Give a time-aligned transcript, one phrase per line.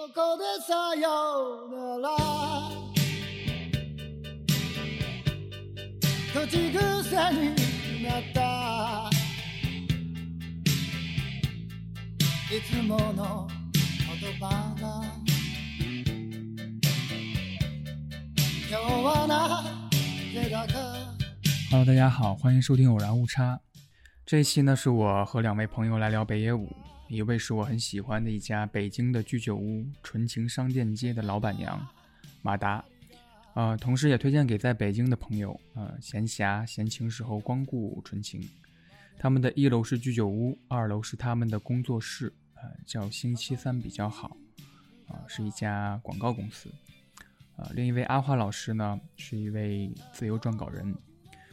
[0.00, 2.16] こでさよなら
[6.32, 6.72] 口癖
[7.32, 9.10] になった
[12.50, 13.48] いつもの
[14.20, 14.48] 言葉
[14.80, 15.04] が
[18.68, 19.64] 今日はな
[20.32, 20.72] ぜだか
[21.70, 23.60] Hello，大家好，欢迎收听偶然误差。
[24.24, 26.68] 这一期呢，是我和两位朋友来聊北野武，
[27.11, 31.85] 一位是我很喜欢的一家北京的居酒屋纯情商店街的老板娘
[32.41, 32.81] 马达，
[33.53, 38.47] 呃，同时也推荐给在北京的朋友，呃，闲暇闲情时候光顾纯情。
[39.19, 44.37] 他们的一楼是居酒屋，二楼是他们的工作室，呃，叫星期三比较好，
[45.09, 46.71] 啊、是一家广告公司。
[47.57, 50.95] 呃，另一位阿花老师呢，是一位自由撰稿人。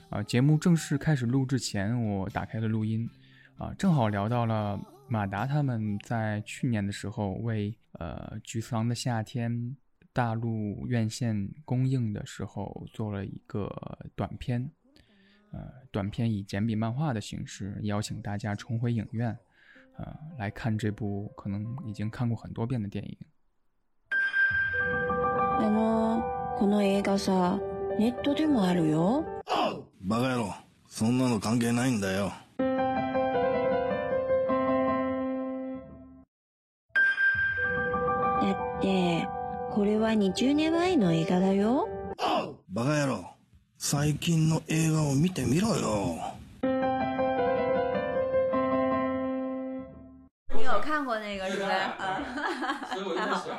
[0.08, 3.10] 啊，节目正式开始录制前，我打开了录音，
[3.56, 9.51] 啊，正好聊到了马达他们在去年的时候为呃《菊次郎的夏天》
[10.11, 13.67] 大陆院线公映的时候做了一个
[14.15, 14.71] 短片，
[15.51, 15.59] 呃，
[15.91, 19.37] 短片以简笔漫画的形式邀请大家重回影院，
[19.97, 23.17] 呃，来看这部可能已经看过很多遍的电影。
[25.59, 26.21] あの、
[26.57, 27.59] この映画さ、
[27.97, 29.23] ネットでもあるよ。
[30.01, 30.53] バカ野郎
[30.87, 32.31] そんなの関係ないんだよ
[39.78, 41.86] これは20年前の映画だよ。
[42.68, 43.24] バカ野郎
[43.76, 46.18] 最近の映画を見てみろよ
[50.52, 51.68] 你有看过那个是吧？
[51.96, 52.18] 啊，
[52.92, 53.56] 所以我就在想，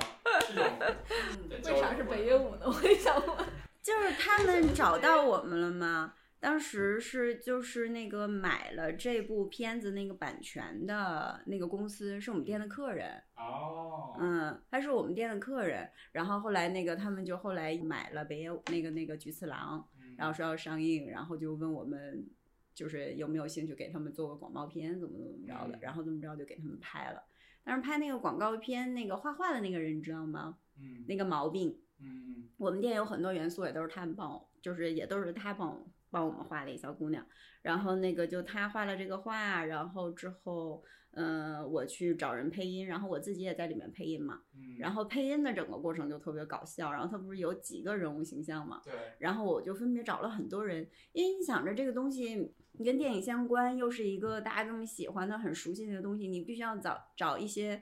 [1.63, 2.65] 这种为啥是北野武呢？
[2.65, 3.25] 我也想问。
[3.81, 6.11] 就是他们找到我们了吗？
[6.39, 19.85] 当时是就是那个买了这部片子那个版权的那个公司是我们店的客人，哦，嗯，他是我们店的客人，然后后来那个他们就后来买了北野武那个那个菊次郎，
[20.17, 22.25] 然后说要上映，然后就问我们
[22.73, 27.21] 就是有没有兴趣给他们做个广告片，怎么怎么着的，然后怎么着就给他们拍了。
[27.65, 30.57] 但是拍那个广告片，那个画画的那个人你知道吗？
[30.79, 37.25] 嗯那个毛病，嗯我们店有很多元素也都是他们帮我，就是也都是他帮我帮我们画了一小姑娘。
[37.61, 44.41] 然后那个就她画了这个画，然后之后，呃，我去找人配音，然后我自己也在里面配音嘛。
[44.53, 46.91] 嗯然后配音的整个过程就特别搞笑。
[46.91, 48.81] 然后他不是有几个人物形象嘛？
[48.85, 57.81] 对，然后我就分别找了很多人，因为你想着这个东西你跟电影相关，又是一个大家这么喜欢的、很熟悉的东西，你必须要找找一些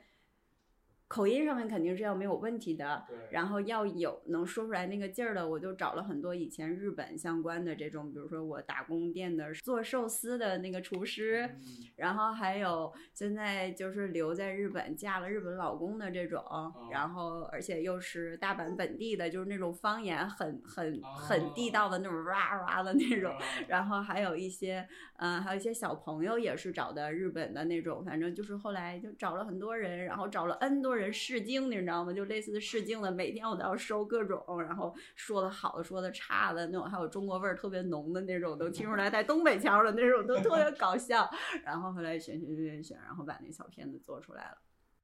[1.07, 11.49] 口音上面肯定是要没有问题的，然后要有能说出来那个劲儿的，我就找了很多以前日本相关的这种，比如说我打工店的做寿司的那个厨师，
[11.95, 16.43] 然后还有现在就是留在日本嫁了日本老公的这种，
[16.91, 23.33] 然后而且又是大阪本地的，就是那种方言很很很地道的那种哇哇的那种，
[23.67, 24.87] 然后还有一些
[25.19, 32.11] 嗯、还有一些小朋友也是找的日本的那种，反正就是后来就找了很多人，然后找了 N 多人试镜，你知道吗？
[32.11, 41.29] 就类似试镜的，每天我都要收各种，然后说的好的，说的差的那种，还有中国味儿特别浓的那种，都听出来带东北腔的那种，都特别搞笑。
[41.63, 44.57] 然后后来选选选选选，然后把那小片子做出来了。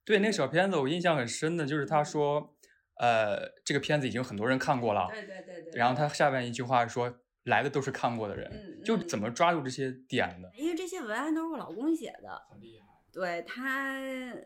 [0.04, 2.56] 对，那个小片子我印象很深的，就是他说，
[2.96, 5.80] 呃，这个片子已经很多人看过了，对对对对。
[5.80, 12.88] 然后他下面一句话说，来的都是看过的人，嗯嗯就怎么抓住这些点的，因为这些文案都是我老公写的，很厉害。
[13.12, 13.92] 对他，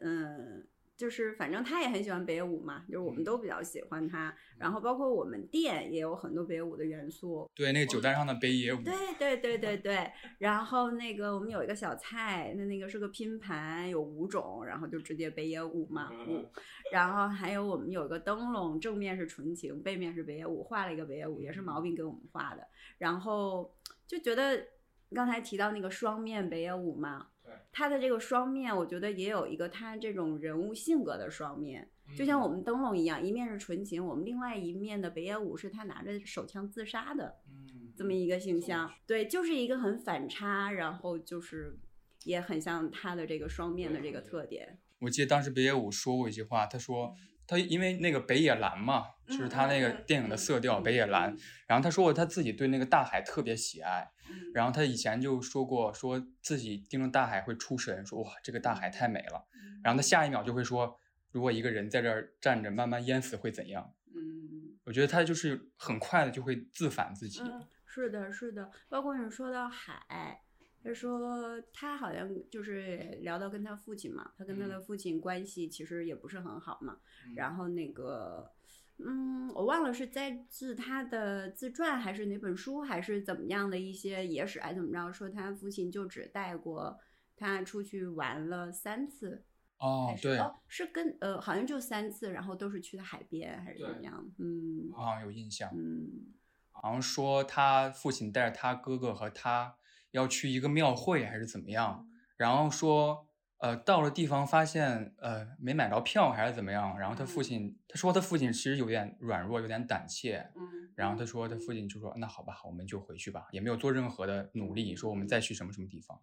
[0.02, 4.35] 嗯，就是反正他也很喜欢北野武嘛，就是我们都比较喜欢他。
[4.58, 7.47] 然后包括我们店也有很多北野武的元素。
[7.53, 16.44] 对，那个酒单上的北野武，对对对对 对，然后那个我们有一个小菜，那那个是个拼盘，有五种，然后就直接北野武嘛嗯，
[16.91, 23.72] 然后还有我们有一个灯笼，正面是纯情，背面是北野武，画了一个北野武，也是毛病给我们画的，然后
[24.08, 24.66] 就觉得
[25.14, 27.37] 刚才提到那个双面北野武嘛，对，
[27.72, 41.78] 他的这个双面，我觉得也有一个他这种人物性格的双面，就像我们灯笼一样，一面是纯情，我们另外一面的北野武是他拿着手枪自杀的嗯，这么一个形象，对，就是一个很反差，然后就是
[42.23, 44.79] 也很像他的这个双面的这个特点。
[44.99, 47.14] 我记得当时北野武说过一句话，他说
[47.46, 51.35] 他因为那个北野蓝嘛，就是他那个电影的色调北野蓝，
[51.67, 54.09] 然后他说过他自己对那个大海特别喜爱，
[54.53, 59.46] 然后他以前就说过说自己盯着大海会出神，说哇这个大海太美了，
[59.84, 61.00] 然后他下一秒就会说
[61.32, 63.94] 如果一个人在这儿站着慢慢淹死会怎样？
[64.16, 70.41] 嗯我觉得他就是很快的就会自反自己，嗯，是的，是的，包括你说到海。
[70.84, 76.97] 他说他好像就是聊到跟他父亲嘛，他跟他的父亲关系其实也不是很好嘛。
[77.35, 78.50] 然后那个，
[78.99, 86.97] 嗯，我忘了是在自他的自传还是哪本书还是怎么样的一些野史还怎么着，说他父亲就只带过
[87.35, 89.44] 他出去玩了三次。
[89.78, 94.28] 哦，对，哦，是跟呃，好像就三次，然后都是去的海边还是怎么样？
[94.40, 95.70] 嗯，好像有印象。
[95.76, 96.34] 嗯，
[96.72, 99.76] 好像说他父亲带着他哥哥和他
[100.09, 103.27] 要去一个庙会还是怎么样，然后说
[103.59, 110.38] 呃到了地方发现呃没买着票还是怎么样，然后他父亲他说他父亲其实有点软弱，有点胆怯。
[110.56, 116.20] 嗯，然后他说他父亲就说那好吧，我们就回去吧，也没有做任何的努力，说我们再去什么什么地方。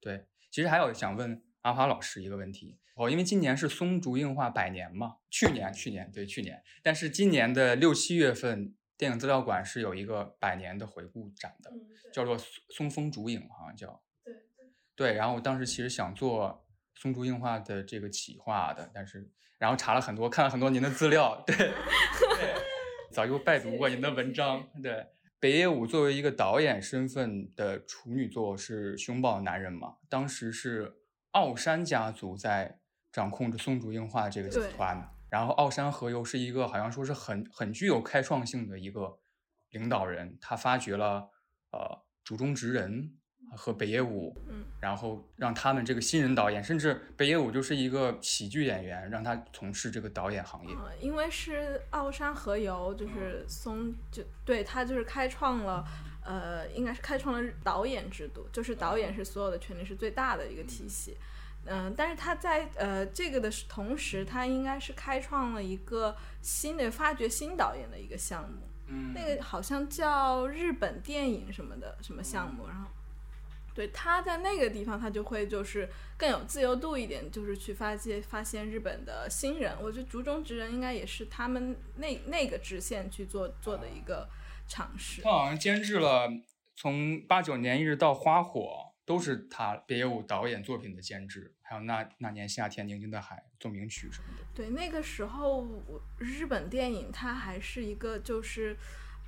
[0.00, 11.72] 对，其实还有想问阿华老师一个问题哦，因为今年是松竹映画百年嘛，去年去年对去年，但是今年的六七月份，电影资料馆是有一个百年的回顾展的，
[12.12, 14.02] 叫做松松风竹影，好像叫
[14.96, 15.14] 对对。
[15.14, 21.72] 然后我当时其实想做松竹映画的这个企划的，但是然后查了很多，看了很多您的资料，对对，
[23.12, 25.06] 早就拜读过您的文章，对。
[25.38, 29.96] 北野武作为一个导演身份的处女作是《凶暴男人》嘛？
[30.08, 30.98] 当时是
[31.32, 32.78] 奥山家族在
[33.10, 39.18] 掌控着松竹映画这个集团，然后奥山和由是一个好像说是很很具有开创性的一个
[39.70, 41.28] 领导人，他发掘了
[41.72, 43.16] 呃竹中直人
[43.56, 50.74] 和北野武，嗯，然后让他们这个新人导演，甚至北野武就是一个喜剧演员，让他从事这个导演行业。
[50.74, 55.84] 呃因为是奥山和由，就是松就对他就是开创了，
[56.24, 61.16] 呃，应该是开创了导演制度，就是导演是所有的权利是最大的一个体系。
[61.64, 68.68] 嗯、但是他在呃这个的同时，他应该是开创了一个新的发掘新导演的一个项目。
[68.88, 72.88] 嗯那个好像叫日本电影什么的什么项目，然后
[73.74, 79.74] 对他在那个地方，他就会就是更有自由度一点，就是去发现发现日本的新人。
[79.80, 84.28] 我觉得竹中直人应该也是他们那那个直线去做做的一个
[84.68, 85.30] 尝试他。
[85.30, 86.28] 好像监制了
[86.76, 88.60] 从八九年一直到《花火》，
[89.04, 94.44] 都是他北野武导演作品的监制，还有那那年夏天宁静的海奏鸣曲什么的。
[94.54, 98.76] 对，那个时候我日本电影它还是一个就是，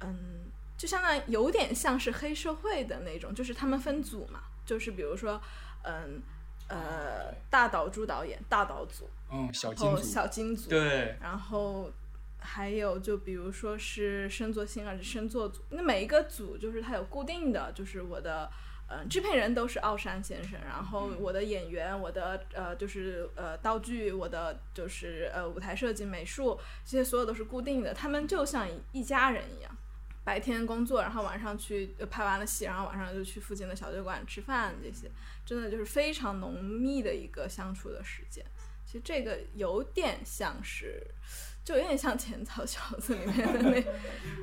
[0.00, 5.40] 嗯，就相当于有点像是黑社会的那种，就是他们分组嘛，就是比如说，
[5.82, 6.22] 嗯
[6.68, 11.90] 呃，大岛渚导演大岛组，嗯，小金组，小金组，对，然后
[12.38, 18.50] 还有就比如说是深作星二是深作组，那每一个组就是它有固定的，就是我的。
[18.86, 29.76] 嗯，制片人都是奥山先生，然后我的演员，我的呃就是呃道具，我的就是呃舞台设计、美术，这些所有都是固定的，他们就像一家人一样，
[30.24, 35.10] 白天工作，然后晚上去呃拍完了戏，然后晚上就去附近的小酒馆吃饭，这些
[35.44, 38.44] 真的就是非常浓密的一个相处的时间。
[38.86, 41.02] 其实这个有点像是，
[41.64, 43.84] 就有点像《浅草小子》里面的那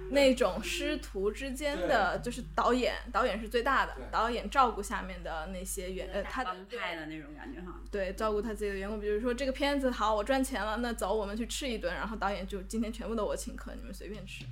[0.10, 7.80] 那种师徒之间的，就是导演，导演是最大的，导演照顾下面的那些员，呃，他帮派的那种感觉哈。
[7.90, 14.44] 对，照顾他自己的员工，比如说这个片子好，我赚钱了，那走，我们去吃一顿，然后导演就今天全部都我请客，你们随便吃。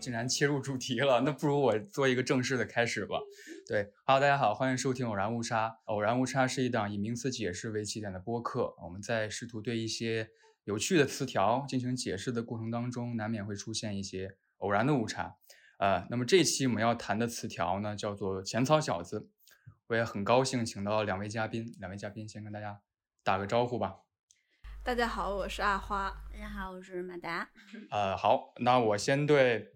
[0.00, 3.18] 竟然切入主题了，那不如我做一个正式的开始吧。
[3.66, 5.68] 对，Hello，大家好，欢迎收听《偶然误差》。
[5.84, 8.74] 偶然误差是一档以名词解释为起点的播客。
[8.82, 10.30] 我们在试图对一些
[10.64, 15.36] 有趣的词条进行解释的过程当中，难免会出现一些偶然的误差。
[15.78, 19.28] 呃，那么这期我们要谈的词条呢，叫做“浅草小子”。
[19.88, 22.80] 我也很高兴请到两位嘉宾，两位嘉宾先跟大家
[23.24, 23.96] 打个招呼吧。
[24.84, 26.10] 大家好，我是阿花。
[26.32, 27.50] 大家好，我是马达。
[27.90, 29.74] 呃，好，那我先对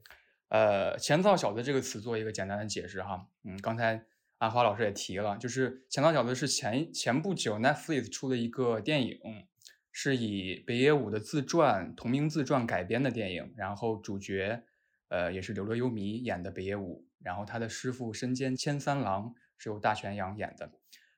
[0.52, 3.26] 呃“前造小子”这个词做一个简单的解释哈。
[3.42, 4.04] 嗯，刚才
[4.37, 9.18] 阿花老师也提了，就是“前造小子”是前前不久 Netflix 出的一个电影，
[9.90, 14.62] 是以北野武的自传同名自传改编的电影，然后主角
[15.09, 20.71] 呃，也是柳乐优弥演的北野武，然后他的师傅身兼千三郎是由大泉洋演的。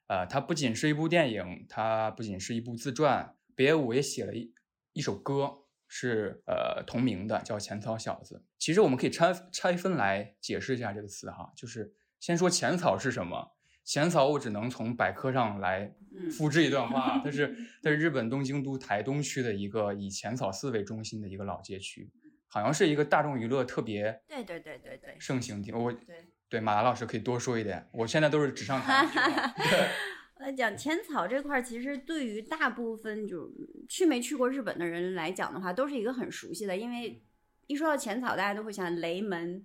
[0.06, 4.54] 呃，它不仅是一部电影，它不仅是一部自传，北野武也写了一
[4.92, 8.36] 一首歌，是呃同名的，叫《浅草小子》。
[8.58, 13.52] 其实我们可以拆拆分来解释一下这个词哈，就是先说浅草是什么。
[13.84, 15.94] 浅草我只能从百科上来
[16.36, 22.10] 复制一段话， 它是它是日本东京都台东区的一个以浅草寺为中心的一个老街区，
[22.48, 25.72] 好像是一个大众娱乐特别对对对对对盛行地。
[25.72, 26.28] 我对。
[26.46, 29.16] 对马达老师可以多说一点，我现在都是纸上谈兵。
[30.44, 33.50] 对，呃，讲浅草这块儿，其实对于大部分就
[33.88, 37.22] 去没去过日本的人来讲的话，都是一个很熟悉的，因为
[37.66, 39.64] 一说到浅草，大家都会想雷门，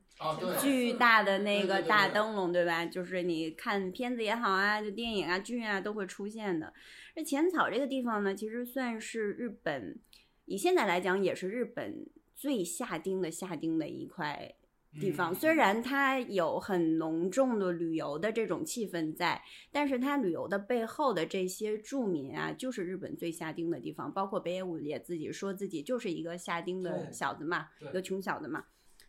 [0.62, 2.86] 巨大的那个大灯笼，对吧？
[2.86, 6.74] 就是你看片子也好啊，就电影啊、剧啊都会出现的。
[7.14, 10.00] 这浅草这个地方呢，其实算是日本，
[10.46, 14.56] 以现在来讲，也是日本最下町的下町的一块。
[15.00, 19.42] 地方虽然它有很浓重的旅游的这种气氛在，
[19.72, 24.12] 但是它旅游的背后的这些住民啊，就是日本最下町的地方。
[24.12, 28.66] 包括北野武也自己说自己就是一个下町的小子嘛，一个穷小子嘛。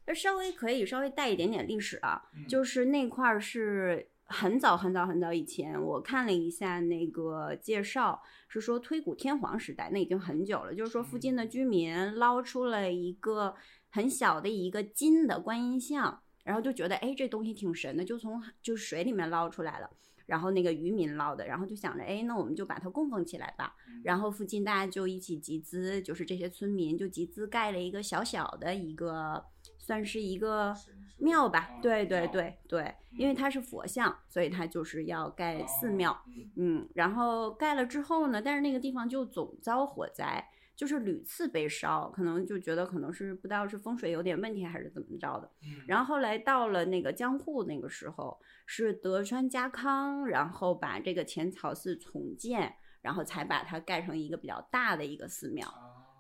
[0.07, 10.75] 那稍微可以稍微带一点点历史啊，就是那块儿是很早很早很早以前，我看了一下那个介绍，是说推古天皇时代，那已经很久了。
[10.75, 13.55] 就是说附近的居民捞出了一个。
[13.91, 19.91] 很小的一个金的观音像，然后就觉得哎，这东西挺神的，就从就是水里面捞出来了。
[20.27, 23.75] 然后那个渔民捞的，然后就想着哎，那我们就把它供奉起来吧。
[24.05, 29.45] 然后附近大家就一起集资，就是这些村民就集资盖了一个小小的一个，
[29.77, 30.73] 算是一个
[31.19, 31.71] 庙吧。
[31.83, 36.17] 对对对对，因为它是佛像，所以它就是要盖寺庙。
[36.55, 40.49] 嗯，然后盖了之后呢，但是那个地方就总遭火灾。
[40.81, 45.51] 就是屡次被烧，可能就觉得可能是不知道是风水有点问题还是怎么着的。
[45.87, 55.69] 然后后来到了那个江户那个时候，是德川家康，然后把这个浅草寺重建，然后才把它盖成一个比较大的一个寺庙。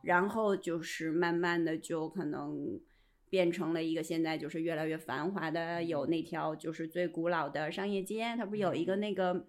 [0.04, 2.78] 然后就是慢慢的就可能
[3.30, 9.46] 变成了一个现在就是越来越繁华的，有那条就是最古老的商业街，它不是有一个那个。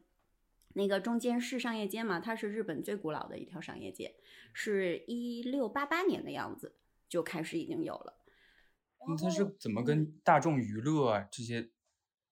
[0.73, 4.15] 那个中间市商业街嘛，它是日本最古老的一条商业街，
[4.53, 6.75] 是一六八八年的样子
[7.07, 8.17] 就开始已经有了。
[9.07, 11.69] 那它是怎么跟大众娱乐啊这些？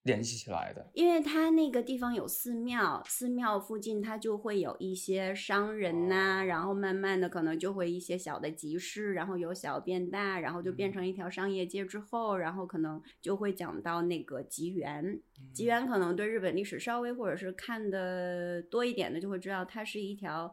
[0.03, 15.21] 联系起来的，因为它那个地方有寺庙，寺庙附近它就会有一些商人呐，然后慢慢的可能就会一些小的集市，然后由小变大，然后就变成一条商业街之后，然后可能就会讲到那个吉原，
[15.53, 20.51] 吉原可能对日本历史稍微或者是看的多一点的就会知道，它是一条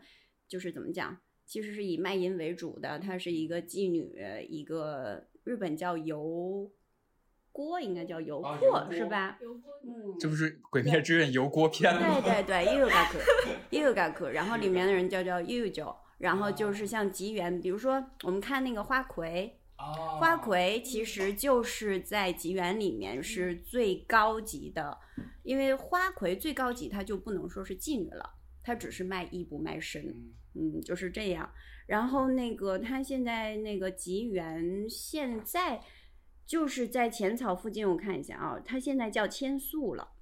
[0.49, 4.13] 就是怎么讲，其实是以卖淫为主的，它是一个妓女，
[4.49, 6.71] 一个日本叫游。
[7.57, 9.39] 锅应该叫油锅是吧？
[9.83, 12.21] 嗯，这不是《鬼灭之刃》油锅篇吗？
[12.21, 19.59] 对对对 k u u g a k 然后里面的人叫叫 j o 然后就是像吉原，比如说我们看那个花魁，
[20.21, 24.99] 花魁其实就是在吉原里面是最高级的，
[25.43, 30.15] 因为花魁最高级，她就不能说是妓女了，她只是卖艺不卖身，
[30.55, 31.51] 嗯，就是这样。
[31.87, 35.81] 然后那个他现在那个吉原现在。
[36.47, 40.13] 就是在浅草附近，我看一下啊，它现在叫千宿了。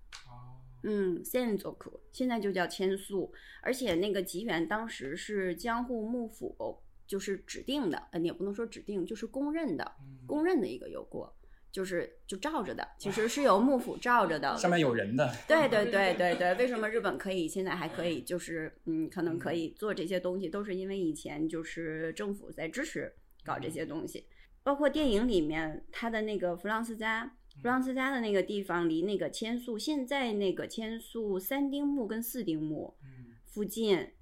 [0.86, 9.92] 嗯，Senzoku 现在就叫千宿，而且那个吉原当时是江户幕府就是指定的，呃，也不能说指定，就是公认的，
[10.26, 11.34] 公认的一个油锅，
[11.72, 15.34] 就是就罩着的，其实是由幕府罩着的，上面有人的。
[15.48, 23.10] 对对对 对对，为什么日本可以现在还可以，就是嗯，可能可以做这些东西，都是因为以前就是政府在支持
[23.42, 24.26] 搞这些东西。
[24.64, 32.96] 包括电影里面，他的那个弗朗斯家，弗朗斯家的那个地方，离那个千宿，现在那个千宿三丁目跟四丁目
[33.44, 34.12] 附近，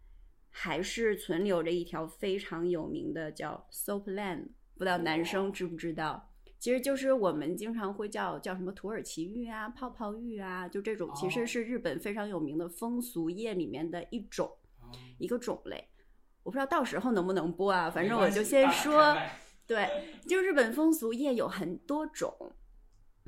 [0.51, 6.29] 还是存留着一条非常有名的叫 Soap Land，不知道男生知不知道？
[6.59, 14.51] 其实就是我们经常会叫叫什么土耳其浴啊、泡泡浴啊，就这种，其实是日本非常有名的风俗业里面的一种
[15.19, 15.89] 一个种类。
[16.43, 19.17] 我不知道到时候能不能播啊，反正我就先说。
[19.73, 22.53] 对，就日本风俗业有很多种，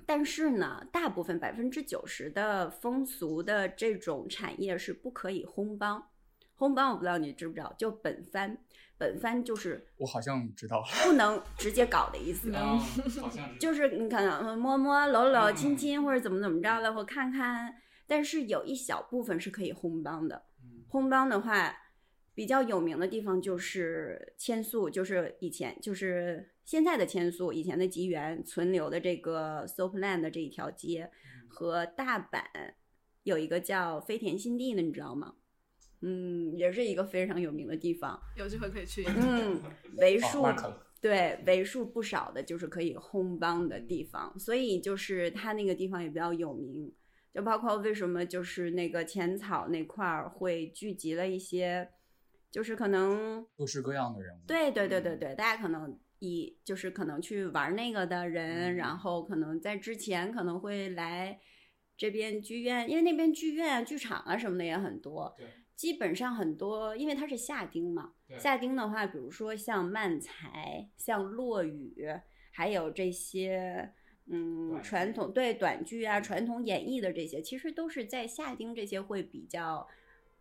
[0.05, 6.11] 但是呢，大部分百分之九十的风俗的这种产业是不可以烘帮。
[6.59, 8.59] 烘帮我不知道你知不知道，就本番，
[8.99, 12.53] 本番就是我好像知道，不能直接搞的意思。
[13.59, 17.75] 就是你可能摸摸、搂搂、亲亲或者怎么怎么着的，或看看。
[18.07, 20.45] 但是有一小部分是可以烘帮的。
[20.91, 21.75] 烘帮的话。
[22.35, 31.11] 比较有名的地方就是千宿，就是以前就是现在的千宿，以前的吉原存留的这个 Soapland 的这一条街，
[31.49, 32.43] 和大阪
[33.23, 35.37] 有一个叫飞田新地的，你知道吗？
[36.01, 38.21] 嗯，也是一个非常有名的地方。
[38.37, 39.05] 有机会可以去。
[39.07, 39.63] 嗯，
[39.97, 40.47] 为哦数、
[41.01, 46.93] 对为数不少的就是可以烘帮的地方，所以就是它那个地方也比较有名。
[47.33, 51.89] 就包括为什么就是那个浅草那块儿会聚集了一些，
[52.55, 54.41] 就是可能各式各样的人物。
[54.47, 61.41] 对对对对对，大家可能以就是可能去玩那个的人，嗯然后可能在之前可能会来
[61.97, 65.35] 这边剧院，因为那边剧院啊、剧场啊什么的也很多。
[65.37, 68.13] 对，基本上很多，因为它是夏丁嘛。
[68.29, 72.07] 对夏丁的话，比如说像漫才、像落雨，
[72.53, 73.93] 还有这些。
[74.27, 79.87] 嗯，传统对短剧啊，传统演绎的这些，其实都是在夏丁这些会比较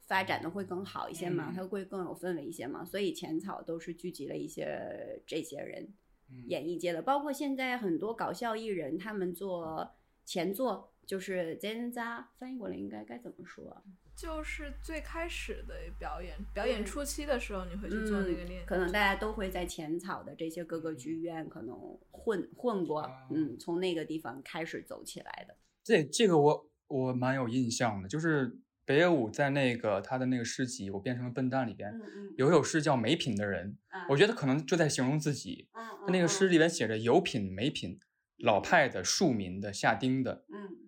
[0.08, 1.56] 发展的会更好一些嘛，嗯。
[1.56, 5.94] 它会更有氛围一些嘛，所以浅草都是聚集了一些这些人，
[6.30, 6.44] 嗯。
[6.48, 9.92] 演艺界的，包括现在很多搞笑艺人，他们做
[10.26, 13.82] 前作就是 Zenza，，翻译过来应该该怎么说啊？
[14.16, 21.76] 就是最开始的表演，表演初期的时候，你会去做那个练，嗯可能大家都会在浅草的这些各个剧院可能
[22.12, 25.58] 混混过，嗯，从那个地方开始走起来的。
[25.84, 33.78] 这这个我我蛮有印象的，就是北野武在那个他的那个诗集《我变成了笨蛋》里边，嗯有一首诗叫《没品的人》，
[34.10, 35.70] 我觉得可能就在形容自己。
[35.74, 37.98] 嗯他那个诗里边写着有品没品，
[38.40, 40.44] 老派的、庶民的、下丁的。
[40.50, 40.80] 嗯嗯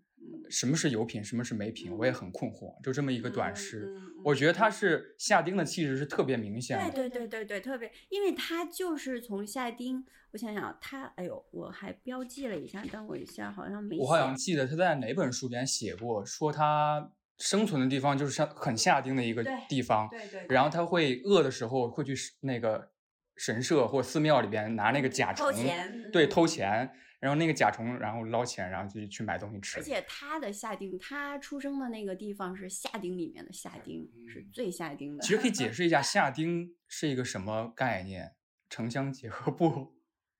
[0.47, 2.79] 什么是有品，什么是没品，我也很困惑。
[2.83, 6.91] 就这么一个短诗，嗯嗯嗯我觉得他是夏丁的气质是特别明显的。
[6.91, 13.97] 对对对对对，特别，因为他就是从夏丁，我想想，他，哎呦，我还标记了一下，等我一下，好像没。
[13.97, 22.91] 我好像记得他在哪本书里边写过，说他生存的地方就是像很下丁的一个地方，对对，然后他会饿的时候会去那个
[23.35, 29.79] 神社或寺庙里边拿那个甲虫偷，钱，对，嗯偷钱，然后那个甲虫然后捞钱，然后就去买东西吃。
[29.79, 35.21] 而且他的夏丁，他出生的那个地方是夏丁里面的夏丁，是最夏丁的。
[35.23, 38.33] 其实可以解释一下夏丁是一个什么概念？
[38.67, 39.93] 城乡结合部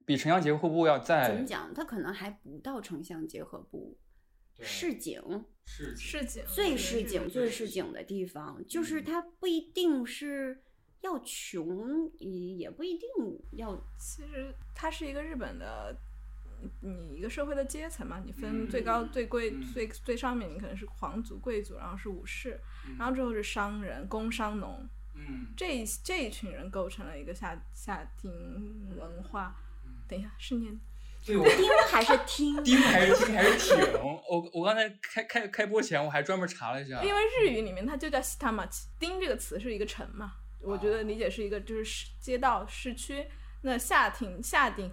[0.05, 1.73] 比城乡结合部要在怎么讲？
[1.73, 4.04] 他可能还不到城乡结合部，对
[4.59, 10.61] 市井是市井最市井最市井的地方，就是它不一定是
[11.01, 13.09] 要穷，也也不一定
[13.51, 15.95] 要其实它是一个日本的，
[16.81, 19.61] 你你一个社会的阶层嘛，你分最高、最贵、嗯。
[19.73, 22.95] 最最上面，你可能是皇族、贵族，然后是武士，嗯。
[22.97, 25.47] 然后之后是商人、工商农，嗯。
[25.57, 28.31] 这一这一群人构成了一个下下町
[28.97, 29.55] 文化。
[30.07, 30.79] 等一下，是念
[31.25, 32.61] 对我 听还是听？
[32.63, 34.03] 丁还是 丁还是挺。
[34.03, 38.67] 我我刚才开开开播前我还专门查了一下，因为日语里面它就叫西塔马
[38.99, 43.25] 丁这个词是一个城嘛，我觉得理解是一个就是市街道市区。
[43.61, 44.91] 那下町下町，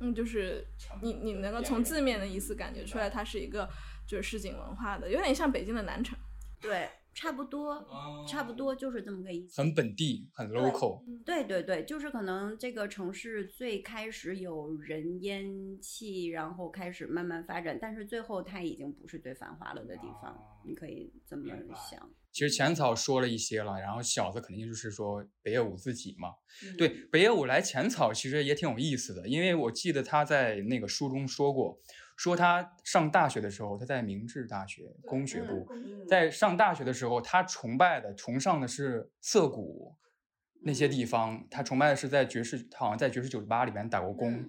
[0.00, 0.66] 嗯，就是
[1.00, 3.66] 你你能够从字面的意思感觉出来，它是一个
[4.06, 6.14] 就是市井文化的，有点像北京的南城。
[6.60, 7.86] 对，差不多，
[8.26, 9.60] 差不多就是这么个意思。
[9.60, 11.02] 很本地，很 local。
[11.24, 21.52] 对对对，就是可能这个城市最开始有人烟气，然后开始慢慢发展，但是最后它已经不是最繁华了的地方，你可以这么
[21.90, 22.10] 想。
[22.32, 26.30] 其实浅草说了一些了，然后小子肯定就是说北野武自己嘛。
[26.64, 31.78] 嗯对，北野武来浅草其实也挺有意思的，因为我记得他在那个书中说过，
[32.16, 39.96] 说他上大学的时候，他在明治大学工学部，嗯在上大学的时候，他崇拜的、崇尚的是涩谷
[40.62, 44.44] 那些地方，他崇拜的是在爵士，他好像在爵士酒吧里面打过工，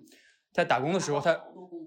[0.51, 1.33] 在打工的时候，他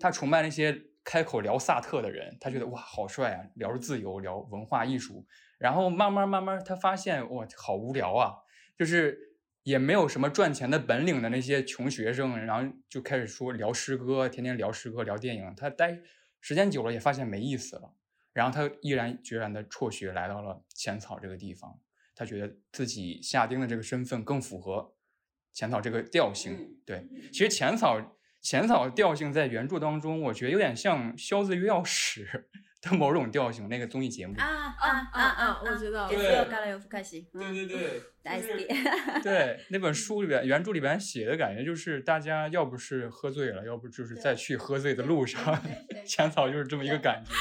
[0.00, 0.10] 他。
[0.10, 5.26] 崇拜那些开口聊萨特的人，他觉得哇好帅啊，聊着自由，聊文化艺术，
[5.58, 8.34] 然后慢慢慢慢他发现哇好无聊啊，
[8.76, 9.35] 就是。
[9.66, 15.52] 也没有什么赚钱的本领的那些穷学生，然后就开始说聊诗歌，天天聊诗歌、聊电影。
[15.56, 16.00] 他待
[16.40, 17.92] 时间久了也发现没意思了，
[18.32, 21.80] 然后他毅然决然的辍学来到了浅草这个地方。
[22.14, 24.94] 他觉得自己夏丁的这个身份更符合
[25.52, 26.52] 浅草这个调性。
[26.52, 28.15] 嗯对，其实浅草
[28.46, 32.24] 浅草的调性在原著当中，我觉得有点像《萧子约药史》
[32.88, 34.34] 的某种调性，那个综艺节目。
[34.38, 35.60] 啊啊啊啊！
[35.64, 45.60] 我知道这对干了有复卡西，嗯对对，大就是好き 对，那本书里边原著里边写的感觉就是，大家要不是喝醉了，要不就是在去喝醉的路上，
[46.06, 47.32] 浅草就是这么一个感觉。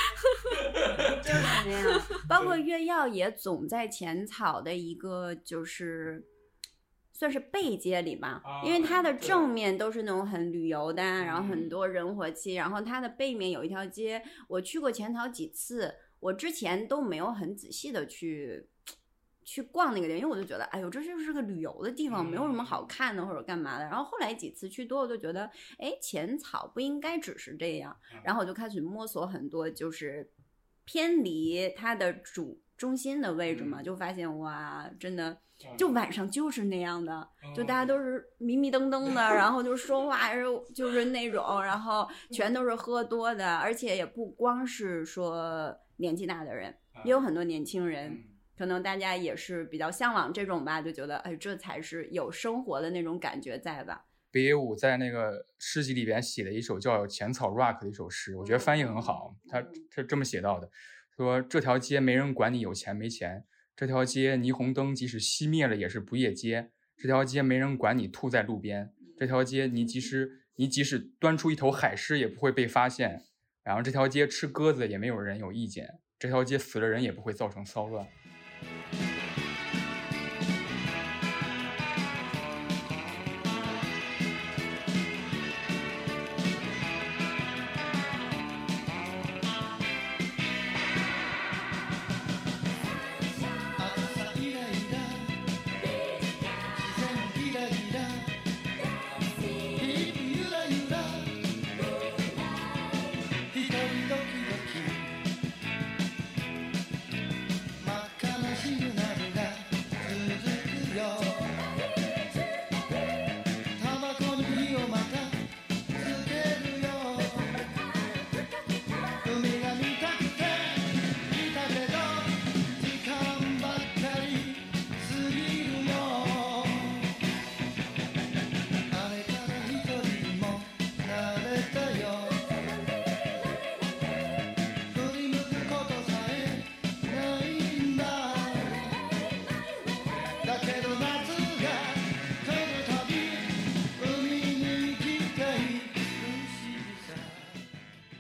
[1.22, 2.02] 就是那样。
[2.28, 6.26] 包括月曜也总在浅草的一个就是。
[7.18, 18.68] 算是背街里吧，因为它的正面都是那种很旅游的，然后嗯很多人火气，然后它的背面有一条街，我去过浅草几次，我之前都没有很仔细的去
[19.46, 23.86] 去逛那个地方，因为我就觉得，哎呦，这就是个旅游的地方，没有什么好看的或者干嘛的。
[23.86, 27.96] 然后后来几次去多，我就觉得，哎，浅草不应该只是这样。
[28.26, 30.30] 然后我就开始摸索很多，就是
[30.84, 35.38] 偏离它的主中心的位置嘛，就发现哇，真的。
[35.78, 48.22] 就晚上就是那样的，就大家都是迷迷瞪瞪的， 然后就说话是就是那种，然后全都是喝多的，而且也不光是说年纪大的人，也有很多年轻人，
[48.58, 54.06] 可能大家也是比较向往这种吧，就觉得哎，这才是有生活的那种感觉在吧。
[54.30, 60.70] 北野武在那个诗集里边写了一首叫《浅草 Rock》的一首诗，我觉得翻译很好，他他这么写到的，
[61.16, 63.46] 说这条街没人管你有钱没钱。
[63.76, 66.72] 这条街霓虹灯即使熄灭了也是不夜街。
[66.98, 68.94] 这条街没人管你吐在路边。
[69.18, 73.24] 这条街你即使你即使端出一头海狮也不会被发现。
[73.64, 76.00] 然后这条街吃鸽子也没有人有意见。
[76.20, 78.08] 这条街死了人也不会造成骚乱。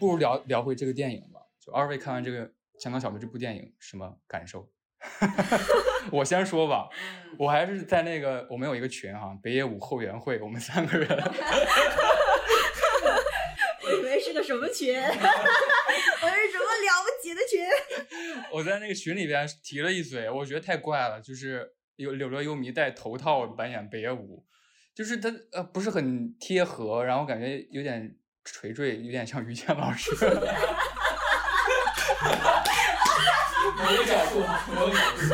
[0.06, 1.42] 不如聊聊回这个电影吧。
[1.60, 2.46] 就二位看完这个
[2.80, 4.70] 《香港小妹》这部电影，什么感受？
[6.12, 6.88] 我先说吧，
[7.40, 11.10] 我还是在那个我们有一个群哈，北野武后援会，我们三个人。
[13.84, 14.96] 我以为是个什么群？
[15.02, 15.18] 我是
[16.52, 17.66] 什么了不起的群？
[18.54, 24.46] 我在那个群里边提了一嘴，我觉得太怪了，就是有柳乐优弥戴头套扮演北野武，
[24.94, 28.16] 就是他呃不是很贴合，然后感觉有点。
[28.46, 30.12] 垂坠有点像于谦老师，
[33.76, 34.40] 某个角度，
[34.74, 35.34] 某个角度，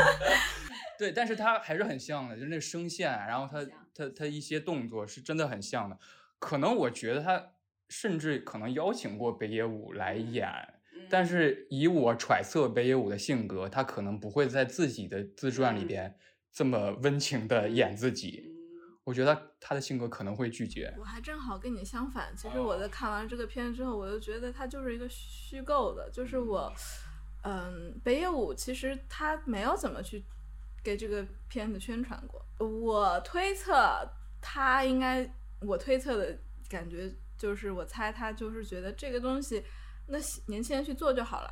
[0.97, 5.99] 对，但是他还是很像的，就是那声线，然后他他他一些动作是真的很像的。
[6.39, 7.51] 可能我觉得他
[7.89, 10.49] 甚至可能邀请过北野武来演，
[11.09, 16.15] 但是以我揣测北野武的性格，他可能不会在自己的自传里边
[16.51, 18.50] 这么温情的演自己。
[19.03, 20.93] 我觉得他的性格可能会拒绝。
[20.97, 26.71] 我还正好跟你相反，其实我在看完这个片之后，我就觉得他就是一个虚构的，就是我，
[27.43, 30.23] 嗯，北野武其实他没有怎么去
[30.83, 32.45] 给这个片子宣传过。
[32.59, 34.07] 我推测
[34.39, 35.27] 他应该，
[35.61, 36.37] 我推测的
[36.69, 39.63] 感觉就是，我猜他就是觉得这个东西，
[40.09, 41.51] 那年轻人去做就好了。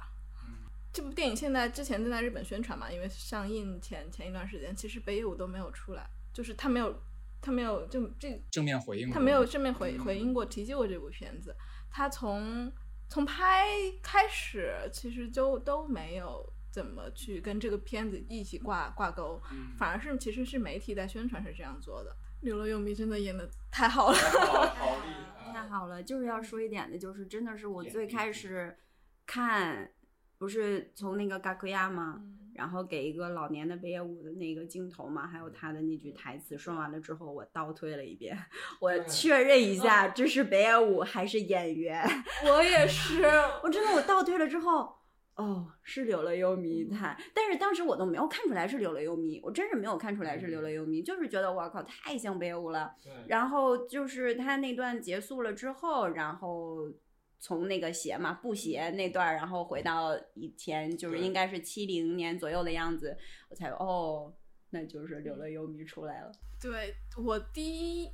[0.93, 6.95] 这部电影现在之前正在日本宣传嘛，因为上映前前一段时间，其实北野武都没有出来，就是他没有。
[7.41, 11.55] 他没有就这正面回应，他没有正面回回应过提及过这部片子。
[11.91, 12.71] 他从
[13.09, 13.65] 从拍
[14.03, 19.41] 开始，其实就都没有怎么去跟这个片子一起挂挂钩，
[19.77, 22.15] 反而是其实是媒体在宣传是这样做的。
[22.41, 24.17] 刘乐优弥真的演的太好了，
[25.51, 26.01] 太好了！
[26.01, 28.77] 就是要说一点的，就是真的是我最开始
[29.25, 29.91] 看，
[30.37, 32.21] 不是从那个嘎克亚吗？
[32.59, 38.37] 然后给一个老年的北野武的那个镜头嘛，还有他的那句台词，说完了之后，我倒退了一遍，
[38.81, 42.05] 我确认一下这是北野武还是演员。
[42.45, 43.23] 我也是，
[43.63, 44.93] 我真的我倒退了之后，
[45.35, 52.93] 哦，是柳乐优弥他，但是当时我都没有看出来是柳乐优弥，我真是没有看出来是柳乐优弥，就是觉得我靠太像北野武了。
[53.27, 56.91] 然后就是他那段结束了之后，然后。
[57.39, 63.17] 从那个鞋嘛，布鞋那段，然后回到以前，就是应该是七零年左右的样子，
[63.49, 64.33] 我才哦，
[64.71, 66.31] 那就是柳乐优弥出来了。
[66.61, 68.11] 对我第一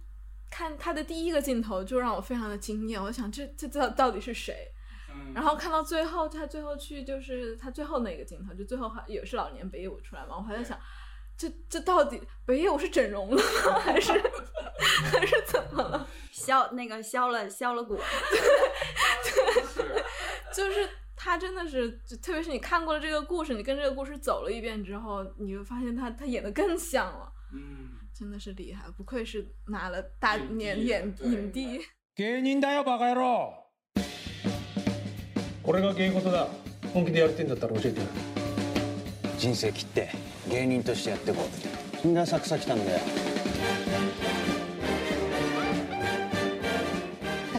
[0.51, 4.67] 看他的第一个镜头就让我非常的惊艳，我想这这到到底是谁？
[5.33, 10.79] 然后看到最后，他最后去就是他最后那个镜头，就最后还也是老年北野武出来嘛，我还在想。
[11.37, 13.41] 这这到底北野武是整容了
[13.83, 14.19] 还是还
[15.26, 16.06] 是怎么了？
[16.32, 19.62] 削那个削了削了骨，对，
[20.54, 31.80] 就是 他真的是，就特别是你看过了这个故事，你跟这个故事走了一遍之后，你会发现他他演的更像了，嗯，真的是厉害，不愧是拿了大影帝年演对影帝。
[32.16, 33.54] 芸人だよバカ野郎
[35.62, 36.48] これが芸事だ
[36.92, 38.06] 本気でやりてんだったら教えてよ
[39.38, 40.10] 人生切って
[40.50, 43.00] 芸人としてやってこうそんで浅草来たんだよ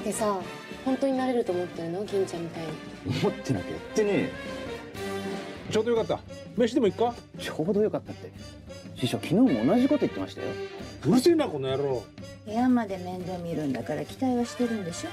[0.07, 0.39] ってさ
[0.85, 2.05] 本当になれると思ってるの？
[2.05, 2.71] 銀ちゃんみたいに。
[3.21, 4.29] 思ってなきゃやってねえよ。
[5.73, 6.21] ちょうどよかった。
[6.57, 7.15] 飯でも行くか？
[7.41, 8.31] ちょうどよかったって。
[8.95, 10.49] 師匠昨日も同じこと言ってましたよ。
[11.07, 12.05] うるせえなこの野郎。
[12.47, 15.11] 部屋まで面倒見るんだから期待はしてるんでしょ？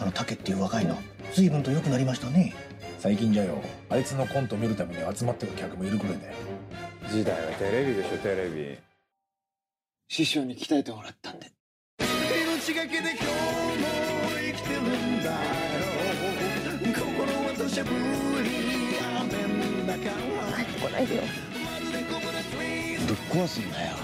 [0.00, 0.96] あの竹っていう若いの。
[1.34, 2.54] 随分と良くなりましたね。
[2.98, 3.60] 最近じゃよ。
[3.90, 6.34] あいつのコント見るために集まってる客もいるくらいだよ。
[7.10, 8.78] 時代はテレビでしょテレビ。
[10.08, 11.50] 師匠に鍛えてもらったんで。
[11.98, 14.03] 命がけで今日も
[17.73, 17.87] 心は土砂降
[18.43, 18.49] り
[19.01, 19.97] 雨の中
[20.55, 21.23] 帰ってこないでよ
[23.07, 23.95] ぶっ壊すんだよ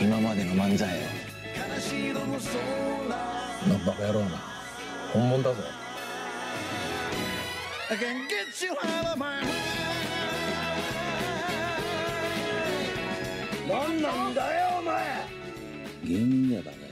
[0.00, 1.00] 今までの漫才を
[3.10, 4.28] あのバカ野郎な
[5.12, 5.62] 本物だぞ
[7.88, 9.46] I can get you out of my way
[13.68, 15.04] 何なんだよお前
[16.04, 16.88] 芸人だよバカ野郎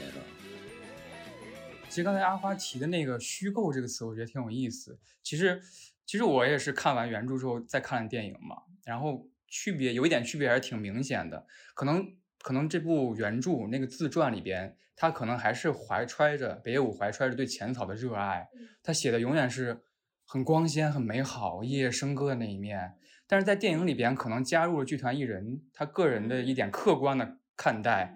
[1.88, 4.98] 其实刚才阿花提的那个“虚构”这个词，我觉得挺有意思。
[5.22, 5.62] 其实，
[6.09, 11.45] 其实我也是看完原著之后再看了电影嘛，然后区别有一点区别还是挺明显的。
[11.75, 12.03] 可能
[12.39, 18.49] 可能这部原著那个自传里边，他可能还是怀揣着北野武怀揣着对浅草的热爱，
[18.81, 19.83] 他写的永远是
[20.25, 22.95] 很光鲜、很美好、夜夜笙歌的那一面。
[23.27, 28.15] 但是在电影里边，可能加入了剧团艺人他个人的一点客观的看待，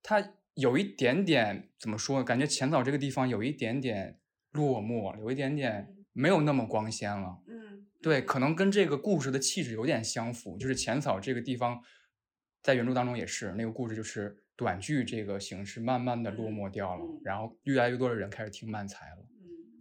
[0.00, 2.24] 他有一点点怎么说呢？
[2.24, 4.20] 感觉浅草这个地方有一点点
[4.52, 7.38] 落寞，有一点点没有那么光鲜了。
[7.46, 11.82] 嗯，对，可能跟这个故事的气质有点相符，就是浅草这个地方，
[12.62, 19.16] 在原著当中也是那个故事，就是短剧这个形式慢慢的落寞掉了，然后越来越多的人开始听漫才了。
[19.18, 19.28] 嗯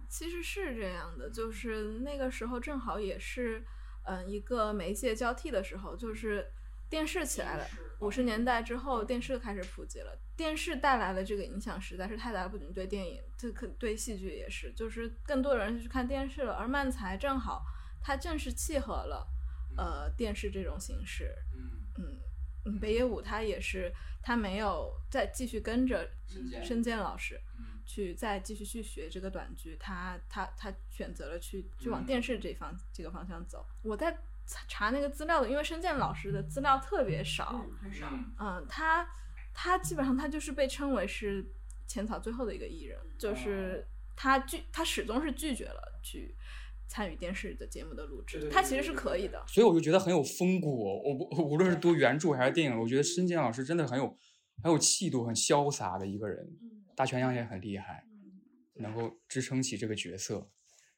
[0.09, 3.63] 其实是这样的，就是那个时候正好也是，
[4.05, 6.45] 嗯，一个媒介交替的时候，就是
[6.91, 7.65] 电视起来了。
[8.01, 16.53] 五十年代之后，电视开始普及了，电视带来的这个影响实在是太大，不仅对电影，这可对戏剧也是，就是更多人去看电视了。
[16.53, 17.63] 而漫才正好，
[18.01, 19.27] 它正是契合了，
[19.77, 21.33] 呃，电视这种形式。
[21.97, 22.19] 嗯
[22.65, 27.39] 嗯，北野武他也是，他没有再继续跟着深见深见老师。
[27.83, 33.65] 去再继续去学这个短剧，他他他选择了去去往电视这方、这个方向走。
[33.83, 34.15] 我在
[34.51, 38.07] 查查那个资料的，因为申健老师的资料特别少，很少。
[38.37, 39.07] 嗯，他
[39.53, 41.45] 他基本上他就是被称为是
[41.87, 46.35] 浅草最后的一个艺人，就是他拒他始终是拒绝了去
[46.89, 49.41] 参与电视的节目的录制，他其实是可以的。
[49.47, 51.01] 所以我就觉得很有风骨、哦。
[51.05, 54.17] 我不无论是读原著还是电影，我觉得申健老师真的很有
[54.61, 56.45] 很有气度、很潇洒的一个人。
[56.93, 58.03] 大泉洋也很厉害，
[58.75, 60.51] 能够支撑起这个角色。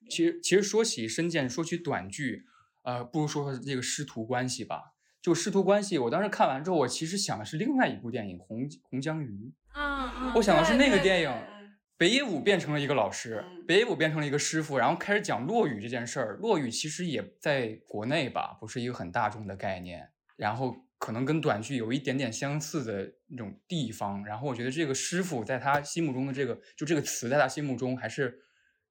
[0.09, 2.43] 其实，其实说起深见，说起短剧，
[2.83, 4.93] 呃，不如说说这个师徒关系吧。
[5.21, 9.27] 就师徒关系，我当时看完之后，我其实想的是另外一部电影《红红江鱼》。
[9.73, 10.33] 嗯嗯。
[10.35, 16.35] 我想的是那个电影，嗯北野武变成了一个老师，北野武变成了一个师傅，然后开始讲落雨这件事儿。
[16.37, 20.09] 落雨其实也在国内吧，不是一个很大众的概念。
[20.37, 20.75] 然后。
[20.99, 28.39] 可能跟短剧有一点点相似的那种地方，然后我觉得这个师傅在他心目中的这个，就这个词在他心目中还是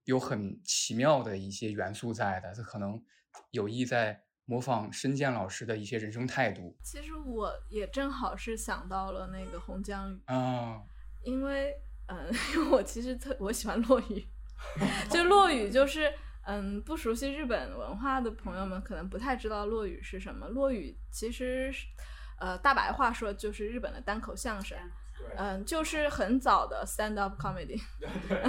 [0.04, 3.02] 有很奇妙的一些元素在的，他可能
[3.50, 6.76] 有意在模仿申健老师的一些人生态度。
[6.82, 10.82] 其实我也正好是想到了那个洪江雨啊，
[11.22, 11.74] 因为
[12.06, 14.26] 嗯， 因为我其实特我喜欢落雨，
[15.10, 16.12] 就落雨就是。
[16.44, 20.48] 嗯，不熟悉日本文化的朋友们可能不太知道落雨是什么。
[20.48, 21.72] 落雨其实，
[22.40, 24.76] 呃，大白话说就是日本的单口相声，
[25.36, 27.80] 嗯，就是很早的 stand up comedy。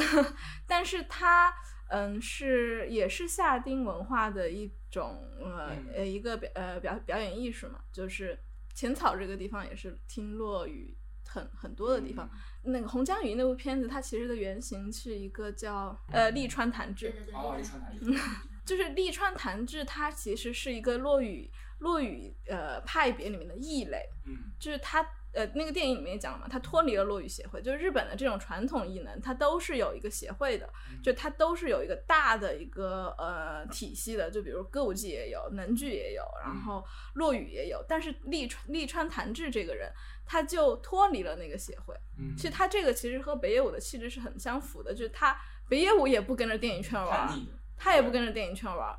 [0.65, 1.54] 但是它，
[1.89, 8.38] 嗯，是也是夏丁文化的一种呃呃一个表呃表表演艺术嘛，就是
[8.74, 12.30] 浅草这个地方也是听落雨很很多的地方。
[12.63, 18.19] 那个《红江鱼》那部片子，它其实的原型是一个叫呃利川弹治，哦，利川弹治，
[18.65, 30.69] 就是利川弹治，它其实是一个落雨落雨呃派别里面的异类，嗯，就是它呃那个电影里面也讲了嘛，他脱离了落语协会，就是日本的这种传统艺能，它都是有一个协会的，
[31.04, 36.84] 就它都是有一个大的一个呃体系的，就比如歌舞伎也有，能剧也有，然后
[37.15, 39.91] 落语也有，但是利川利川弹治这个人。
[40.26, 47.30] 他就脱离了那个协会，嗯，其实他这个其实和北野武的气质是很相符的，就是他北野武也不跟着电影圈玩，
[47.76, 48.98] 他也不跟着电影圈玩儿，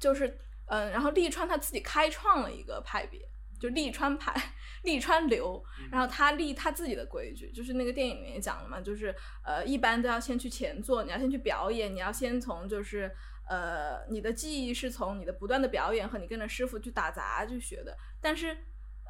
[0.00, 0.26] 就是
[0.68, 3.20] 嗯、呃然后利川他自己开创了一个派别，
[3.60, 4.34] 就利川派、
[4.82, 9.14] 利川流，然后他立他自己的规矩，就是那个电影里面也讲了嘛，就是
[9.44, 13.10] 呃，一般都要先去前座，你要先去表演，你要先从就是
[13.48, 18.56] 呃，你的技艺是从你的不断的表演和你跟着师傅去打杂去学的，但是。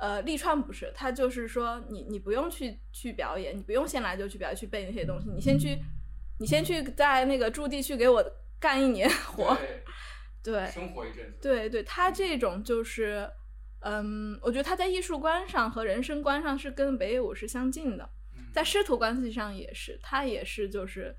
[0.01, 5.79] 呃，利川不是，他就是说你你不用去去表演，你不用先来就去表演去背那些东西，你先去，
[6.41, 8.25] 你先去在那个驻地去给我
[8.59, 9.57] 干一年 活，
[10.43, 11.39] 对，生活一阵子。
[11.41, 13.31] 对对，他这种就是，
[13.85, 18.09] 嗯，我觉得他在艺术观上和人生观上是跟北野武是相近的，
[18.53, 21.15] 在师徒关系上也是，他也是就是，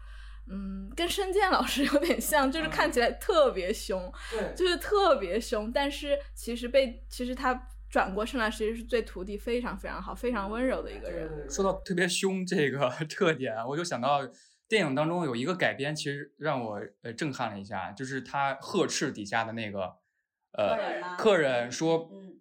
[0.49, 4.54] 嗯，跟深见老师有点像，就是看起来特别凶，对。
[4.56, 11.49] 就是特别凶，但是其实被其实他转过身来，其实是对徒弟非常非常好、非常温柔的一个人。
[11.49, 14.21] 说到特别凶这个 特点，我就想到
[14.67, 19.95] 电影当中有一个改编，其实让我呃震撼了一下，就是他呵斥底下的那个
[20.54, 21.08] 客人吗？
[21.10, 22.39] 呃客人说嗯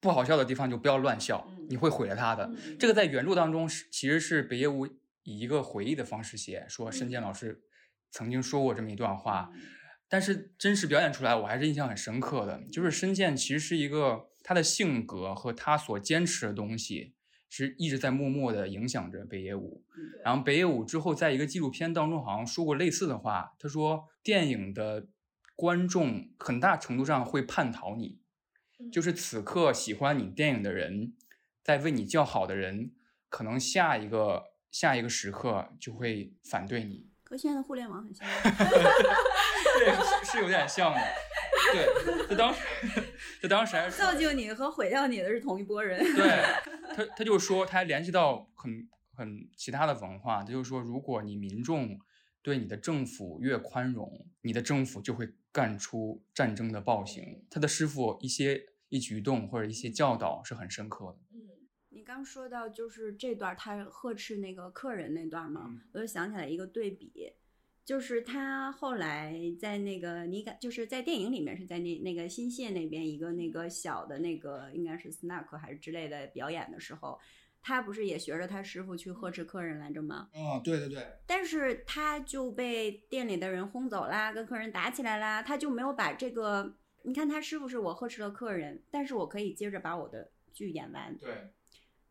[0.00, 2.46] 不好笑的地方就不要乱笑，你会毁了他的。
[2.46, 4.86] 嗯这个在原著当中是其实是北野武
[5.22, 7.62] 以一个回忆的方式写，说深见老师
[8.10, 9.50] 曾经说过这么一段话。
[10.08, 12.60] 但是真实表演出来，我还是印象很深刻的。
[12.72, 17.14] 就是深见其实是一个他的性格和他所坚持的东西，
[17.48, 19.84] 是一直在默默的影响着北野武。
[20.24, 25.06] 然后北野武之后在一个纪录片当中好像说过类似的话，他说电影的
[25.54, 28.19] 观众很大程度上会叛逃你，
[28.90, 31.14] 就是此刻喜欢你电影的人，
[31.62, 32.92] 在为你叫好的人，
[33.28, 37.08] 可能下一个下一个时刻就会反对你。
[37.24, 38.26] 和现在的互联网很像。
[39.78, 39.92] 对，
[40.24, 41.00] 是是有点像的。
[41.72, 42.60] 对，他当时，
[43.42, 46.02] 他当时还是造就你和毁掉你的是同一波人。
[46.16, 46.42] 对
[46.96, 52.00] 他，他就说，他还联系到很很其他的文化，他就说，如果你民众
[52.42, 57.44] 对你的政府越宽容，你的政府就会干出战争的暴行。
[57.48, 61.18] 他的师傅一些一举一动或者一些教导是很深刻的。
[61.32, 61.40] 嗯
[61.92, 67.32] 你刚说到就是这段他呵斥那个客人那段嘛，嗯我就想起来一个对比，
[67.84, 77.18] 就是他后来在那个你感就是在电影里面是在那那个新泻那边一个那个小的那个应该是 snack 还是之类的表演的时候，
[77.60, 80.30] 他不是也学着他师傅去呵斥客人来着吗？
[80.32, 91.50] 哦，对对对，但是他就被店里的人轰走啦，跟客人打起来啦，他就没有把这个，你看他师傅是我呵斥了客人，但是我可以接着把我的剧演完，对，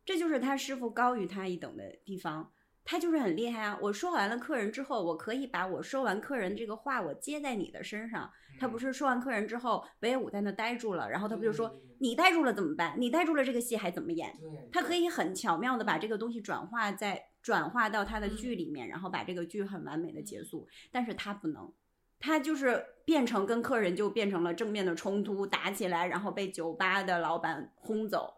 [0.04, 2.52] 这就是他师傅高于他一等的地方，
[2.84, 3.78] 他就是很厉害啊！
[3.82, 8.32] 我说完了客人之后，我可以把我说完客人这个话我接在你的身上。
[8.60, 12.96] 他不是说完客人之后，北野武在那呆住了，然后他不就说你呆住了怎么办？
[12.98, 14.36] 你呆住了这个戏还怎么演？
[14.72, 21.72] 他可以很巧妙的把这个东西转化在转化到他的剧里面，然后把这个剧很完美的结束，但是他不能。
[22.20, 28.36] 他就是变成跟客人就变成了正面的冲突，打起来，然后被酒吧的老板轰走。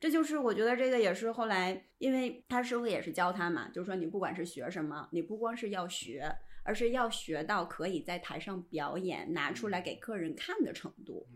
[0.00, 11.26] 这就是我觉得这个也是后来，因为他师傅也是教他嘛，就是说你不管是学什么，你不光是要学，而是要学到可以在台上表演，拿出来给客人看的程度。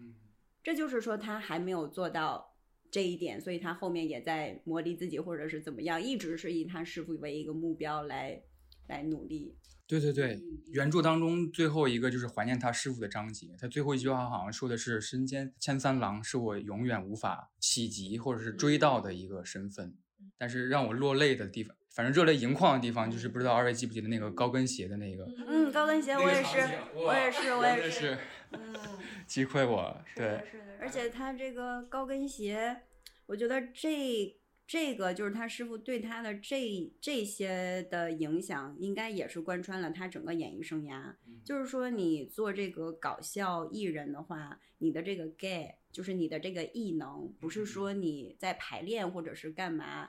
[0.62, 2.54] 这就是说他还没有做到
[2.88, 8.40] 这一点，所以他后面也在磨砺自己，或者是怎么样，一直是以他师傅为一个目标来
[8.86, 9.56] 来努力。
[9.86, 19.94] 对对对，原著当中最后一个就是怀念他师傅的章节，他最后一句话好像说的是“身兼千三郎是我永远无法企及或者是追到的一个身份”，
[20.38, 26.58] 但是让我落泪的地方，反正热泪盈眶的地方，就是不知道二位记不记得那个高跟鞋的那个，嗯，高跟鞋我也是
[26.94, 28.18] 我也是，我也 是，
[28.52, 28.74] 嗯，
[29.26, 32.82] 击溃我，对，是的，而且他这个高跟鞋，
[33.26, 34.34] 我觉得这
[34.72, 41.12] 这个就是他师傅对他的这这些的影响，应该也是贯穿了他整个演艺生涯。
[41.44, 50.08] 就是说，你做这个搞笑艺人的话，你的这个 gay 就是你的这个艺能，不是说你在排练或者是干嘛。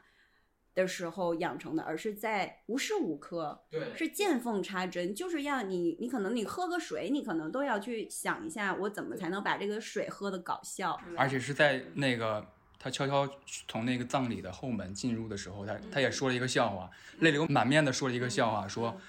[0.74, 12.44] 的时候养成的，而是在无时无刻，对是见缝插针，就是要你，你可能你喝个水，你可能都要去想一下，我怎么才能把这个水喝的搞笑，而且是在那个
[12.84, 13.26] 他悄悄
[13.70, 19.00] 从那个葬礼的后门进入的时候，他他也说了一个笑话，泪流满面的说了一个笑话，说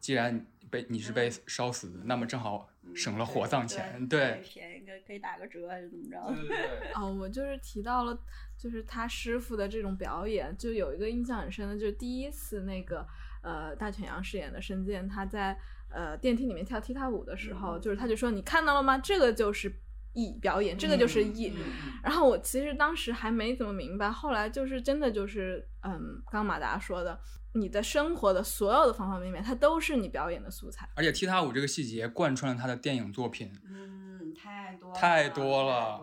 [0.00, 6.34] 既然被你是被烧死的，那么正好省了火葬钱，对，便宜个可以打个折还是怎么着？
[6.34, 8.18] 对对 哦，我就是提到了，
[8.56, 13.06] 就是他师傅的这种表演，就有一个印象很深的，就是第一次那个
[13.42, 15.58] 呃大犬洋饰演的申健，他在
[15.90, 18.96] 呃电梯里面跳踢踏舞的时候，就是他就说你看到了吗？
[18.96, 19.70] 这个就是
[20.18, 21.54] 艺表演，这个就是嗯艺。
[22.02, 27.18] 然后我其实当时还没怎么明白，后来就是真的就是，嗯，刚马达说的，
[27.54, 30.88] 你的生活的所有的方方面面，它都是你表演的素材。
[30.94, 36.00] 而且踢踏舞这个细节贯穿了他的电影作品，嗯，太多了太多了。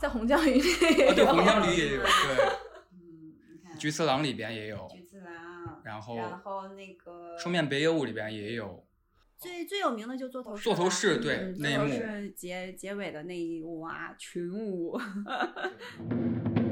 [0.00, 0.60] 在红酱鱼里
[1.14, 2.44] 对，红将驴也有， 对，
[2.92, 8.84] 嗯，你看菊次郎里边也有，菊次郎，然后然后那个双面北野武里边也有，
[9.38, 14.98] 最最有名的就座头市座头吧市对嗯那一幕结结尾的那一幕啊，群舞。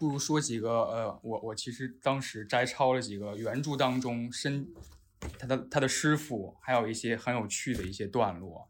[0.00, 4.66] 不如说几个呃，我我其实当时摘抄了几个原著当中深
[5.38, 8.66] 他的他的师傅，还有一些很有趣的一些段落，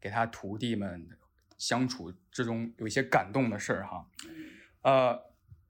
[0.00, 1.06] 给他徒弟们
[1.58, 4.08] 相处之中有一些感动的事儿哈。
[4.80, 5.20] 呃，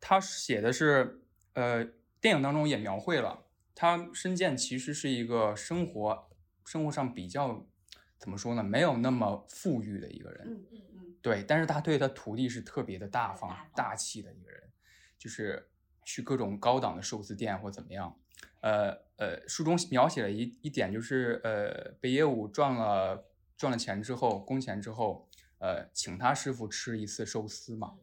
[0.00, 1.20] 他写的是
[1.54, 1.84] 呃，
[2.20, 6.30] 电影当中也描绘了他深见其实是一个生活
[6.64, 7.66] 生活上比较
[8.20, 10.46] 怎么说呢，没有那么富裕的一个人。
[10.46, 14.62] 嗯嗯嗯，对，但是他对他徒弟是特别的大方、大气的一个人，
[15.22, 15.68] 就是
[16.04, 18.18] 去各种高档的寿司店或怎么样。
[18.60, 23.24] 呃呃，书中描写了一一点，就是呃，北野武赚了
[23.56, 27.94] 赚了钱之后，工钱之后，呃，请他师傅吃一次寿司嘛，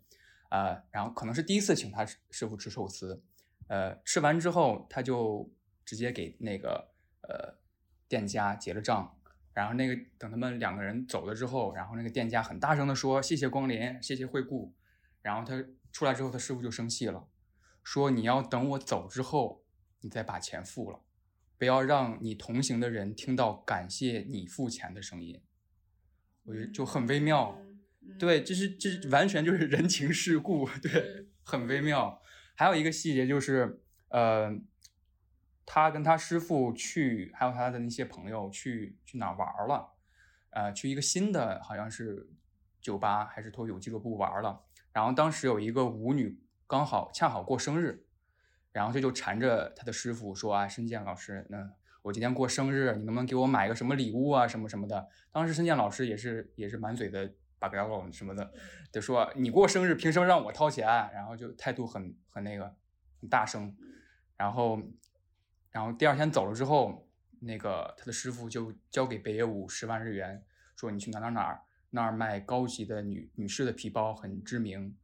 [0.49, 3.21] 呃，然后可能是第一次请他师傅吃寿司，
[3.67, 5.51] 呃，吃完之后他就
[5.83, 6.89] 直接给那个
[7.21, 7.57] 呃
[8.07, 9.17] 店家结了账，
[9.53, 14.73] 然后那个等他们两个人走了之后，然后那个店家很大声的说谢谢光临，谢谢惠顾，
[15.21, 15.61] 然后他
[15.91, 17.27] 出来之后，他师傅就生气了，
[17.83, 19.63] 说你要等我走之后，
[20.01, 21.01] 你再把钱付了，
[21.57, 25.41] 不要让你同行的人听到感谢你付钱的声音。
[26.43, 27.59] 我觉得就很微妙，
[28.17, 32.21] 对，这是这是完全就是人情世故，对，很微妙。
[32.55, 34.51] 还有一个细节就是，呃，
[35.65, 39.93] 他跟他师傅去，还有他的那些朋友去去哪儿玩了，
[40.49, 42.29] 呃，去一个新的好像是
[42.81, 44.65] 酒吧还是脱口俱乐部玩了。
[44.99, 46.37] 然后当时有一个舞女
[46.67, 48.03] 刚好恰好过生日，
[48.73, 51.71] 然后这就缠着他的师傅说啊，申健老师，那
[52.01, 55.07] 我今天过生日，你能不能给我买个什么礼物啊，什么什么的？
[55.31, 58.51] 当时申健老师也是也是满嘴的八嘎喽什么的，
[58.91, 60.85] 就说你过生日凭什么让我掏钱？
[61.13, 62.75] 然后就态度很很那个
[63.21, 63.73] 很大声，
[64.35, 64.81] 然后
[65.71, 67.07] 然后第二天走了之后，
[67.39, 70.43] 那个他的师傅就交给北野武十万日元，
[70.75, 71.61] 说你去哪哪哪儿
[71.91, 74.95] 那儿卖高级的女女士的皮包，很知名。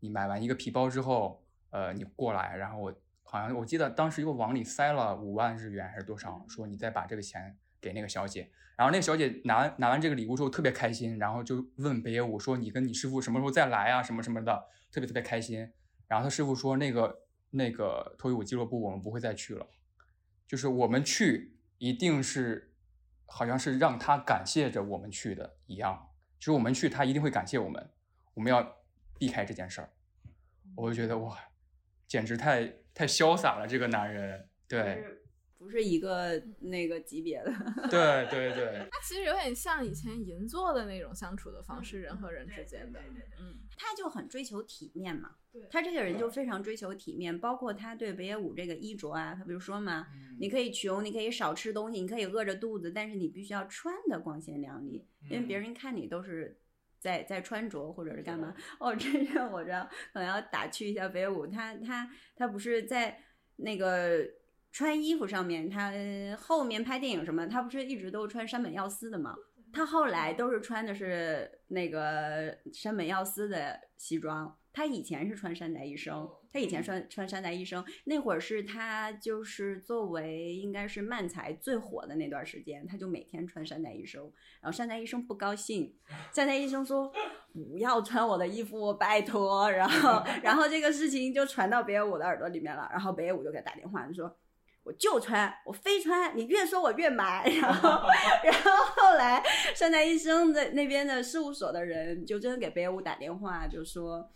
[0.00, 8.50] 你买完一个皮包之后，呃，你过来，然后我好像我记得当时又往里塞了五万日元还是多少，说你再把这个钱给那个小姐。
[8.76, 14.02] 然后那个小姐拿拿完这个礼物之后特别开心，然后就问北野武说：“你跟你师傅什么时候再来啊？
[14.02, 15.70] 什么什么的，特别特别开心。”
[16.08, 19.66] 然后他师傅说：“那个那个脱衣舞俱乐部我们不会再去了，
[20.46, 22.72] 就是我们去一定是
[23.26, 26.08] 好像是让他感谢着我们去的一样，
[26.40, 27.88] 就是我们去他一定会感谢我们，
[28.34, 28.78] 我们要
[29.16, 29.90] 避开这件事儿。”
[30.74, 31.38] 我就觉得哇，
[32.08, 35.19] 简直太太潇洒了，这个男人，对。
[35.60, 37.52] 不是一个那个级别的。
[37.90, 42.98] 对 对对，他 其实有点像以前银座的那种相处的方式，人和人之间的，
[43.38, 50.06] 嗯，他就很追求体面嘛对，他这个人就非常追求体面，包括他对北野武这个衣着啊，他比如说嘛，
[50.38, 56.56] 你可以穷，你可以少吃东西，你可以饿着肚子，但是你必须要穿的光鲜亮丽，因为别人看你都是。
[57.02, 58.54] 在在穿着或者是干嘛？
[58.78, 62.06] 哦，这让我这样可能要打趣一下北野武，他他
[62.36, 63.18] 他不是在
[63.56, 64.22] 那个
[64.72, 65.92] 穿衣服上面，他
[66.38, 69.34] 后面拍电影什么，他不是一直都穿山本耀司的吗？
[69.72, 84.22] 他后来都是穿的是那个山本耀司的西装，他以前是穿山宅医生，他以前穿穿山宅医生那会儿是他就是作为应该是漫才最火的那段时间，他就每天穿山宅医生，
[84.60, 85.96] 然后山宅医生不高兴，
[86.32, 87.12] 山宅医生说
[87.52, 94.36] 不要穿我的衣服，拜托，然后然后这个事情就传到北野武的耳朵里面了，然后北野武就给他打电话就说。
[94.90, 97.48] 我就穿，我非穿，你越说我越买。
[97.62, 98.02] 然后，
[98.42, 99.40] 然后后来
[99.72, 104.28] 山宅医生的那边的事务所的人就真的给北野武打电话，就说，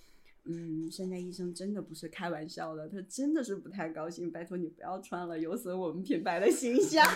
[0.45, 7.05] 嗯，山宅医生真的不是开玩笑的，他真的是不太高兴，拜托你不要穿了，有损我们品牌的形象。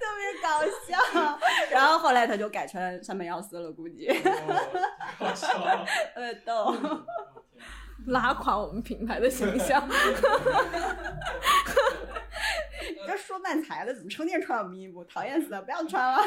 [0.00, 0.96] 特别搞笑，
[1.70, 4.08] 然后后来他就改穿山本耀司了，估计，
[5.18, 5.48] 好笑，
[6.14, 6.72] 特别逗。
[8.10, 9.86] 拉垮我们品牌的形象。
[12.80, 15.04] 你这说漫才的怎么成天穿我们衣服？
[15.04, 15.62] 讨厌死了！
[15.62, 16.18] 不要穿了。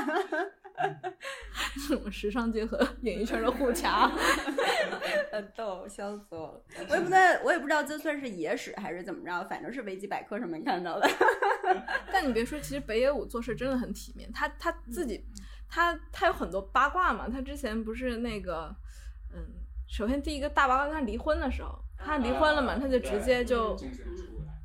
[1.88, 4.08] 这种时尚界和演艺圈的互掐？
[5.32, 6.64] 很逗，笑死我了！
[6.90, 11.10] 我也不知道，我也不知道这算是野史还是怎么着，反正是维基百科上面看到的。
[12.12, 14.32] 但你别说，其实北野武做事真的很体面。
[14.32, 15.26] 他他自己，
[15.68, 17.28] 他他有很多八卦嘛。
[17.30, 18.76] 他之前不是那个，
[19.34, 19.40] 嗯，
[19.94, 23.78] 首先第一个大八卦，他离婚的时候，他离婚了嘛，他就直接就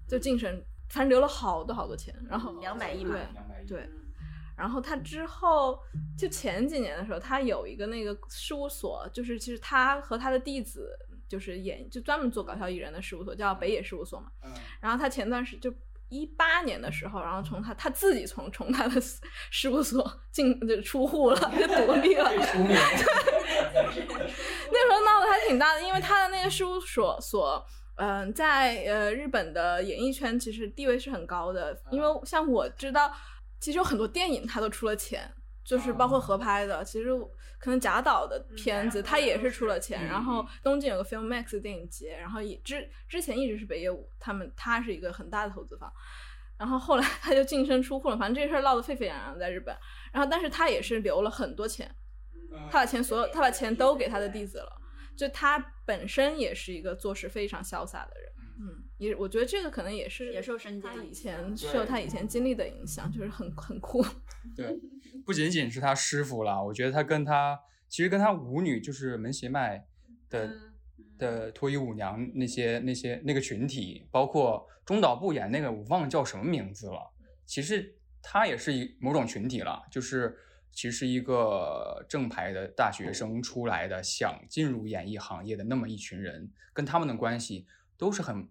[0.09, 3.15] 就净身，反正留了好多好多钱，然后两百亿嘛，
[3.67, 3.91] 对对。
[4.57, 5.79] 然后他之后
[6.17, 10.99] 就前几年的时候，他有一个那个事务所，就是其实他和他的弟子
[11.29, 14.33] 就是演，就专门做搞笑艺人的事务所，叫北野事务所嘛。
[14.81, 15.71] 然后他前段时就
[16.09, 18.99] 一八年的时候，然后从他他自己从从他的
[19.51, 22.31] 事务所进就出户了， 就独立了。
[24.73, 27.67] 那时候闹得还挺大的，因为他的那个事务所所。
[27.97, 33.13] 嗯，在呃日本的演艺圈其实地位是很高的，因为像我知道。
[33.61, 35.29] 其实有很多电影他都出了钱，
[35.65, 36.85] 就是包括合拍的。
[36.85, 37.09] 其实
[37.59, 40.07] 可能贾导的片子他也是出了钱。
[40.07, 45.93] 然后东京有个 Film Max 电影节，然后也之之前一直是北野武他们，他是一个很大的投资方。
[46.57, 49.77] 然后后来 他就净身出户了，反正这事儿闹得沸沸扬扬在日本。
[50.13, 51.93] 然后但是他也是留了很多钱，
[52.71, 54.81] 他把钱所有他把钱都给他的弟子了，
[55.17, 58.33] 就他本身也是一个做事非常潇洒的人。
[58.61, 64.05] 嗯，也我觉得这个可能也是也受身家以前受他以前经历的影响，就是很很酷。
[64.57, 64.77] 对，
[65.25, 67.57] 不仅仅是他师傅了，我觉得他跟他
[67.89, 69.87] 其实跟他舞女就是门胁麦
[70.29, 70.51] 的
[71.17, 76.99] 的脱衣舞娘那些那些那个群体，包括中岛部演那个我忘了叫什么名字了，
[77.47, 80.37] 其实他也是一某种群体了，就是
[80.73, 87.67] 其实一个正牌的大学生出来的，想进入演艺行业的那么一群人，跟他们的关系。
[87.99, 88.49] 都是很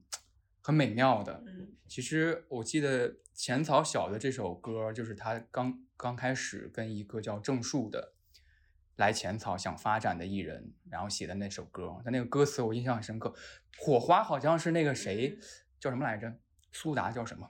[0.61, 1.41] 很美妙的。
[1.88, 8.11] 其实我记得浅草小的这首歌，就是他刚刚开始跟一个叫郑树的
[8.97, 12.01] 来浅草想发展的艺人，然后写的那首歌。
[12.03, 13.34] 他那个歌词我印象很深刻。
[13.78, 15.39] 火花好像是那个谁
[15.80, 16.38] 叫什么来着？
[16.74, 17.49] 苏达叫什么？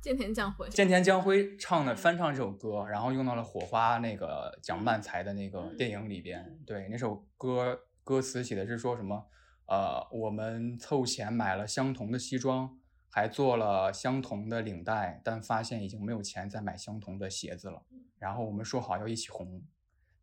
[0.00, 0.68] 剑田将辉。
[0.68, 6.58] 剑田将辉唱的翻唱这首歌，然后用到了火花那个蒋曼才的那个电影里边。
[6.64, 9.26] 对，那首歌歌词写的是说什么？
[9.66, 12.78] 呃，我们凑钱买了相同的西装，
[13.10, 17.82] 还做了相同的领带，但发现已经没有钱再买相同的鞋子了。
[18.18, 19.62] 然后我们说好要一起红，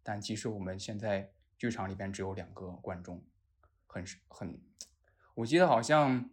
[0.02, 3.24] 但其实我们现在剧场里边只有两个观众，
[3.86, 4.60] 很很，
[5.36, 6.28] 我记得好像，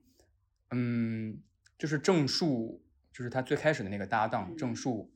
[0.71, 1.43] 嗯，
[1.77, 2.83] 就是郑树，
[3.13, 5.13] 就是他最开始的那个搭档郑树，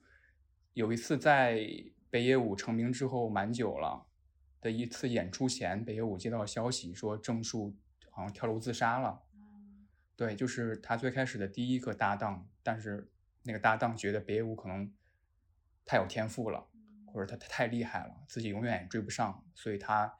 [0.74, 1.66] 有一次在
[2.10, 4.06] 北野武成名之后蛮久了
[4.60, 7.76] 的一次演出前，北野武接到消息说郑树。
[8.08, 9.24] 好像跳楼自杀了，
[10.16, 14.90] 对，就是他最开始的第一个搭档，但是那个搭档觉得北野武可能
[15.84, 16.66] 太有天赋了，
[17.04, 20.14] 或者他他太厉害了，自己永远也追不上，所以他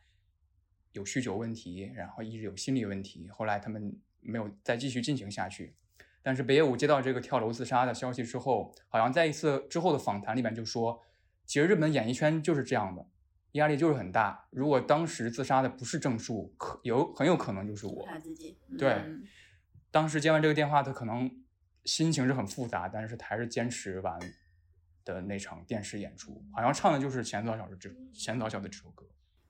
[0.93, 5.75] 有酗酒问题，然后一直有心理问题，后来他们没有再继续进行下去。
[6.27, 11.01] 但是北野武接到这个跳楼自杀的消息之后，好像在一次之后的访谈里面就说，
[11.45, 13.07] 其实日本演艺圈就是这样的。
[13.53, 14.49] 压力就是很大。
[14.51, 18.05] 如果当时自杀的不是正树，可有很有可能就是我。
[18.05, 19.01] 他自己对，
[19.93, 21.31] 当时接完这个电话，他可能
[21.85, 24.19] 心情是很复杂，但是还是坚持完
[25.05, 29.07] 的那场电视演出，好像唱的就是前早小的这前早小的这首歌。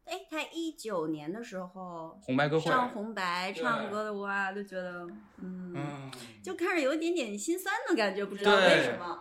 [0.07, 5.07] 哎，他一九年的时候，红白歌会上红白唱歌的哇，就觉得
[5.39, 6.11] 嗯，嗯，
[6.43, 9.21] 就看着有一点点心酸的感觉，不知道为什么。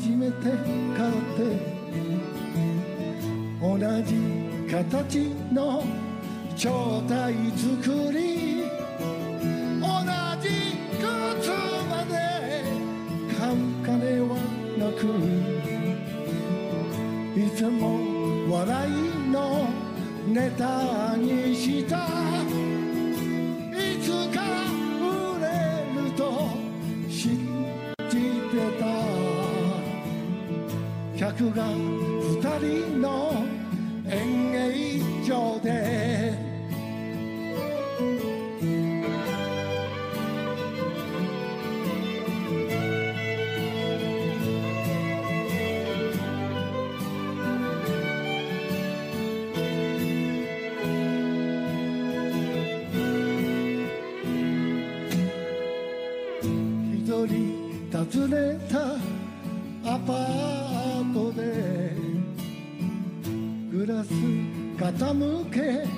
[0.00, 0.34] 初めて
[0.96, 1.38] 買って
[3.60, 4.16] 同じ
[4.70, 5.84] 形の
[6.56, 8.64] 超体作り
[9.78, 9.86] 同
[10.40, 10.48] じ
[10.96, 11.50] 靴
[11.90, 12.16] まで
[13.38, 13.92] 買う金
[14.22, 14.32] は
[14.78, 15.00] なく
[17.38, 17.84] いつも
[18.50, 18.90] 笑い
[19.30, 19.68] の
[20.28, 22.29] ネタにした。
[31.48, 33.32] が二人の
[34.06, 36.09] 演芸場で
[64.76, 65.89] 傾け。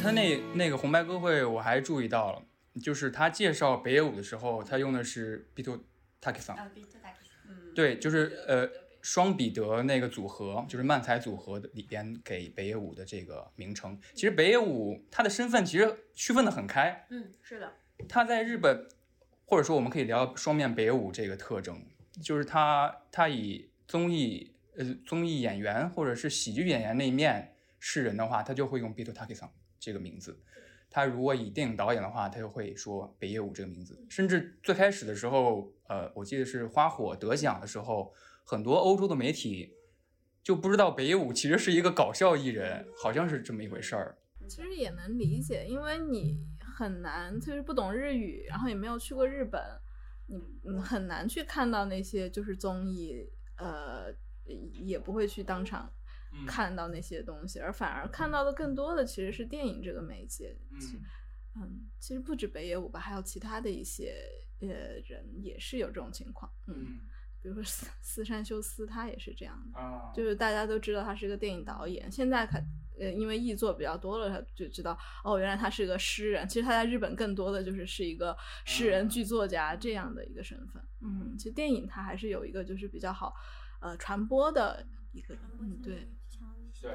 [0.00, 2.42] 他那那个红白歌会，我还注意到了，
[2.82, 5.78] 就是他介绍北野武的时候，他用的是 Bito
[6.22, 6.56] Taki-san，
[7.74, 8.66] 对，就是呃
[9.02, 13.98] 双彼得那个组合，就是漫才组合的里边给北野武的这个名称。
[14.14, 17.70] 其实北野武他的身份其实区分的很开，嗯，是的，
[18.08, 18.88] 他在日本，
[19.44, 21.78] 或者说我们可以聊双面北野武这个特征，
[22.22, 30.38] 就是他他以综艺呃综艺演员或者是喜剧演员那一面示人的话，他就会用 Bito Taki-san 这个名字。
[30.92, 33.98] 他如果以电影导演的话，他就会说北野武这个名字。
[34.08, 38.12] 甚至最开始的时候，呃，我记得是花火得奖的时候，
[38.44, 39.72] 很多欧洲的媒体
[40.42, 44.18] 就不知道北野武其实是一个搞笑艺人，好像是这么一回事儿。
[44.48, 49.62] 其实也能理解，因为你很难，特别是不懂日语，然后也没有去过日本，
[50.26, 53.28] 你很难去看到那些就是综艺，
[53.58, 54.12] 呃，
[54.72, 55.88] 也不会去当场
[56.46, 60.56] 看到那些东西，而反而看到的更多的其实是电影这个媒介。
[60.78, 60.98] 其
[61.56, 64.14] 嗯，其实不止北野武吧，还有其他的一些
[64.60, 64.68] 呃
[65.04, 66.50] 人也是有这种情况。
[66.68, 67.00] 嗯，
[67.42, 69.80] 比如说四四山修斯，他也是这样的。
[69.80, 72.64] 啊就是大家都知道他是个电影导演，现在看，
[73.00, 76.48] 呃，因为译作比较多了，他就知道哦，原来他是个诗人。
[76.48, 80.80] 其实他在日本更多的就是是一个诗人、剧作家这样的一个身份。
[81.00, 83.34] 嗯，其实电影它还是有一个就是比较好，
[83.80, 86.08] 呃，传播的一个，嗯，对，
[86.80, 86.90] 对，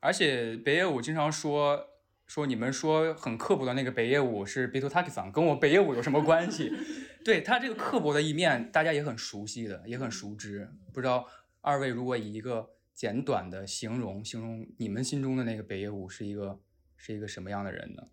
[0.00, 1.88] 而且北野武经常说
[2.26, 6.72] 说你们说很刻薄的那个北野武是 Bito Taki-san，跟我北野武有什么关系？
[7.24, 10.70] 对他这个刻薄的一面，大家也很熟悉的，也很熟知。
[10.92, 11.28] 不知道
[11.60, 16.60] 二位如果以一个简短的形容形容你们心中的那个北野武是一个
[16.96, 18.08] 是一个什么样的人呢？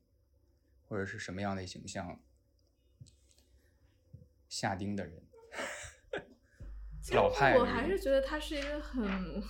[0.88, 2.20] 或者是什么样的形象？
[4.50, 5.24] 下丁的人，
[7.16, 9.42] 老派我还是觉得他是一个很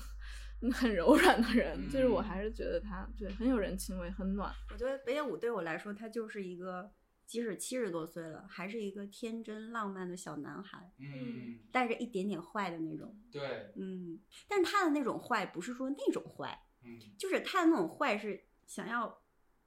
[0.72, 4.54] 很柔软的人，就是我还是觉得他对很有人情味，很暖。
[4.72, 6.92] 我觉得北野武对我来说，他就是一个
[7.26, 13.18] 即使七十多岁了，还是一个天真浪漫的小男孩，嗯，带着一点点坏的那种。
[13.32, 19.22] 对，嗯，但是他的那种坏不是说那种坏，嗯，就是他的那种坏是想要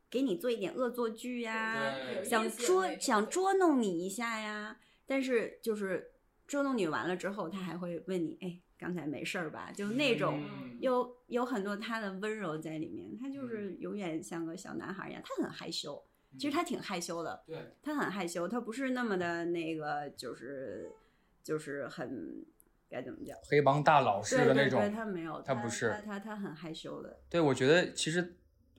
[0.09, 1.93] 给你做一点恶作剧呀，
[2.23, 4.79] 想捉想捉弄你一下呀。
[5.07, 6.13] 但是就是
[6.47, 9.73] 捉弄你完了之后，他还会问你，哎，刚才没事儿吧？
[9.73, 16.03] 就那种嗯有有很多他的温柔在里面，他就是永远像个小男孩一样，他很害羞。
[16.37, 20.91] 其实他挺害羞的，对，他很害羞，他不是那么的那个，就是
[21.45, 22.45] 就是很
[22.91, 28.35] 该怎么讲，黑帮大佬式对对的那种，对，他没有，他他不是他他他很害羞的，对，我觉得其实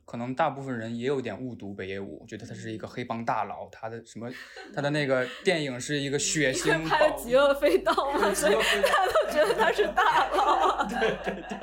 [0.05, 4.29] 可能大部分人也有点误读北野武，觉得他是一个黑帮大佬，他的什么，
[4.73, 11.57] 他的那个电影是一个血腥拍了《极恶飞刀》嘛，所以大家都觉得他是大佬， 对对对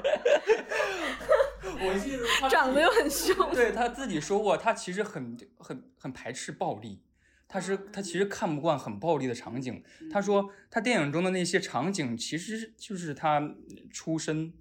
[1.87, 3.35] 我记得他长得又很凶。
[3.55, 7.03] 对他自己说过，他其实很很很排斥暴力，
[7.49, 9.83] 他是他其实看不惯很暴力的场景。
[10.11, 13.55] 他说他电影中的那些场景其实就是他
[13.91, 14.53] 出身，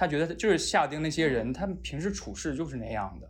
[0.00, 3.28] 他觉得就是夏丁那些人，他们平时处事就是那样的，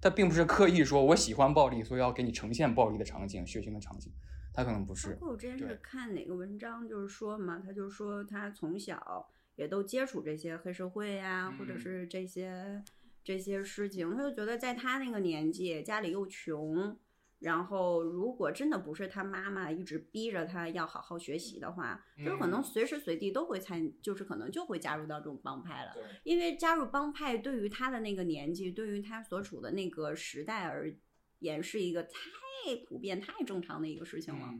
[0.00, 4.10] 他并不是刻意说我喜欢暴力，所以要给你呈现暴力的场景、血腥的场景，
[4.54, 5.18] 他可能不是包。
[5.18, 12.82] 括我之前是看哪个文章，就是说嘛，他就说他从小也都接触这些黑社会呀、或者嗯是这些
[13.22, 16.96] 这些事情，他就觉得在他那个年纪，家里又穷，
[17.38, 25.92] 然后如果真的不是他妈妈一直逼着他要好好学习的话，就是可能嗯随时随地都会参，就是可能就会加入到这种帮派了。
[25.94, 30.90] 对因为加入帮派对于他的那个年纪，对于他所处的那个时代而
[31.40, 32.18] 言，是一个太
[32.88, 34.54] 普遍、太正常的一个事情了。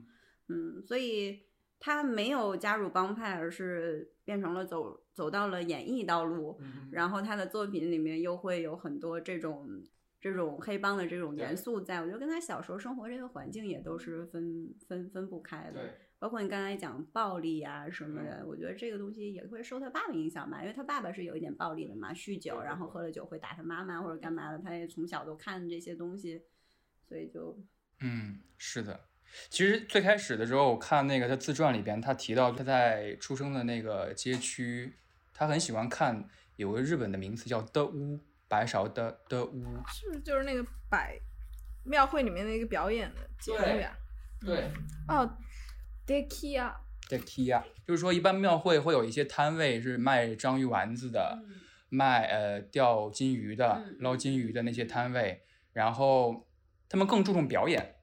[0.49, 1.47] 嗯，所以
[1.81, 6.59] 他没有加入帮派，而是变成了走走到了演艺道路。
[6.61, 9.83] 嗯然后他的作品里面又会有很多这种
[10.21, 15.73] 这种黑帮的这种元素在，我觉得跟他小时候生活这个环境也都是分分分不开的。
[15.73, 26.43] 对，包括你刚才讲暴力啊什么的，我觉得这个东西也会受他爸爸影响吧，因为他爸爸是有一点暴力的嘛，酗酒，然后喝了酒会打他妈妈或者干嘛的，他也从小都看这些东西，
[27.09, 27.59] 所以就。
[28.01, 29.01] 嗯，是的。
[29.51, 34.95] 其实最开始的时候，我看那个他自传里边，他提到他在出生的那个街区，
[35.35, 39.65] 他很喜欢看有个日本的名词叫的屋，白勺的的屋。
[39.89, 41.19] 是不是就是那个百
[41.85, 43.97] 庙会里面那个表演的节目呀？
[44.41, 44.71] 对
[45.09, 45.37] 哦
[46.05, 46.75] d e k i a
[47.09, 51.39] 在 K 啊，就是说一般庙会会有一些摊位是卖章鱼丸子的，
[51.89, 56.49] 卖呃钓金鱼的、嗯捞金鱼的那些摊位，然后
[56.89, 57.95] 他们更注重表演，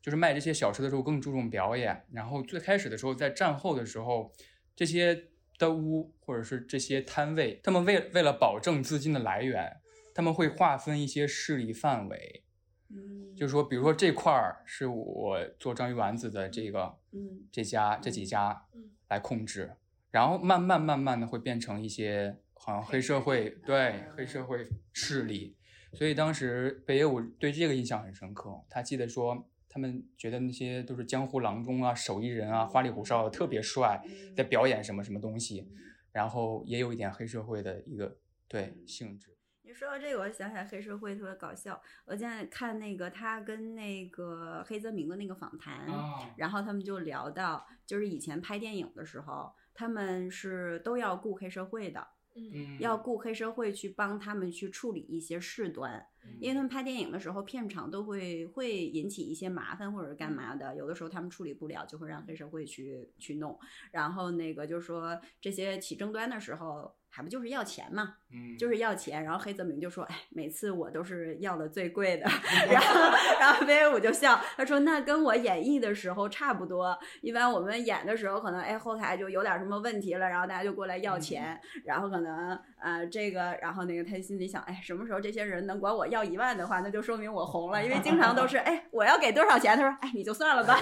[0.00, 2.06] 就是卖这些小吃的时候更注重表演。
[2.12, 4.32] 然后最开始的时候，在战后的时候，
[4.74, 5.29] 这些
[5.60, 9.80] 的屋或者是这些摊位，他们为为了保证资金的来源，
[10.12, 12.42] 他们会划分一些势力范围。
[12.88, 17.46] 嗯，就是说，比如说这块儿是我做章鱼丸子的这个，嗯。
[17.52, 18.90] 这家这几家嗯。
[19.10, 19.72] 来控制，
[20.12, 25.56] 然后慢慢慢慢的会变成一些好像黑社会，对黑社会势力，
[25.92, 34.02] 所以当时北野武对这个印象很深刻，他记得说他们觉得那些都是江湖郎中啊、手艺人啊、花里胡哨的，特别帅，
[34.36, 35.66] 在表演什么什么东西，
[36.12, 38.18] 然后也有一点黑社会的一个
[38.48, 39.36] 对性质。
[39.62, 41.80] 你说到这个，我想起来黑社会特别搞笑。
[42.04, 52.04] 我现在看那个他跟那个黑泽明的那个访谈，啊然后他们就聊到，就是以前拍电影的时候，他们是都要雇黑社会的，
[52.34, 52.78] 嗯。
[52.80, 56.06] 要雇黑社会去帮他们去处理一些事端，
[56.38, 63.58] 因为他们拍电影的时候，片场都会会引起一些麻烦或者干嘛的，有的时候他们处理不了，就会让黑社会去去弄。
[63.92, 69.22] 然后那个就是说这些起争端的时候，还不就是要钱嘛，嗯就是要钱。
[69.24, 72.24] 然后黑泽明就说：“哎，每次我都是要的最贵的。
[72.70, 73.00] ”然后
[73.40, 76.96] 然后北野武就笑，他说：“那跟我演绎的时候差不多。
[77.20, 90.78] 一般我们演的时候，可能哎后台就有点什么问题了，然后大家就过来要钱，然后可能呃这个，然后那个他心里想，哎，什么时候这些人能管我要一万的话，那就说明我红了，因为经常都是哎我要给多少钱，他说哎你就算了吧，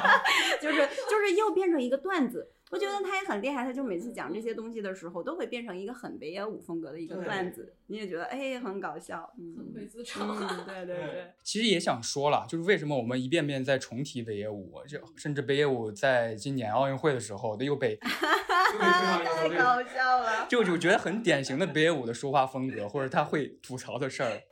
[0.60, 0.76] 就是
[1.08, 2.50] 就是又变成一个段子。
[2.70, 10.20] 我觉得他也很厉害，他就每次讲这些东西的时候，都会变成一个很北野武风格的一个段子，你也觉得哎很搞笑，嗯，会自嘲。
[10.24, 11.32] 嗯，对对 对。
[11.42, 24.42] 其实也想说了，就是为什么我们一遍遍在重提北野武，这甚至北野武在今年奥运会的时候，又被 太搞笑了， 就就觉得很典型的北野武的说话风格，或者他会吐槽的事儿，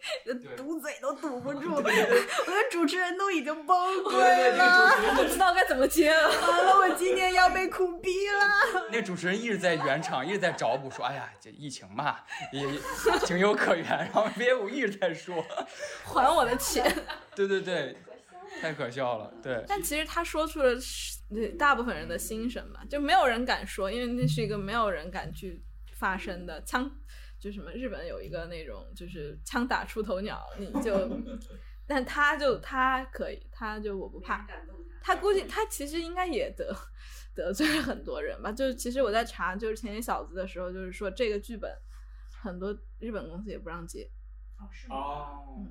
[0.56, 2.16] 堵嘴都堵不住，我觉得
[2.70, 6.28] 主持人都已经崩溃了，不知道该怎么接了。
[6.28, 8.88] 完了，我今天要被苦逼了。
[8.92, 12.18] 那主持人一直在圆场，一直在找补，说：“哎呀，这疫情嘛，
[12.52, 12.62] 也
[13.24, 15.44] 情有可原。”然后北野武一直在说
[16.04, 16.84] ：“还我的钱。
[17.34, 17.96] ”对对对，
[18.60, 19.32] 太可笑了。
[19.42, 20.74] 对，但其实他说出了
[21.58, 25.64] 大部分人的心声吧，就没有人敢说，因为那是一个没有人敢去
[25.96, 26.90] 发声的枪，
[27.40, 31.10] 就什么日本有一个那种就是枪打出头鸟，你就，
[31.86, 34.46] 但他就他可以，他就我不怕，
[35.02, 36.74] 他估计他其实应该也得
[37.34, 38.52] 得罪了很多人吧。
[38.52, 41.70] 就是其实我在查就是前些小子的时候，就是说这个剧本
[42.44, 44.08] 很多日本公司也不让接。
[44.58, 44.96] 哦，是吗？
[44.96, 45.66] 哦。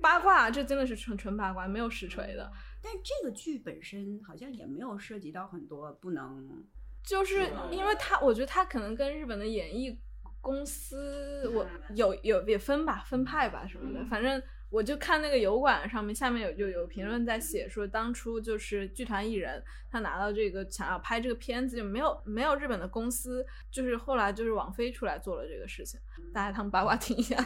[0.00, 2.50] 八卦，这真的是纯纯八卦，没有实锤的。
[2.80, 6.64] 但这个剧本身好像也没有涉及到很多不能，
[7.02, 10.00] 就是因为他，我觉得他可能跟日本的演艺
[10.40, 14.40] 公司，我有有也分吧，分派吧什么的，反正。
[14.68, 25.98] 我就看那个油管上面，下面有就有评论在写说，当初就是剧团艺人他拿到这个想要拍这个片子，就没有没有日本的公司，就是后来就是网飞出来做了这个事情，
[26.32, 27.36] 大家他们八卦听一下。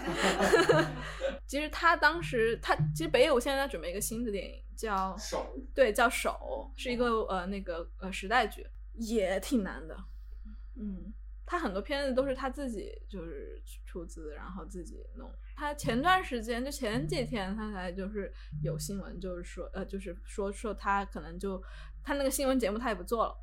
[1.46, 9.96] 其实他当时他其实北野武现在在准备一个新的电影，叫手，对，叫手，是一个呃那个呃时代剧，也挺难的，
[10.76, 11.12] 嗯。
[11.50, 15.28] 他很多片子都是他自己就是出资，然后自己弄。
[15.56, 18.32] 他前段时间就前几天他才就是
[18.62, 21.60] 有新闻，就是说呃，就是说说他可能就
[22.04, 23.36] 他那个新闻节目他也不做了，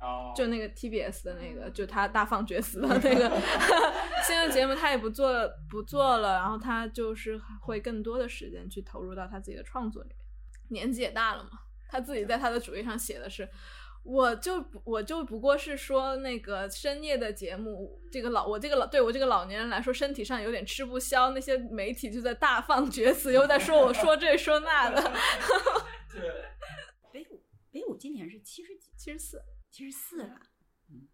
[0.00, 3.30] 哦，就那个 TBS 的那个，就他大放厥词的那个
[4.26, 5.30] 新闻节目他也不做
[5.70, 10.18] 不做了，然后他就是会更多的时间去投入到他自己的创作里面。
[10.70, 11.50] 年纪也大了嘛，
[11.88, 13.48] 他自己在他的主页上写的是。
[14.04, 21.30] 我就我就不过是说那个深夜的节目，这个老我这个老对我这个老年人来说，身体上有点吃不消。
[21.30, 25.00] 那些媒体就在大放厥词，又在说我 说这说那的。
[26.12, 26.20] 对，
[27.12, 27.40] 北舞
[27.70, 30.36] 北舞今年是七十几，七十四，七十四了。
[30.90, 31.06] 嗯，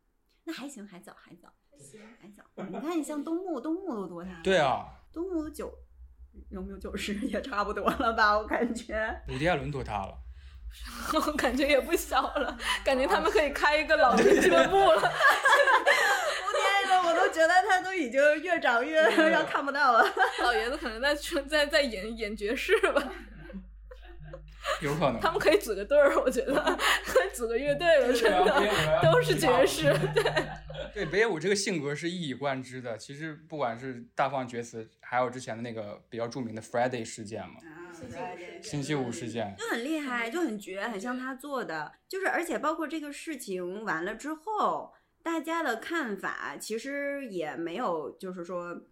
[0.44, 2.42] 那还行，还早，还早，还行，还早。
[2.70, 4.40] 你看，你像东木，东木都多大？
[4.42, 5.72] 对啊，东木都九
[6.50, 8.38] 有没有九十也差不多了吧？
[8.38, 9.22] 我感觉。
[9.28, 10.18] 伍迪·艾伦多大了？
[11.14, 15.00] 我感觉也不小了，感觉他们可以开一个老年俱乐部了。
[15.00, 19.00] 我天呐，我都觉得他都已经越长越
[19.30, 20.04] 要看不到了。
[20.42, 21.14] 老爷子可能在
[21.48, 23.02] 在在演演爵士吧。
[24.82, 25.18] 有可能。
[25.18, 26.54] 他们可以组个队儿，我觉得
[27.06, 29.84] 可以组个乐队了，真的都是爵士。
[30.14, 30.22] 对。
[30.94, 32.96] 对北野武这个性格是一以贯之的。
[32.98, 37.54] 其实不管是大放厥词，还有之前的那个比较著名的 Friday 事件嘛。
[38.62, 41.92] 星期五事件就很厉害，就很绝，很像他做的。
[42.08, 44.92] 就是，而且包括这个事情完了之后，
[45.22, 48.82] 大家的看法其实也没有，就是说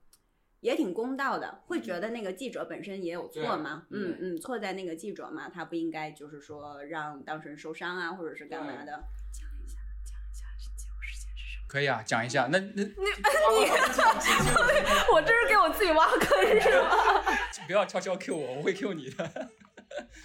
[0.60, 3.86] 也挺公道的，会觉得那个记者本身也有错嘛。
[3.90, 9.04] 嗯嗯，错在那个记者嘛，他不应该就是说让当事人受伤啊，或者是干嘛的。
[11.66, 12.48] 可以啊，讲一下。
[12.50, 12.86] 那那你你，
[15.12, 16.88] 我这是给我自己挖坑是吗？
[17.66, 19.28] 不要悄悄 Q 我，我会 Q 你的。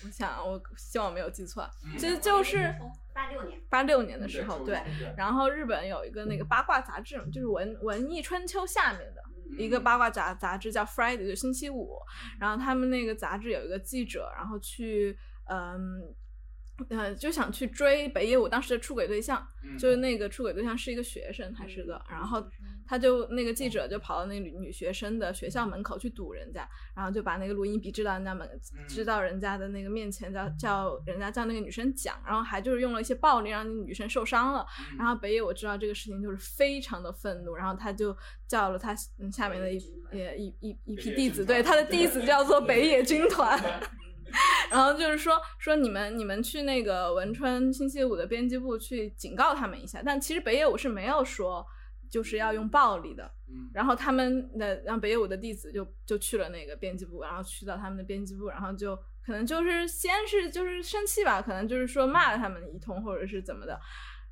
[0.03, 1.67] 我想，我希望没有记错，
[1.97, 2.73] 其实就是
[3.13, 4.81] 八六年，八六年的时候，对。
[5.17, 9.21] 然后日本有一个那个八卦杂志，就是文文艺春秋下面的
[9.57, 11.97] 一个八卦杂杂志，叫 Friday，就星期五。
[12.39, 15.17] 然后他们那个杂志有一个记者，然后去，
[15.49, 16.13] 嗯。
[16.89, 19.45] 呃，就想去追北野武当时的出轨对象，
[19.79, 22.43] 就是那个出轨对象是一个学生，还是个，然后
[22.85, 28.49] 他就那个记者就跑到那女女学生的学校门口去堵人家，然后就把那个录音笔支到人家门，
[28.87, 34.65] 支到人家的那个面前，叫叫人家叫那个女生讲，然后还就是用了一些暴力让那女生受伤了，
[34.97, 38.15] 然后北野我知道这个事情就是非常的愤怒，然后他就
[38.47, 38.95] 叫了他
[39.31, 39.77] 下面的一
[40.37, 43.59] 一一一批弟子，对他的弟子叫做北野军团。
[44.71, 51.65] 然后就是说说你们你们去那个文春星期五的编辑部去警告他们一下，但其实北野武是没有说
[52.09, 53.31] 就是要用暴力的。
[53.73, 63.77] 然后他们的让北野武的弟子就就去了那个编辑部，然后去到他们的编辑部，然后就可能就是先是就是生气吧，可能就是说骂了他们一通或者是怎么的，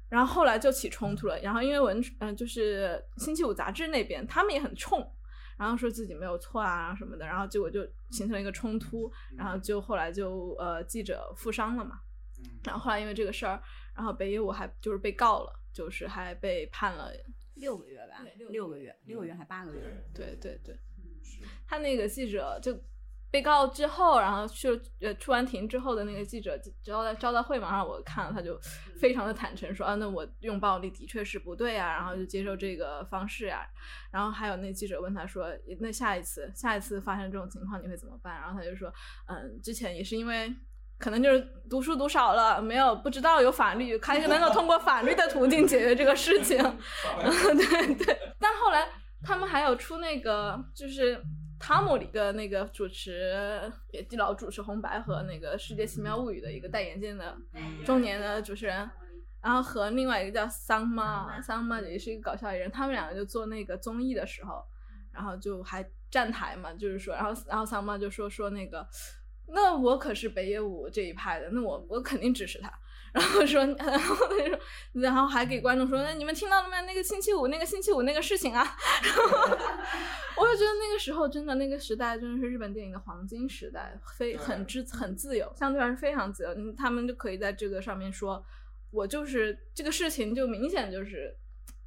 [0.08, 1.38] 然后后来就起冲突了。
[1.42, 5.06] 然后因为文嗯就是星期五杂志那边他们也很冲。
[5.60, 12.00] 然后说自己没有错啊什么的，然后结果就形成了一个冲突，然后就后来就呃记者负伤了嘛，
[12.64, 13.62] 然后后来因为这个事儿，
[13.94, 17.12] 然后北野武还就是被告了，就是还被判了
[17.56, 19.82] 六个月吧，六个月，六个月还八个月。
[20.14, 20.74] 对对对，
[21.68, 22.74] 他那个记者就
[23.32, 24.70] 被告之后，然后去
[25.02, 28.60] 呃出完庭之后的那个记者招待招待会嘛，然后我看了他就
[29.00, 33.66] 非常的坦诚说啊，那我用暴力的确是不对啊，然后就接受这个方式呀、
[34.12, 35.48] 然后还有那记者问他说，
[35.80, 38.40] 那下一次下一次发生这种情况你会怎么办？
[38.40, 38.92] 然后他就说，
[39.28, 40.54] 嗯，之前也是因为。
[41.02, 46.58] 可能就是读书读少了，没有不知道有法律，还能够通过法律的途径解决这个事情。
[47.56, 48.86] 对对，但后来
[49.24, 51.24] 他们还有出那个，就是
[51.60, 57.38] 汤姆里的那个主持，也老主持红白和那个《世界奇妙物语》的一个戴眼镜的
[57.86, 58.90] 中年的主持人，
[59.42, 64.64] 然后和另外一个叫桑妈，桑妈也是一个搞笑艺人，他们两个就做那个综艺的时候，
[65.12, 68.88] 然后就还站台嘛，就是说，然后然后桑妈就说说那个。
[69.52, 72.72] 那我可是北野武这一派的，那我我肯定支持他。
[73.14, 74.60] 然后说， 然后他说，
[74.94, 76.80] 然后还给观众说，那你们听到了没？
[76.86, 78.64] 那个星期五，那个星期五那个事情啊。
[79.04, 79.22] 然后
[80.38, 86.54] 我就觉得那个时候真的那个时代真的是日本电影的黄金时代，非很自很自由，相对来说非常自由。
[86.56, 88.44] 嗯他们就可以在这个上面说，
[88.92, 91.36] 我就是这个事情就明显就是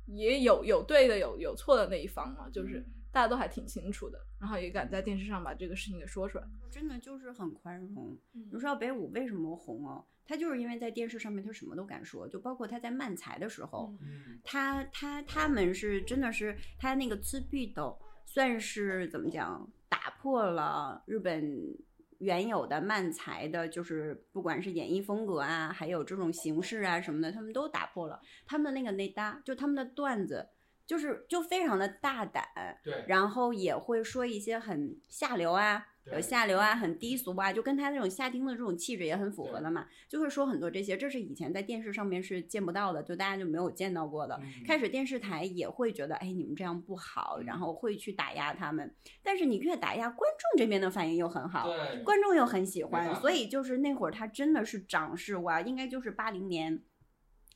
[0.07, 6.45] 也有有对的有有错的那一方嘛，就是大家都还挺清楚的，然后也敢在电视上把这个事情给说出来。
[6.71, 8.19] 真的就是很宽容。
[8.33, 10.03] 你知道北舞为什么红哦？
[10.25, 13.95] 他就是因为在电视上面他什么都敢说，就包括他在漫才的时候，
[14.43, 21.77] 他他他们是真的是他那个自闭斗算是怎么讲，打破了日本
[22.19, 28.19] 原有的漫才的，就是不管是演绎风格啊，还有这种形式啊什么的，他们都打破了。
[28.47, 30.49] 他们的那个内搭，就他们的段子。
[30.93, 32.45] 就是就非常的大胆，
[32.85, 44.39] 对，然后也会说一些很下流啊，有下流啊，很低俗啊，就跟他那种下町的这种气质也很符合的嘛，就会说很多这些，这是以前在电视上面是见不到的，就大家就没有见到过的。
[44.67, 51.71] 开始电视台也会觉得，哎，你们这样不好，然后会去打压他们，但是你越打压，观众这边的反应又很好，
[52.05, 56.83] 观众又很喜欢，所以就是那会儿他真的是涨势哇，应该就是八零年。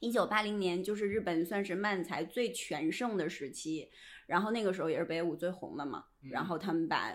[0.06, 3.90] 一九八零年就是日本算是漫才最全盛的时期，
[4.28, 7.12] 然后那个时候也是北野武最红的嘛，然后他们把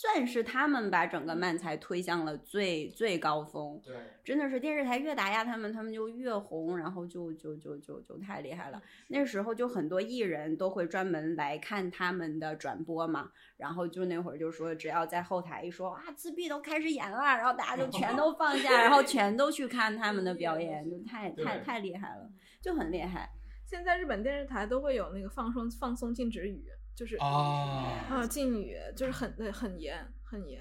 [0.00, 3.94] 算是他们把整个漫才推向了最最高峰，对，
[4.24, 8.80] 真的是电视台越打压他们，他们就越红，然后就就就就就太厉害了。
[9.08, 22.26] 那时候就很多艺人都会专门来看他们的转播嘛，然后就那会儿就说只要在后台一说啊自闭都开始演了，然后大家就全都放下，然后全都去看他们的表演，就太太太厉害了，
[22.62, 23.28] 就很厉害。
[23.66, 26.64] 现在日本电视台都会有那个放松放松禁止语，
[27.00, 30.60] 就是啊啊禁语，就是很很严很严。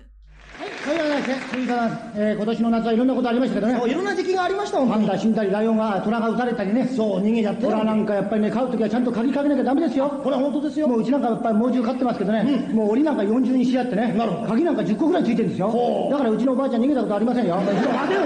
[0.58, 3.78] はい、はい、はい、杉さん、えー、今年の夏はいろんなことありましたけどね。
[3.78, 4.90] そう、いろんな時期がありましたもん。
[4.90, 6.88] パンダ死んだり、ライオンが、虎が撃たれたりね。
[6.88, 7.64] そう、逃げちゃって。
[7.64, 10.08] 虎なんかやっぱりね、飼うときはちゃんと鍵かけなきゃダメですよ。
[10.24, 10.88] これは本当ですよ。
[10.88, 12.70] もううちなんかやっぱり猛獣飼ってますけどね。
[12.74, 14.14] もう檻なんか四重にしてあってね。
[14.14, 14.48] なるほど。
[14.48, 16.08] 鍵なんか10個ぐらいついてるんですよ。
[16.10, 17.58] だからうちのおばあちゃん逃げたことありませんよ。
[17.58, 17.76] 待て
[18.16, 18.20] よ。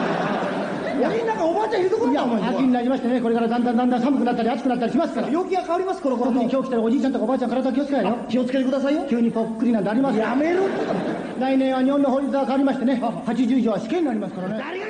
[1.00, 2.44] 檻の中おばあちゃんいるところだもん。
[2.48, 5.30] 秋になりましてね、これからだんだんだんだん寒くなったり暑くなったりしますから。
[5.30, 6.32] 陽気が変わります、この頃。
[6.32, 8.18] 特に今日来たらおじいちゃんとかおばあちゃん体気をつけないよ。
[8.30, 9.06] 気をつけてくださいよ。
[9.10, 10.64] 急にぽっくりなんてありますやめろ
[11.40, 14.58] 来年は日本の法律が変わりましてね、80以上は死刑になりますからね。
[14.60, 14.86] 誰が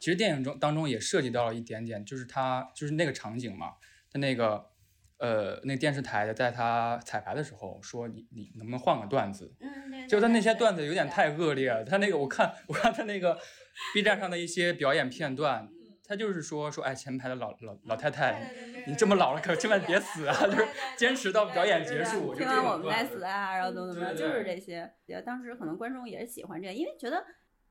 [0.00, 3.74] 其实电影中当中也涉及到了一点点，就是他就是那个场景嘛，
[4.12, 4.60] 他那个
[5.18, 9.52] 呃那个电视台的在他彩排的时候说你你能不能换个段子？
[9.60, 11.84] 嗯，就他那些段子有点太恶劣了。
[11.84, 13.38] 他那个我看我看他那个
[13.94, 15.68] B 站上的一些表演片段，
[16.04, 18.52] 他就是说说哎前排的老老老太太，
[18.86, 20.66] 你这么老了可千万别死啊，就是
[20.96, 22.34] 坚持到表演结束。
[22.34, 24.92] 听完我们该死啊，然后怎么怎么样，就是这些。
[25.24, 27.24] 当时可能观众也是喜欢这样，因为觉得。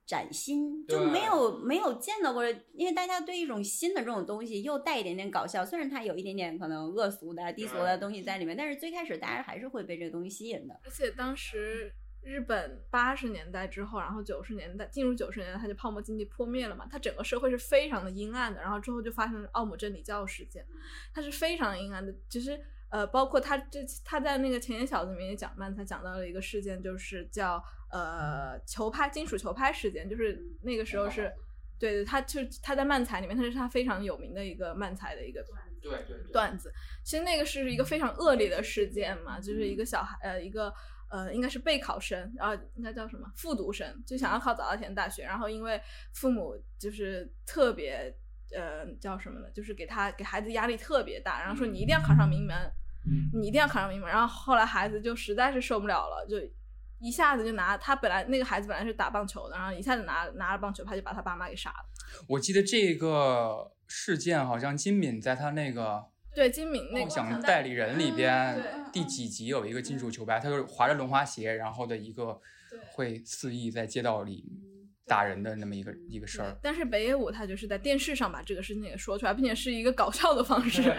[0.03, 2.43] 崭新就没有没有见到过，
[2.73, 10.77] 因为大家对一种新的这种东西又带一点点搞笑，虽然它有一点点可能恶俗的、低俗的东西在里面，但是最开始大家还是会被这个东西吸引的。
[10.83, 18.61] 而且当时日本八十年代之后，然后九十年代进入九十年代，它就泡沫经济破灭了嘛，它整个社会是非常的阴暗的。
[18.61, 20.65] 然后之后就发生奥姆真理教事件，
[21.13, 22.13] 它是非常阴暗的。
[22.29, 22.59] 其实
[22.89, 27.63] 呃，包括他这他在那个前言小子里面也讲漫才讲到了一个事件，就是叫。
[27.93, 31.29] 呃，球拍金属球拍事件，就是那个时候是，
[31.77, 35.43] 对对，他就他在漫才里面，他是他非常有名的一个漫才的一个
[35.81, 36.71] 对对段子。
[37.03, 40.73] 其实那个是一个非常恶劣的事件嘛，就是一个小孩呃一个
[41.11, 45.79] 呃应该是备考生，然后应该叫什么复读生，就想要考早稻田大学，然后因为
[46.13, 48.11] 父母就是特别
[48.55, 52.55] 呃叫什么呢，就是给他给孩子压力特别大，然后说你一定要考上名门，
[53.33, 56.37] 你一定要考上名门，然后后来孩子就实在是受不了了，就。
[57.03, 61.77] 一下子就拿他本来那个孩子本来是打棒球的，然后一下子拿拿了棒球拍就把他爸妈给杀了。
[62.27, 68.61] 我记得这个事件好像金敏在他那个对金敏那梦个想代理人里边
[68.91, 72.39] 第几集有一个金属球拍，他就是滑着轮滑鞋，然后的一个
[72.91, 74.45] 会肆意在街道里
[75.05, 76.57] 打人的那么一个一个事儿。
[76.61, 80.81] 但是北野武他就是在电视上把这个事情给说出来，并且是一个搞笑的方式。
[80.87, 80.95] 然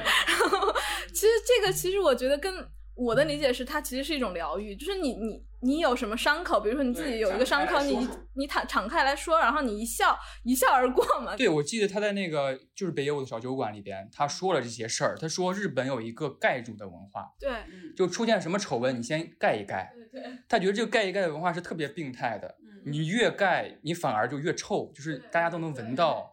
[0.50, 0.72] 后，
[1.08, 11.34] 其实这个其实我觉得跟我的理解是，它其实是一种疗愈，就是你你你有什么伤口，比如说你自己有一个伤口，你你敞敞开来说，然后你一笑一笑而过嘛。
[11.34, 15.16] 对，我记得他在那个就是北野武的小酒馆里边，他说了这些事儿。
[15.18, 17.50] 他说日本有一个盖住的文化，对
[17.96, 19.92] 就出现什么丑闻，你先盖一盖。
[20.12, 26.31] 对他觉得这个盖一盖的文化是特别病态的，你越盖，你反而就越臭，就是大家都能闻到。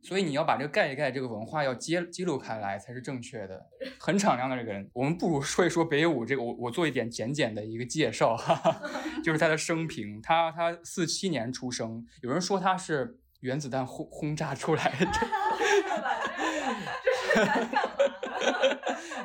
[0.00, 3.66] 所以你要把这个盖一盖这个文化要揭揭露开来才是正确的。
[3.98, 8.80] 很敞亮的这个人，我们不如说一说北野武这个，我我做一点简简的一个介绍，哈哈，
[9.22, 10.22] 就是他的生平。
[10.22, 15.06] 他他四七年出生，有人说他是原子弹轰轰炸出来的。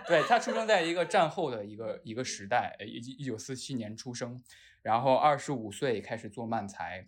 [0.06, 4.44] 对他出生在一个战后的一个一个时代，呃一一九四七年出生，
[4.82, 7.08] 然后二十五岁开始做漫才，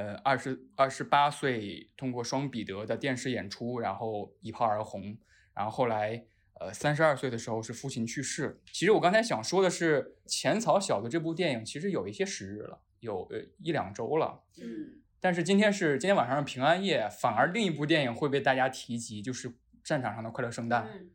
[0.00, 5.18] 呃，二十二十八岁通过双彼得的电视演出，然后一炮而红，
[5.52, 6.24] 然后后来
[6.54, 8.58] 呃三十二岁的时候是父亲去世。
[8.72, 19.52] 其实我刚才想说的是，浅草小子这部电影其实有一些时日了，有呃一两周了，嗯，但是今天是今天晚上是平安夜，反而另一部电影会被大家提及，就是
[19.84, 20.88] 战场上的快乐圣诞。
[20.94, 21.10] 嗯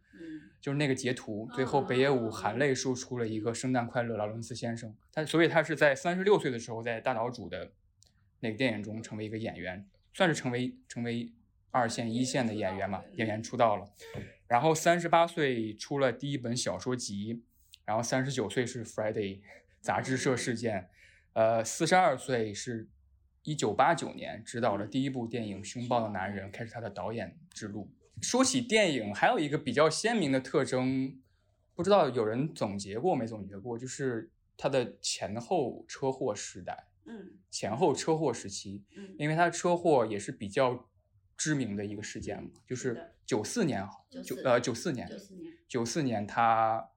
[0.62, 4.96] 就是那个截图，最后北野武含泪说出了一个“圣诞快乐，劳伦斯先生”。
[5.14, 7.72] 他所以他是在三十六岁的时候，在大岛渚的
[8.46, 9.84] 那个电影中成为一个演员，
[10.14, 11.34] 算是成为成为
[11.72, 13.92] 二线一线的演员嘛，演员出道了。
[14.48, 17.44] 然后三十八岁出了第一本小说集，
[17.86, 19.42] 然后三十九岁是 Friday
[19.82, 20.90] 杂志社事件，
[21.34, 22.88] 呃，四十二岁是
[23.42, 27.92] 一九八九年执导了第一部电影《凶暴的男人》，开始他的导演之路。
[28.22, 31.20] 说起电影，还有一个比较鲜明的特征，
[31.74, 37.40] 不知道有人总结过没总结过，就是他的前后车祸时代，嗯。
[37.50, 39.16] 前后车祸时期，嗯。
[39.18, 40.90] 因为他车祸也是比较
[41.38, 43.12] 知名的一个事件嘛，就是的。
[43.26, 43.84] 九四年，
[44.24, 45.54] 九94呃九四年，九四年。
[45.68, 46.92] 九四年他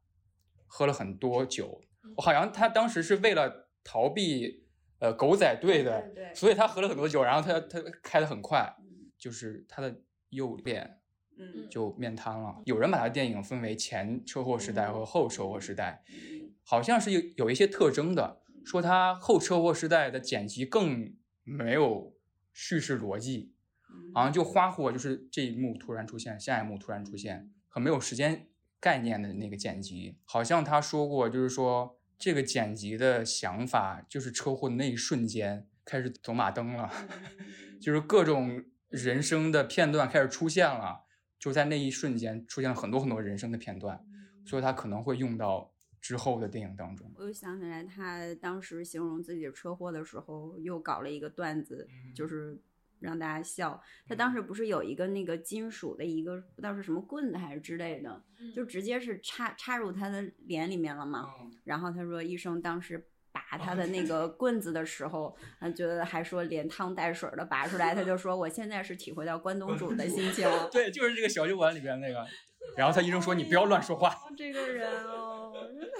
[0.66, 1.80] 喝了很多酒，
[2.16, 4.66] 我好像他当时是为了逃避
[4.98, 8.76] 呃狗仔队的，对对所以他喝了很多酒，然后他他开的很快，
[9.16, 11.00] 就是他的右脸
[11.38, 11.66] 嗯。
[11.70, 12.60] 就面瘫了。
[12.66, 16.52] 有人把他电影分为前车祸时代和后车祸时代，嗯。
[16.62, 22.14] 好像是有有一些特征的，说他后车祸时代的剪辑更没有
[22.52, 23.54] 叙事逻辑，
[23.88, 24.12] 嗯。
[24.12, 28.46] 好像就花火就是这一幕突然出现，下一幕突然出现，很没有时间
[28.78, 30.18] 概念的那个剪辑。
[30.26, 36.92] 好像他说过，就是说这个剪辑的想法就是车祸的那一瞬间开始走马灯了，
[37.80, 41.06] 就是各种人生的片段开始出现了，
[41.38, 44.04] 就在那一瞬间出现了很多很多人生的片段，
[44.44, 47.10] 所以他可能会用到之后的电影当中。
[47.16, 52.58] 我又想起来，他当时形容自己的车祸的时候，又搞了一个段子，嗯就是
[53.00, 53.80] 让大家笑。
[54.06, 58.22] 他当时不是有一个那个金属的一个不知道是什么棍子还是之类的，
[58.54, 61.28] 就直接是插插入他的脸里面了嘛。
[61.64, 70.48] 然后他说，医生当时拔他的那个棍子的时候，他觉得还说连汤带水的拔出来，他就说我现在是体会到关东煮的心情。
[70.72, 72.26] 对，就是这个小酒馆里边那个。
[72.76, 75.52] 然后他医生说：“你不要乱说话，这个人哦，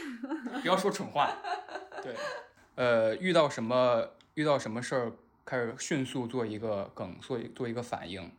[0.63, 1.31] 不要说蠢话。
[2.03, 2.15] ”对，
[2.77, 5.13] 呃，遇到什么遇到什么事儿，
[5.45, 8.31] 开始迅速做一个梗，做一做一个反应。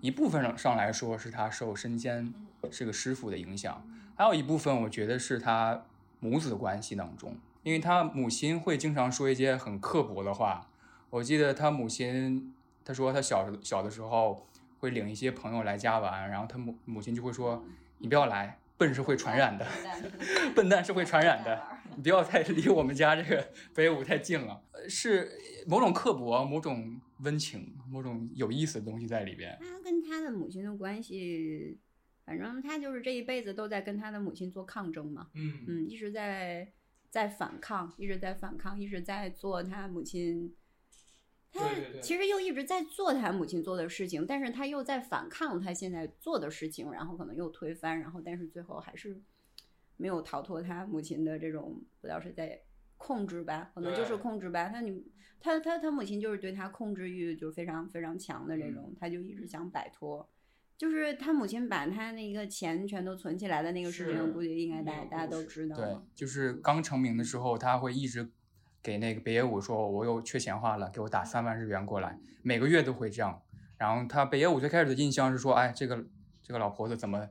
[0.00, 2.34] 一部分上上来说是他受身兼
[2.70, 5.84] 这个师傅的影响，还有一部分我觉得是他
[6.20, 10.66] 母子关系当中，因为他母亲会经常说一些很刻薄的话。
[11.08, 12.52] 我记得他母亲，
[12.84, 14.44] 他说他小时小的时候
[14.78, 17.64] 会领一些朋友来家玩，然后他母母亲就会说
[17.98, 19.66] ：“你不要来，笨是会传染的，
[20.54, 21.62] 笨蛋是会传染的，
[21.96, 25.30] 你不要太离我们家这个北舞太近了。”呃是
[25.66, 29.58] 某种刻薄，某种温情，某种有意思的东西在里边。
[29.60, 31.78] 他跟他的母亲的关系，
[32.24, 36.72] 反正他就是这一辈子都在跟他的母亲做抗争嘛，嗯嗯，一直在
[37.10, 40.54] 在反抗，一直在反抗，一直在做他母亲。
[41.56, 49.20] 他其实又一直在做他母亲做的事情，但是他又在反抗他现在做的事情，然后可能又推翻，然后但是最后还是
[49.96, 52.60] 没有逃脱他母亲的这种不知道是在
[52.96, 54.68] 控制吧，可能就是控制吧。
[54.68, 55.04] 他你
[55.40, 60.28] 他他他母亲就是对他控制欲就非常非常强的这种，他就一直想摆脱。
[60.78, 68.30] 就是他母亲把他那个钱全都存起来的那个事是情，估计应该大家大家都知道对。，就是刚成名的时候，他会一直
[68.86, 73.42] 给那个北野武说，我又缺钱花了，给我打三万日元过来，每个月都会这样。
[73.76, 76.06] 然后他北野武最开始的印象是说，哎，这个
[76.40, 77.28] 这个老婆子怎么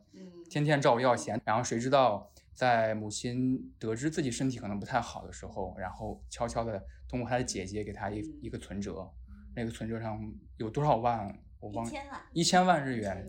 [0.50, 1.40] 天天找我要钱？
[1.46, 9.10] 然后谁知道，在母亲得知自己身体可能不太好的时候，然后悄悄的通过他的姐姐给他一一个存折，
[9.56, 10.22] 那个存折上
[10.58, 11.40] 有多少万？
[11.62, 13.26] 我忘一千万一千万日元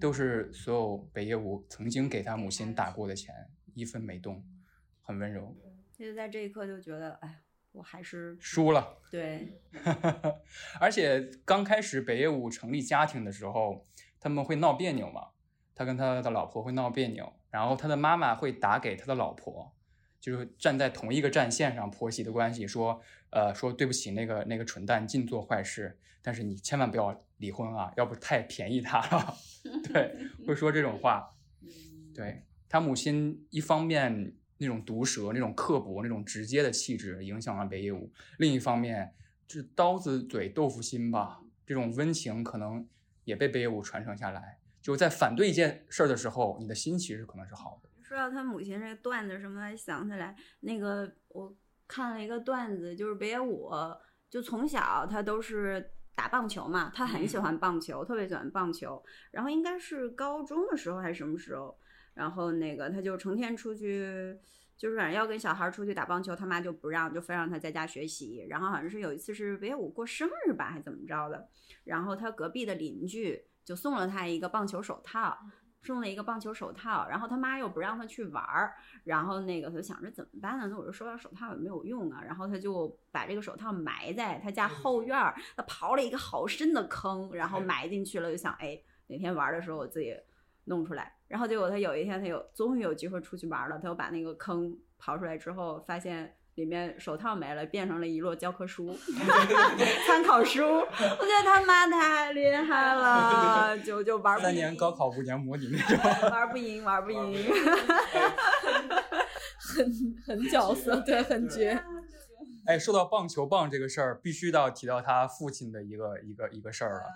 [0.00, 3.34] 都是所有北野武曾经给他母亲打过的钱，
[3.74, 4.44] 一分没动，
[5.02, 5.56] 很温柔。
[5.96, 7.40] 就在这一刻就觉得，哎，
[7.74, 8.98] 我还是输了。
[9.10, 9.60] 对，
[10.80, 13.84] 而且刚开始北野武成立家庭的时候，
[14.20, 15.30] 他们会闹别扭嘛，
[15.74, 19.74] 他跟他的老婆会闹别扭，然后他的妈妈会打给他的老婆，
[20.20, 29.34] 就是站在同一个战线上婆媳的关系，说，呃，说对不起，那个那个蠢蛋尽做坏事，但是你千万不要离婚啊，要不太便宜他了，
[29.92, 31.34] 对，会说这种话，
[32.14, 39.14] 对他母亲一方面那种毒舌、那种刻薄、那种直接的气质影响了北野武，另一方面
[39.46, 42.86] 就是刀子嘴豆腐心吧，这种温情可能
[43.24, 44.58] 也被北野武传承下来。
[44.80, 47.88] 就在反对一件事儿的时候，你的心其实可能是好的。
[48.02, 51.56] 说到他母亲这个段子什么，还想起来那个我
[51.88, 53.70] 看了一个段子，就是北野武
[54.28, 59.02] 就从小他都是打棒球嘛，他很喜欢棒球，特别喜欢棒球。
[59.30, 61.78] 然后应该是高中的时候还是什么时候，
[62.14, 64.38] 然后那个他就成天出去。
[64.76, 68.44] 就是反正要跟小孩出去打棒球，他妈就不让，就非让他在家学习。
[68.50, 71.48] 然后好像是有一次是北野武过生日吧，还怎么着的，
[71.84, 75.38] 然后他隔壁的邻居就送了他一个棒球手套，
[75.80, 78.74] 送了一个棒球手套，然后他妈又不让他去玩儿，
[79.04, 80.66] 然后那个他就想着怎么办呢？
[80.66, 88.76] 那我就收到手套也没有用啊，然后他就把这个手套埋在他家后院儿，他刨了一个好深的坑，然后埋进去了，就想哎
[89.06, 90.16] 哪天玩的时候我自己
[90.64, 91.13] 弄出来。
[91.28, 96.36] 然后结果他有一天他有终于有机会出去玩了，他又把那个坑刨出来之后，发现。
[96.54, 98.96] 里面手套没了，变成了一摞教科书、
[100.06, 100.62] 参考书。
[100.64, 105.98] 我觉得他妈太厉害了，就就玩不赢三年高考五年模拟那种。
[106.30, 107.44] 玩不赢，玩不赢。
[109.58, 109.92] 很
[110.24, 111.76] 很角色，对，很绝。
[112.66, 117.06] 哎，说到棒球棒这个事儿，必须到提到他父亲的一个一个一个事儿了，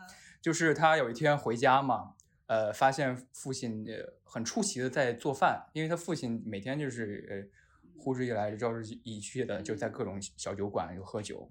[0.43, 2.14] 就是他有一天回家嘛，
[2.49, 11.51] 呃，发现父亲呃很出奇的在做饭，因为他父亲每天就是呃呼之欲来招之以去的，就在各种小酒馆有喝酒，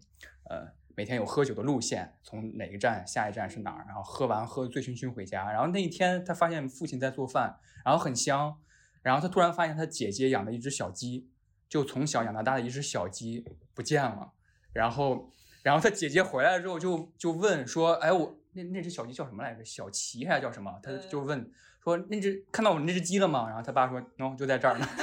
[0.49, 5.51] 呃，每天有喝酒的路线，从哪个站下一站是哪儿，然后喝完喝醉醺醺回家。
[5.51, 8.57] 然后那一天他发现父亲在做饭，然后很香，
[9.03, 11.29] 然后他突然发现他姐姐养的一只小鸡，
[11.69, 13.45] 就从小养到大的一只小鸡
[13.75, 14.31] 不见了，
[14.73, 19.63] 然后然后他姐姐回来之后就就问说，哎我那那只小鸡叫什么来着？
[19.63, 20.73] 小齐还是叫什么？
[20.81, 21.49] 他就问
[21.83, 23.45] 说那只看到我那只鸡了吗？
[23.47, 24.87] 然后他爸说，喏、就在这儿呢。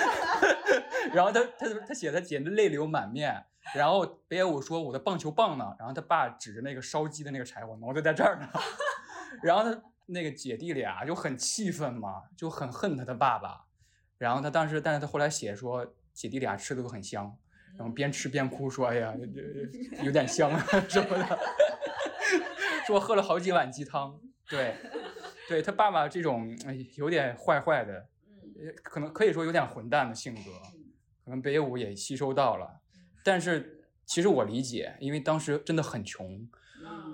[1.14, 3.44] 然后他他他写他简直泪流满面，
[3.74, 5.72] 然后北野武说我的棒球棒呢？
[5.78, 8.48] 然后他爸指着那个烧鸡的那个柴火，喏就在这儿呢。
[9.43, 13.64] 然后他那个姐弟俩就很气愤嘛，就很恨他的爸爸。
[14.18, 17.36] 然后他当时，但是他后来写说姐弟俩吃的都很香，
[17.76, 19.14] 然后边吃边哭说哎呀
[20.02, 20.59] 有点香啊
[20.89, 21.39] 什么的，
[22.86, 24.20] 说喝了好几碗鸡汤。
[24.48, 24.77] 对，
[25.48, 28.09] 对他爸爸这种哎有点坏坏的，
[28.82, 30.40] 可能可以说有点混蛋的性格。
[31.24, 32.82] 可能北野武也吸收到了，
[33.24, 36.47] 但是其实我理解，因为当时真的很穷，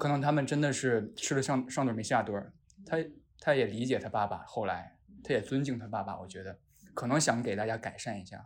[0.01, 2.53] 可能他们真的是吃了上上顿没下顿。
[2.85, 2.97] 他
[3.39, 6.59] 他也理解他爸爸，后来他也尊敬他爸爸，我觉得
[6.93, 8.45] 可能想给大家改善一下。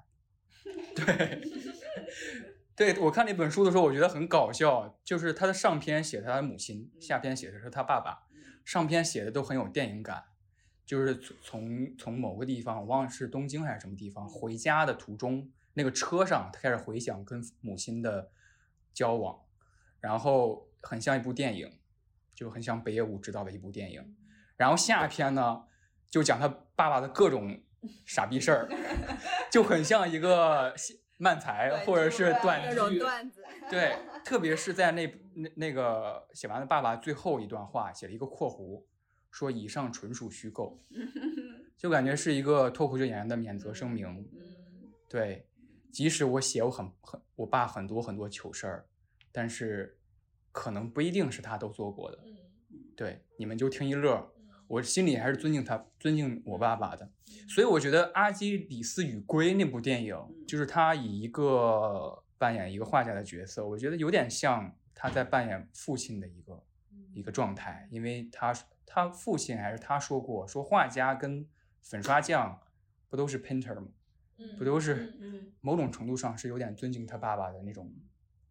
[0.95, 1.41] 对，
[2.77, 8.27] 对我看那本书的时候，我觉得很搞笑，就是他的上篇写他的母亲，下篇写的是他爸爸，
[8.65, 10.25] 上篇写的都很有电影感。
[10.87, 18.31] 就是从从某个地方，我忘了是东京还是什么地方，回家的途中，那个车上他开始回想跟母亲的
[18.93, 19.41] 交往，
[20.01, 21.79] 然后很像一部电影，
[22.35, 24.15] 就很像北野武执导的一部电影。
[24.59, 25.63] 然后下篇呢，
[26.11, 27.63] 就讲他爸爸的各种
[28.05, 28.69] 傻逼事儿，
[29.51, 30.75] 就很像一个
[31.17, 33.45] 漫才或者是短那种段子。
[33.71, 38.85] 对，特别是在那那那个写完了爸爸最后一段话，写了一个括弧。
[39.31, 40.81] 说以上纯属虚构，
[41.77, 44.31] 就感觉是一个脱口秀演员的免责声明。
[45.09, 45.45] 对，
[45.91, 48.87] 即使我写我很很我爸很多很多糗事儿，
[49.33, 49.99] 但是
[50.53, 52.21] 可能不一定是他都做过的。
[52.95, 54.33] 对，你们就听一乐，
[54.67, 57.11] 我心里还是尊敬他，尊敬我爸爸的。
[57.49, 60.17] 所以我觉得《阿基里斯与龟》那部电影，
[60.47, 66.65] 就是他以一个扮演一个画家的角色，我觉得有点像他在扮演父亲的一个
[67.13, 68.55] 一个状态，因为他。
[68.87, 71.45] 他父亲还是他说过，说画家跟
[71.83, 72.61] 粉刷匠
[73.09, 73.89] 不都是 painter 吗？
[74.57, 77.93] 不都是某种程度上是有点尊敬他爸爸的那种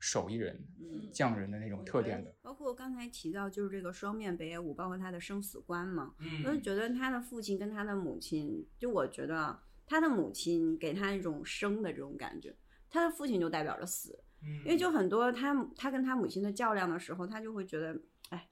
[0.04, 1.10] 手艺人、嗯。
[1.14, 2.34] 匠人的那种特点的。
[2.42, 12.54] 包括刚才提到就是这个双面北野武，包括他的生死观嘛，嗯我就觉得他的父亲跟他的母亲，就我觉得啊他的母亲给他一种生的这种感觉，
[12.90, 14.20] 他的父亲就代表着死，
[14.66, 17.96] 因为就很多他他跟他母亲的较量的时候，他就会觉得，
[18.30, 18.50] 哎，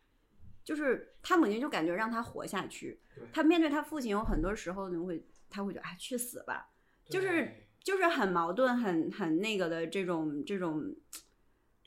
[0.64, 3.00] 就是他母亲就感觉让他活下去，
[3.34, 6.70] 他面对他父亲有很多时候呢会他会觉得哎去死吧，
[7.10, 7.52] 就是
[7.84, 10.96] 就是很矛盾很很那个的这种这种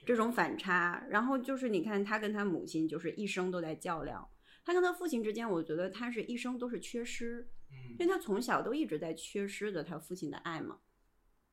[0.05, 4.29] 这种反差，然后就是你看他跟他母亲就是一生都在较量，
[4.65, 7.49] 他跟他父亲之间，我觉得他是一生都是缺失，
[7.99, 10.79] 因为他从小都一直在缺失着他父亲的爱嘛。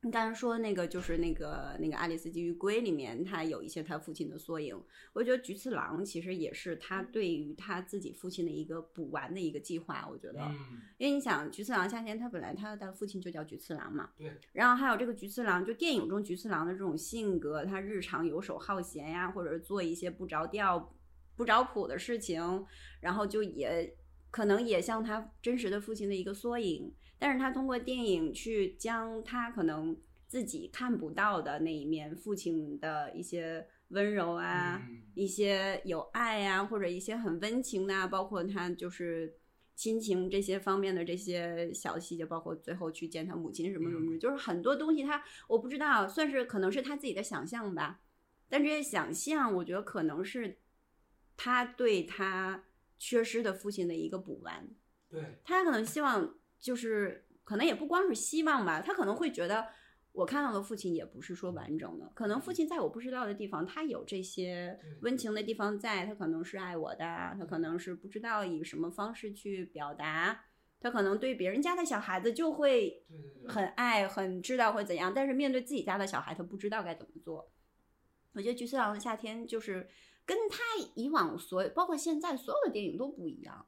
[0.04, 4.76] 你刚才说那个就是那个那个《爱丽丝基于龟》里面，他有一些他父亲的缩影。
[5.14, 10.08] 我觉得菊次郎其实也是他对于他自己父亲的一个补完的一个计划。
[10.10, 10.40] 我觉得，
[10.98, 14.34] 因为你想菊次郎夏天他本来他的父亲就叫菊次郎嘛，对。
[14.54, 20.96] 然后还有这个菊次郎，就电影中菊次郎的这种性格，他日常游手好闲呀，或者是做一些不着调、
[21.36, 22.66] 不着谱的事情，
[23.02, 23.96] 然后就也
[24.32, 26.92] 可能也像他真实的父亲的一个缩影。
[27.24, 29.96] 但是他通过电影去将他可能
[30.28, 34.82] 自己看不到的那一面，父亲的一些温柔啊，
[35.14, 39.38] 一些有爱啊，或者一些很温情的、啊，包括他就是
[39.76, 48.02] 亲情这些方面的这些小细节，包括最后去见他母亲什么什么，就是很多东西他我不知道，算是可能是他自己的想象吧。
[48.50, 50.58] 但这些想象，我觉得可能是
[51.38, 52.64] 他对他
[52.98, 54.68] 缺失的父亲的一个补完。
[55.08, 56.36] 对，他可能希望。
[56.62, 59.68] 就是可能也不光是希望吧，他可能会觉得
[60.12, 70.46] 我看到的父亲也不是说完整的，可能父亲在我不知道的地方，他有这些温情的地方在，他可能是爱我的，他可能是不知道以什么方式去表达，
[70.80, 73.04] 他可能对别人家的小孩子就会
[73.48, 77.52] 很爱，很知道会怎样，但是面对自己家的小孩，他不知道该怎么做。
[78.34, 79.90] 我觉得《菊次郎的夏天》就是
[80.26, 80.60] 跟他
[80.96, 83.66] 以往所有，包括现在所有的电影都不一样，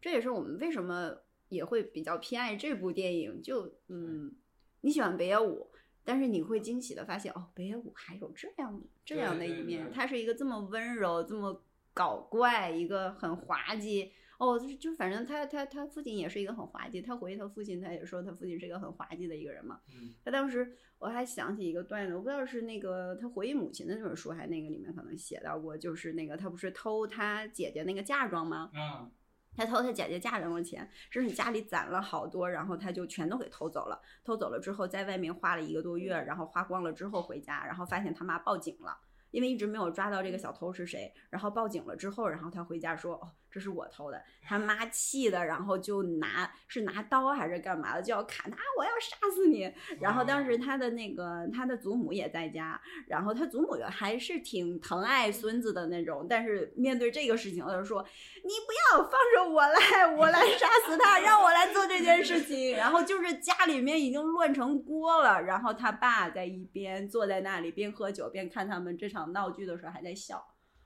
[0.00, 1.20] 这也是我们为什么。
[1.54, 4.34] 也会比较偏爱这部电影，就嗯，
[4.82, 5.68] 你喜欢北野武，
[6.04, 11.62] 但是你会惊喜的发现，哦，北野武还有这样这样的一面，他是一个这么温柔、这么
[11.92, 14.12] 搞怪，一个很滑稽。
[14.36, 19.80] 哦，就是就反正他他他父亲也是一个很滑稽，他回忆他父亲，他也说他父亲是一个很滑稽的一个人嘛。
[20.24, 28.70] 他当时我还想起一个段子，我不知道是那个他回忆母亲的那本书，还那个里面可能写到过，就是那个他不是偷他姐姐那个嫁妆吗？
[28.74, 29.10] 嗯。
[29.56, 34.00] 他偷他姐姐嫁人的钱，是你家里攒了好多，然后他就全都给偷走了。
[34.24, 38.98] 偷走了之后，在外面花了一个多月，然后花光了之后回家，然后发现他妈报警了，
[39.30, 41.12] 因为一直没有抓到这个小偷是谁。
[41.30, 49.72] 然后报警了之后，然后他回家说：“哦，这是我偷的。”他妈气的，然后就拿是拿刀还是干嘛的，就要砍他，我要杀死你。
[50.00, 58.04] 然后当时他的那个他的祖母也在家，然后他祖母还是挺疼爱孙子的那种，但是面对这个事情，他就说
[58.44, 70.44] ：“你不要放着我来，我来杀死他，让我来做这件事情。”然后就是家里面已经乱成锅了，然后他爸在一边坐在那里边喝酒边看他们这场闹剧的时候还在笑。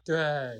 [0.08, 0.58] 对，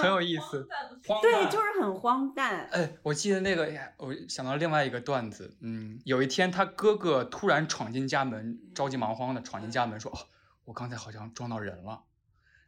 [0.00, 0.66] 很有意思。
[1.20, 2.66] 对，就是很荒诞。
[2.72, 5.54] 哎，我记得那个，我想到另外一个段子。
[5.60, 10.16] 嗯，有一天他哥哥突然闯进家门，着急忙慌的闯进家门，说：“哦，
[10.64, 12.04] 我刚才好像撞到人了。”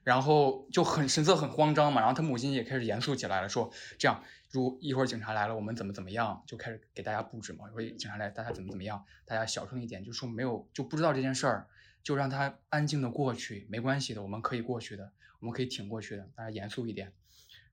[0.04, 2.02] 然后就很神色很慌张嘛。
[2.02, 7.70] 然后他母亲也开始严肃起来了，说：“这样，如一会儿警察来了，我们怎么怎么样？”就开始给大家布置嘛。
[7.70, 9.02] 一会儿警察来，大家怎么怎么样？
[9.24, 11.68] 大家小声一点，就说没有，就不知道这件事儿，
[12.02, 15.10] 就让他安静的过去，没关系的，我们可以过去的。
[15.42, 17.12] 我们可以挺过去的，大家严肃一点。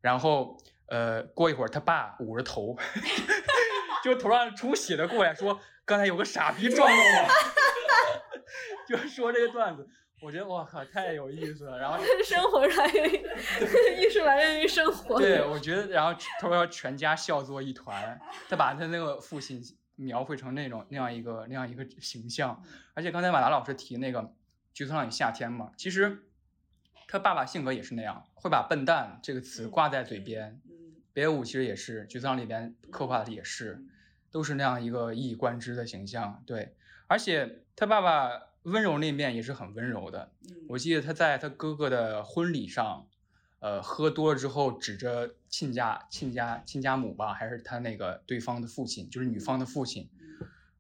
[0.02, 2.76] 然后，呃，过一会儿，他爸捂着头，
[4.04, 7.30] 就头上出血的过来说：“刚才有个傻逼撞到我。
[8.90, 9.88] ”就说这个段子，
[10.20, 11.78] 我觉得哇靠，太有意思了。
[11.78, 13.18] 然后 生活来源于
[14.02, 15.20] 艺术来源于生活。
[15.20, 18.20] 对，我觉得，然后他说全家笑作一团，
[18.50, 19.62] 他把他那个父亲
[19.96, 22.64] 描绘成那种那样一个那样一个形象。
[22.96, 24.24] 而且刚才马达老师提那个
[24.74, 26.24] 《菊次郎与夏天》嘛，其实。
[27.12, 30.62] 他爸爸性格也是那样，会把“笨蛋”这个词挂在嘴边。
[31.12, 33.84] 北野武其实也是，《菊次郎》里边刻画的也是，
[34.30, 36.44] 都是那样一个一以贯之的形象。
[36.46, 36.76] 对，
[37.08, 38.30] 而且他爸爸
[38.62, 40.32] 温柔那面也是很温柔的。
[40.68, 43.08] 我记得他在他哥哥的婚礼上，
[43.60, 50.08] 呃，喝多了之后，指着亲家、亲家、亲家母吧，还是他那个对方的父亲，就是女方的父亲，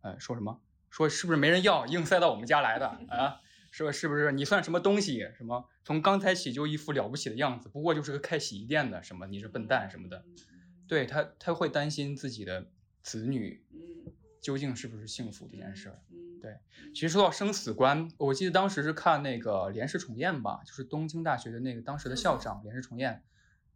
[0.01, 0.61] 呃，说什么？
[0.91, 3.41] 说是不是没人要，硬塞到我们家来的啊？
[3.71, 5.19] 说是不是你算什么东西？
[5.37, 10.23] 什么从刚才起就一副了不起的样子，不过就是个开洗衣店的，什么你是笨蛋什么的。
[10.87, 12.67] 对他，他会担心自己的
[13.01, 13.63] 子女
[14.41, 15.99] 究竟是不是幸福这件事儿。
[16.41, 16.57] 对，
[16.93, 23.21] 其实说到生死观，我记得当时是看那个连氏重彦吧，就是东京大学的那个当时的校长连氏重彦，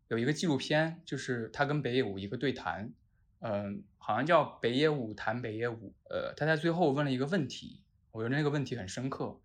[0.07, 2.93] 有一个纪录片，就是他跟北野武一个对谈，
[3.41, 9.39] 嗯、好像叫北野武谈北野武，呃，他在最后问了一个问题，我觉得那个问题很深刻，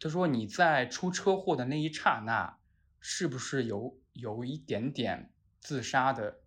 [0.00, 2.58] 他说你在出车祸的那一刹那，
[3.00, 6.40] 是不是有有一点点自杀的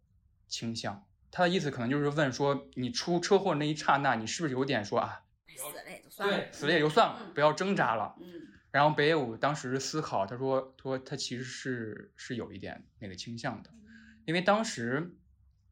[0.48, 1.06] 倾向？
[1.30, 5.24] 他的意思可能就是问说，你出车祸那一刹那，你是不是有点说啊，
[5.56, 8.16] 死了也就算了，对，死了也就算了，不要挣扎了。
[8.22, 13.70] 嗯然后北野武当时思考，他说：“他说他其实是是有一点那个倾向的，
[14.24, 15.14] 因为当时，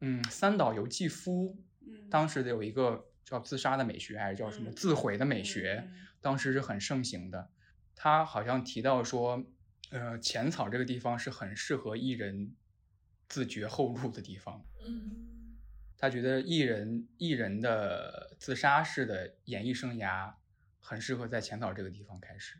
[0.02, 5.90] 嗯，三岛由纪夫嗯当时的有一个叫自杀的美学，还是叫什么自毁的美学，
[6.20, 7.48] 当时是很盛行的。
[8.02, 9.44] 他好像提到说，
[9.90, 12.56] 呃，浅草这个地方是很适合艺人
[13.28, 14.64] 自绝后路的地方。
[14.86, 15.58] 嗯，
[15.98, 20.32] 他觉得艺人艺人的自杀式的演艺生涯
[20.78, 22.56] 很适合在浅草这个地方开始。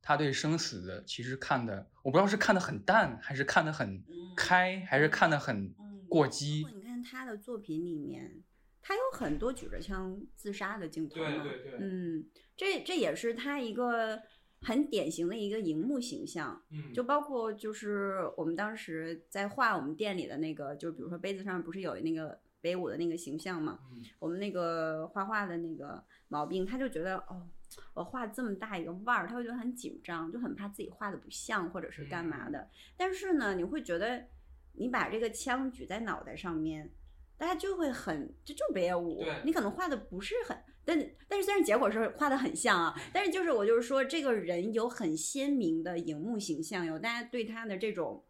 [0.00, 4.04] 他对生死的其实看的，我不知道是看的很淡，还是看的很
[4.36, 5.74] 开，还是看的很
[6.08, 6.64] 过激。
[6.72, 8.44] 你看他的作品里面，
[8.80, 11.42] 他有很多举着枪自杀的镜头嘛。
[11.42, 14.22] 对对对嗯，这这也是他一个
[14.62, 16.62] 很典型的一个荧幕形象。
[16.70, 23.78] 嗯就包括就是我们当时在画我们店里的那个，就比如说杯子上不是有那个北舞的那个形象嘛？
[23.92, 27.48] 嗯我们那个画画的那个毛病，他就觉得哦。
[27.92, 32.66] 我画这么大一个腕儿，他会觉得很紧张，就很怕自己画的不像，或者是干嘛的。
[32.96, 34.24] 但是呢，你会觉得
[34.72, 36.90] 你把这个枪举在脑袋上面，
[37.36, 39.42] 大家就会很，这就是北野武对。
[39.44, 40.56] 你可能画的不是很，
[40.88, 48.24] 但但是虽然结果是画的很像啊，但是就是我就是说，这个人有很鲜明的荧幕形象，有大家对他的这种。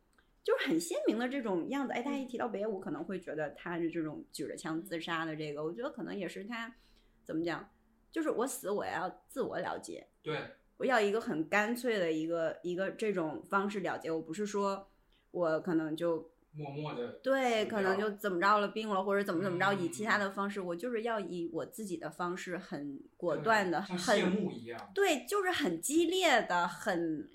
[0.45, 6.75] 就是很鲜明的这种样子，哎，大家一提到北野武，可能会觉得他是这种举着枪自杀的这个，我觉得可能也是他
[7.23, 7.69] 怎么讲，
[8.11, 10.39] 就是我死我要自我了结，对，
[10.79, 14.89] 我要一个很干脆的一个一个这种方式了结，我不是说
[15.33, 27.29] 我可能就默默的对，可能就怎么着了病了，或者怎么怎么着，以其他嗯的方式，我就是要以我自己的方式，很果断的，很幕一样对，就是很激烈的，很，嗯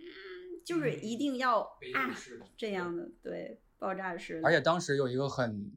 [0.65, 2.15] 就是一定要啊
[2.57, 5.71] 这样的，对，爆炸式的，而且当时有一个很，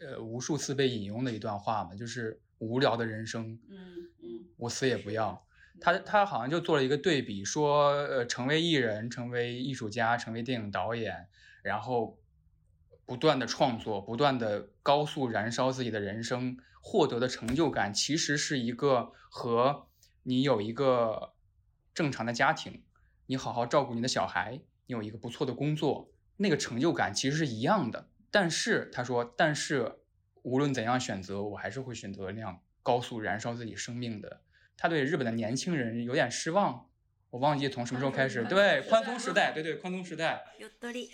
[0.00, 5.46] 呃，无数次被引用的一段话嘛，就是无聊的人生，嗯嗯，我死也不要。
[5.80, 11.26] 他他好像就做了一个对比，说，呃，成为艺人，成为艺术家，成为电影导演，
[11.62, 12.19] 然后
[13.10, 19.88] 不断的创作，不断的高速燃烧自己的人生，获得的成就感，其实是一个和
[20.22, 21.32] 你有一个
[21.92, 22.84] 正常的家庭，
[23.26, 28.06] 你好好照顾你的小孩，你有一个不错的工作，那个成就感其实是一样的。
[28.30, 29.92] 但是他说，但是
[30.42, 34.42] 无论怎样选择，我还是会选择那样高速燃烧自己生命的。
[34.76, 36.88] 他对日本的年轻人有点失望，
[37.30, 41.10] 我忘记从什么时候开始，对宽松时代，对对宽松时代，有道理。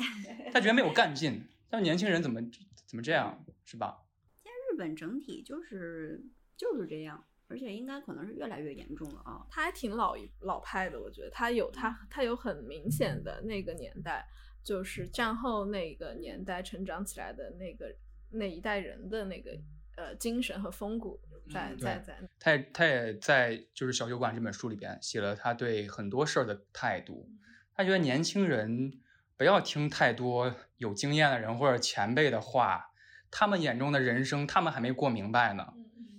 [0.52, 2.40] 他觉得没有干劲，他说年轻人怎么
[2.86, 4.02] 怎么这样，是吧？
[4.34, 6.24] 现在日本整体就是
[6.56, 9.46] 就是这样，而且应该可能是越来越严重了啊。
[9.50, 14.26] 他还挺老一老派的，我觉得他有他他有很明显的那个年代，
[14.62, 17.94] 就是战后那个年代成长起来的那个
[18.30, 19.58] 那一代人的那个
[19.96, 21.20] 呃精神和风骨
[21.52, 22.18] 在在在。
[22.38, 27.28] 他也他也在就是《小酒馆》这本书里边写了他对很多事儿的态度。
[27.74, 28.92] 他觉得年轻人
[29.36, 32.90] 不要听太多有经验的人或者前辈的话，
[33.30, 35.74] 他们眼中的人生他们还没过明白呢。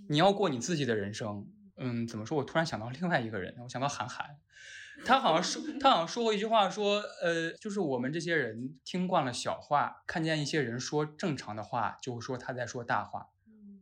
[0.10, 1.48] 你要过你自己的人生。
[1.80, 2.38] 嗯，怎么说？
[2.38, 4.38] 我突然想到另外一个人，我想到韩寒，
[5.06, 13.28] 他好像说他好像说过一句话说，呃，就是我们这些人听惯了小话，看见一些人说正常的话，就会说他在说大话。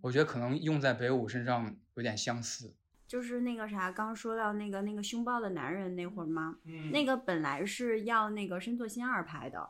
[0.02, 2.76] 我觉得可能用在北舞身上有点相似。
[3.16, 6.58] 就是那个啥，刚说到那个那个凶暴的男人那会儿吗？
[6.66, 6.92] 嗯。
[6.92, 9.70] 那个本来是要那个深作新二拍的，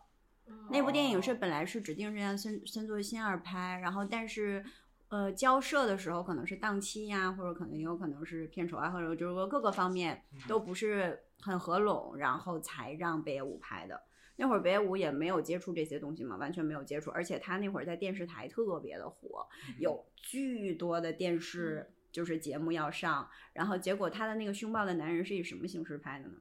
[0.72, 4.66] 那部电影是本来是指定是让深深作新二拍，然后但是
[5.10, 14.02] 呃交涉的时候可能是档期呀，或者可能也有可能是片酬啊，或者就是说各个方面都不是很合拢，然后才让北野武拍的。
[14.38, 19.48] 那会儿北野武也没有接触这些东西嘛，完全没有接触，而且他那会儿在电视台特别的火，
[19.80, 26.36] 有巨多的电视就是节目要上，然后结果他的那个凶暴的男人是以什么形式拍的呢？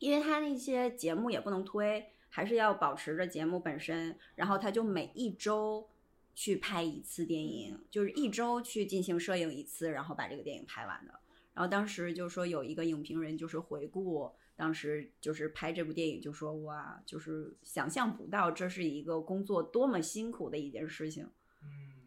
[0.00, 5.88] 因为他那些节目也不能推，还是要保持着节目本身，然后他就每一周
[6.34, 11.14] 去拍一次电影，就是一周去进行摄影一次，然后把这个电影拍完的。
[11.54, 21.28] 然后当时就说有一个影评人就是回顾当时就是拍这部电影，就说哇，就是想象不到这是一个工作多么辛苦的一件事情。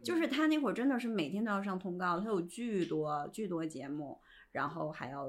[0.04, 4.20] 就是他那会儿真的是每天都要上通告，他有巨多巨多节目，
[4.52, 5.28] 然后还要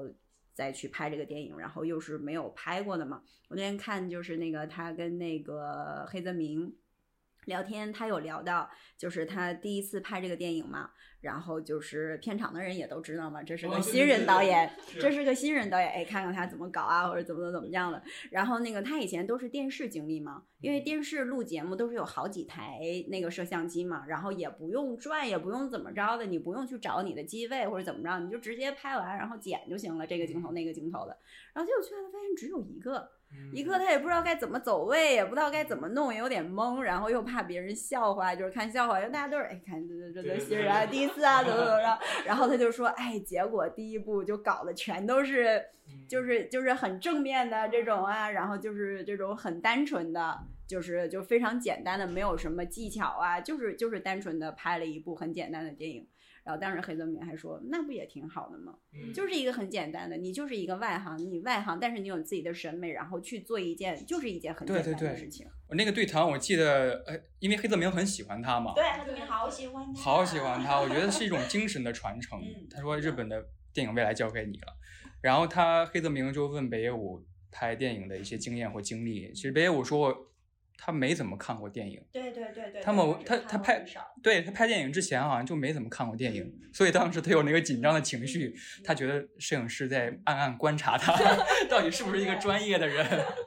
[0.53, 3.21] 再去拍这个电影，然后又是没有拍过的嘛。
[3.49, 6.75] 我那天看就是那个他跟那个黑泽明。
[7.45, 10.91] 聊天，他有聊到，就是他第一次拍这个电影嘛，
[11.21, 18.01] 然后就是片场的人也都知道嘛，这是个新人导演，这是个新人导演，哎，看看他怎么搞啊，或者怎么怎么样的。
[18.31, 22.79] 然后那个他以前都是电视经历嘛，因为电视录节目都是有好几台
[23.09, 31.17] 那个摄像机嘛，然后也不用转，也不用怎么着的，你不用去找你的机位或者怎么着，你就直接拍完然后剪就行了，这个镜头那个镜头的。
[31.53, 33.09] 然后结果去了发现只有一个。
[33.51, 45.63] 一刻他也不知道该怎么走位，也不知道该怎么弄，也有点懵，然后又怕别人笑话，就是看笑话，因为大家都是哎，看这这这新人啊， 第一次啊，怎么怎么着，然后他就说，哎，结果第一部就搞的全都是，
[46.09, 56.07] 就是就是很正面的这种啊，然后就是这种很单纯的，就是就非常简单的，没有什么技巧啊，就是就是单纯的拍了一部很简单的电影。
[56.43, 58.75] 然后当时黑泽明还说，那不也挺好的吗？
[59.13, 65.47] 就是一个很简单的，你就是一个外行，你外行，但是你有自己的审美，然后去做一件就是一件很简单的事情。
[65.69, 72.41] 我那个对谈，我记得，呃，因为黑泽明很喜欢他嘛，对，黑泽明好喜欢他，好喜欢他，我觉得是一种 精神的传承。
[72.69, 74.67] 他说日本的电影未来交给你了，
[75.21, 80.29] 然后他黑泽明就问北野武拍电影的一些经验或经历，其实北野武说。
[80.77, 82.81] 他没怎么看过电影，对对对对。
[82.81, 83.85] 他某他他拍，
[84.21, 91.13] 对他拍电影之前好像就没怎么看过电影，所以当时他有那个紧张的情绪，他觉得摄影师在暗暗观察他，
[91.69, 93.05] 到底是不是一个专业的人。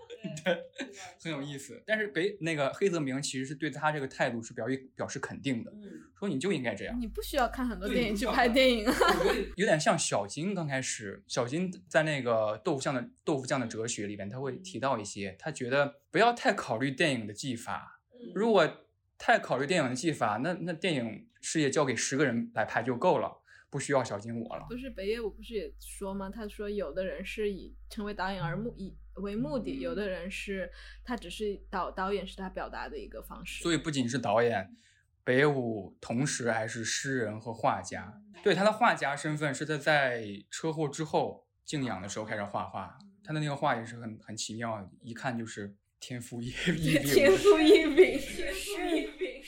[0.46, 0.64] 对，
[1.20, 1.82] 很有意思。
[1.84, 5.72] 但是北那个黑泽明其实是对他这个态度是表表表示肯定的，
[6.16, 6.96] 说你就应该这样。
[7.00, 8.86] 你不需要看很多电影去拍电影。
[9.56, 18.00] 有点像小金刚开始，小金在那个豆腐酱的豆腐酱的哲学里边，他会提到一些，他觉得不要太考虑电影的技法，
[18.34, 18.86] 如果
[19.18, 23.42] 太考虑电影的技法，那那电影事业交给十个人来拍就够了。
[23.68, 24.64] 不需要小金我了。
[24.70, 26.30] 不是北野武不是也说吗？
[26.30, 30.70] 他说有的人是以成为导演而目以为目的，有的人是
[31.04, 33.62] 他只是导导演是他表达的一个方式。
[33.62, 34.76] 所以不仅是导演，
[35.24, 38.22] 北野武同时还是诗人和画家。
[38.42, 42.98] 对他的画家身份是他在车祸之后静养的时候开始画画。
[43.24, 47.02] 他的那个画也是很很奇妙，一看就是天赋异 禀。
[47.02, 48.20] 天赋异禀。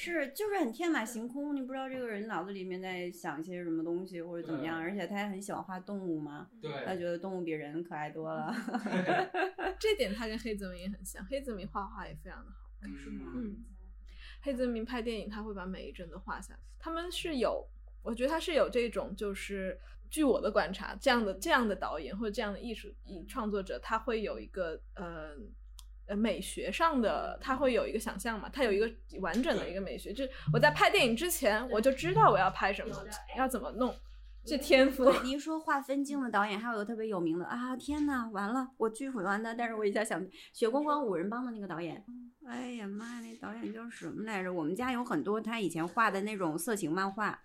[0.00, 6.48] 是，就是很天马行空，你不知道这个人脑子里面在想些什么东西或者怎么样，而且他也很喜欢画动物嘛，
[6.86, 8.54] 他觉得动物比人可爱多了。
[9.80, 12.70] 这点他跟黑泽明也很像，黑泽明画画也非常的好。
[13.34, 13.64] 嗯，
[14.40, 16.60] 黑泽明拍电影他会把每一帧都画下来。
[16.78, 17.68] 他们是有，
[18.04, 19.76] 我觉得他是有这种，就是
[20.08, 25.36] 据我的观察，这样的这样的导演或者这样的艺术艺创作者，他会有一个呃。
[26.08, 28.48] 呃，美学上的他会有一个想象嘛？
[28.48, 28.90] 他有一个
[29.20, 32.96] 完整的一个美学，就是我在拍电影之前我就知道我要拍什么，
[33.36, 33.94] 要怎么弄，
[34.42, 35.12] 这天赋。
[35.22, 37.76] 你一说画分镜的导演，还有一个特别有名的啊！
[37.76, 42.02] 天呐，完了，我巨喜欢他，但是我一下想，雪光光五人帮的那个导演，
[42.46, 44.50] 哎呀妈呀，那导演叫什么来着？
[44.50, 47.38] 我们家有很多他以前画的那种色情漫画，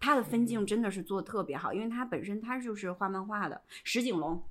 [0.00, 4.42] 他的分镜真的是做的特别好，因为他本身他就是画漫画的，石井龙。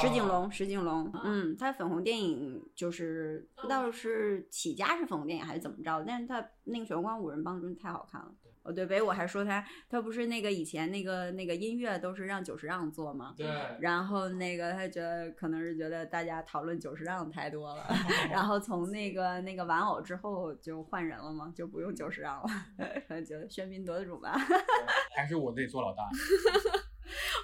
[0.00, 8.32] 石井龙，石井龙，嗯，他粉红电影就是不知道是起家是粉红电影还是怎么着，但是他那个《玄关五人帮》真的太好看了。
[8.62, 13.46] 哦，对，北我还说他，他不是那个以前那个那个音乐都是让久石让做吗，对。
[13.80, 17.84] 然后那个他觉得可能是觉得大家讨论久石让太多了，
[18.32, 22.48] 然后从那个那个玩偶之后就换人了嘛，就不用久石让了，
[23.22, 24.34] 觉得喧宾夺主吧。
[25.14, 26.08] 还是我得做老大。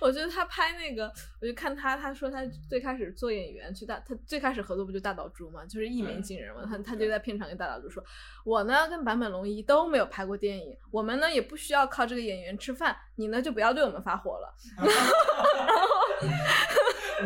[0.00, 6.62] 我觉得他拍那个，我就看他，他说他最开始做演员去大，他最开始合作不就大岛渚嘛，就是一鸣惊人嘛。
[6.68, 8.02] 他他就在片场跟大岛渚说，
[8.44, 14.54] 我呢跟坂本龙一都没有拍过电影，我们呢也不需要靠这个演员吃饭，你呢就不要对我们发火了。
[14.76, 14.90] 然后。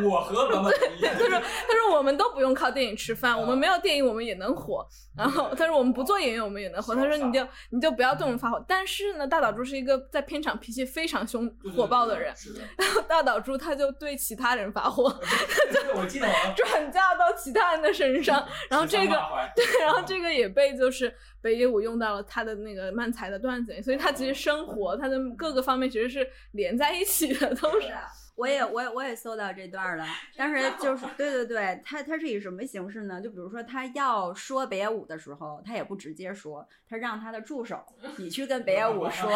[0.02, 4.86] 我和 本本他说：“他说我们都不用靠电影吃饭，我们没有电影我们也能火。
[5.16, 6.94] 然后他说我们不做演员我们也能火。
[6.94, 8.62] 他说你就你就不要对我们发火。
[8.66, 12.34] 但是呢，大岛渚是一个在片场脾气非常凶火爆的人。
[12.76, 15.04] 然后大岛渚他就对其他人发火，
[15.94, 16.26] 我记得
[16.56, 18.44] 转嫁到其他人的身上。
[18.68, 19.20] 然后这个
[19.54, 23.80] 对，然后这个也被就是北野武用到了他的那个漫才的段子里。
[23.80, 27.88] 所以他其实生活他的各个方面其实是连在一起的，都是。”
[28.36, 30.04] 我也我也我也搜到这段儿了，
[30.36, 33.20] 但是 就是对对 对，他他是以什么形式呢？
[33.20, 37.80] 就比如说他要说北野武的时候，他也不直接说，他让他的助手
[38.18, 39.30] 你去跟北野武说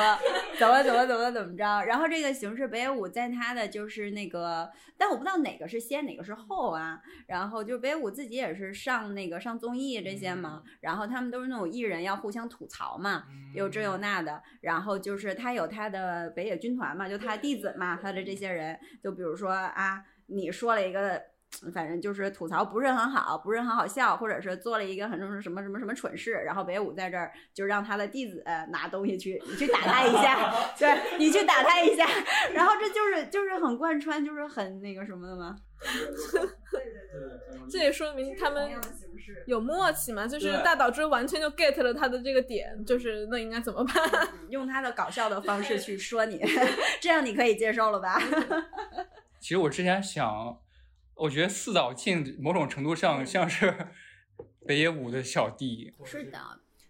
[0.59, 1.85] 怎么怎么怎么怎么着。
[1.85, 7.01] 然后这个形式北野武在他的就是那个，但我不知道哪个是先哪个是后啊。
[7.27, 14.43] 然后就北野武自己也是上那个上综艺这些嘛，然后他们都是那种艺人要互相吐槽嘛，有这有那的。
[14.63, 18.77] 然后就是他有他的北野军团嘛，就他弟子嘛，他的这些人。
[19.03, 21.23] 就比如说啊，你说了一个，
[21.73, 32.07] 反正就是吐槽不是很好，不是很好笑，或者是做了一个很什么什么什么什么蠢事，然后北野武在这儿就让他的弟子拿东西去，你去打他一下， 对你去打他一下，
[32.53, 35.57] 然后这就是就是很贯穿，就是很那个什么的吗？
[37.71, 38.71] 这也说明他们
[39.47, 43.95] 有默契嘛，就是大岛之完全就 get 了他的这个点，就是那应该怎么办？
[44.51, 46.41] 用他的搞笑的方式去说你，
[47.01, 48.21] 这样你可以接受了吧？
[49.41, 50.59] 其实我之前想，
[51.19, 53.75] 我觉得四岛进某种程度上像是
[54.65, 55.93] 北野武的小弟。
[56.05, 56.39] 是的，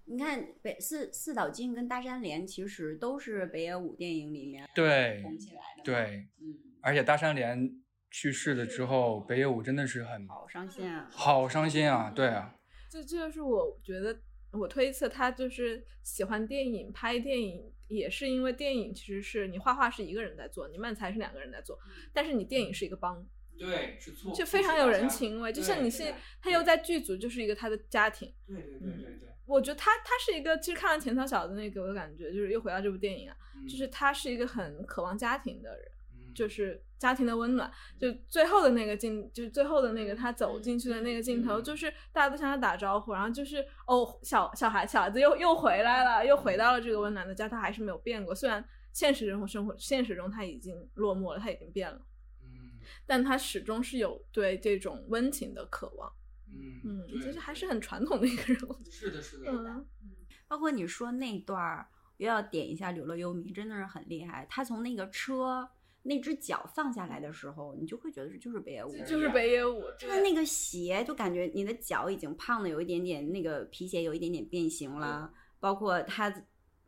[0.05, 5.83] 你看北四四岛进跟大山连其实都是北野武电影里面对红起来的。
[5.83, 7.81] 对，嗯，而且大山连
[8.11, 12.13] 去世了之后，北野武真的是很好伤心啊，好伤心啊！
[12.15, 12.55] 对啊，
[12.91, 14.21] 这这就是我觉得
[14.53, 21.79] 我推测他就是喜欢电影，拍电影也是因为电影其实是你画画是一个人在做，你漫才是两个人在做，
[22.13, 23.27] 但是你电影是一个帮。
[23.59, 28.33] 对，是错，就非常有人情味，就像你是他又在剧组，就是一个他的家庭。
[28.47, 29.29] 对对对对对。
[29.47, 33.37] 我觉得他他是一个，其实看完浅草小的那个，我的感觉就是又回到这部电影啊，
[33.69, 35.91] 就是他是一个很渴望家庭的人，
[36.35, 37.73] 就是家庭的温暖。
[37.99, 48.35] 就最后的那个镜，就是最后的那个他走进去的那个镜头，就是大家都向他打招呼，然后就是哦，小小孩小孩子又又回来了，又回到了这个温暖的家，他还是没有变过。
[48.35, 48.63] 虽然
[48.93, 51.99] 现实生活生活现实中他已经落寞了，他已经变了。
[53.07, 56.13] 但他始终是有对这种温情的渴望，
[56.49, 58.77] 嗯嗯，其实还是很传统的一个人物。
[58.91, 59.87] 是的，是的，嗯，
[60.47, 64.47] 包括你说那段儿，又要点一下柳乐优弥，真的是很厉害。
[64.51, 65.69] 他从那个车
[66.03, 69.83] 那只脚放下来的时候，你就会觉得是就是北野武，就是北野武。
[70.01, 76.33] 他的那个鞋，就感觉你的脚已经胖的有一点点，那个皮鞋有一点点变形了，包括他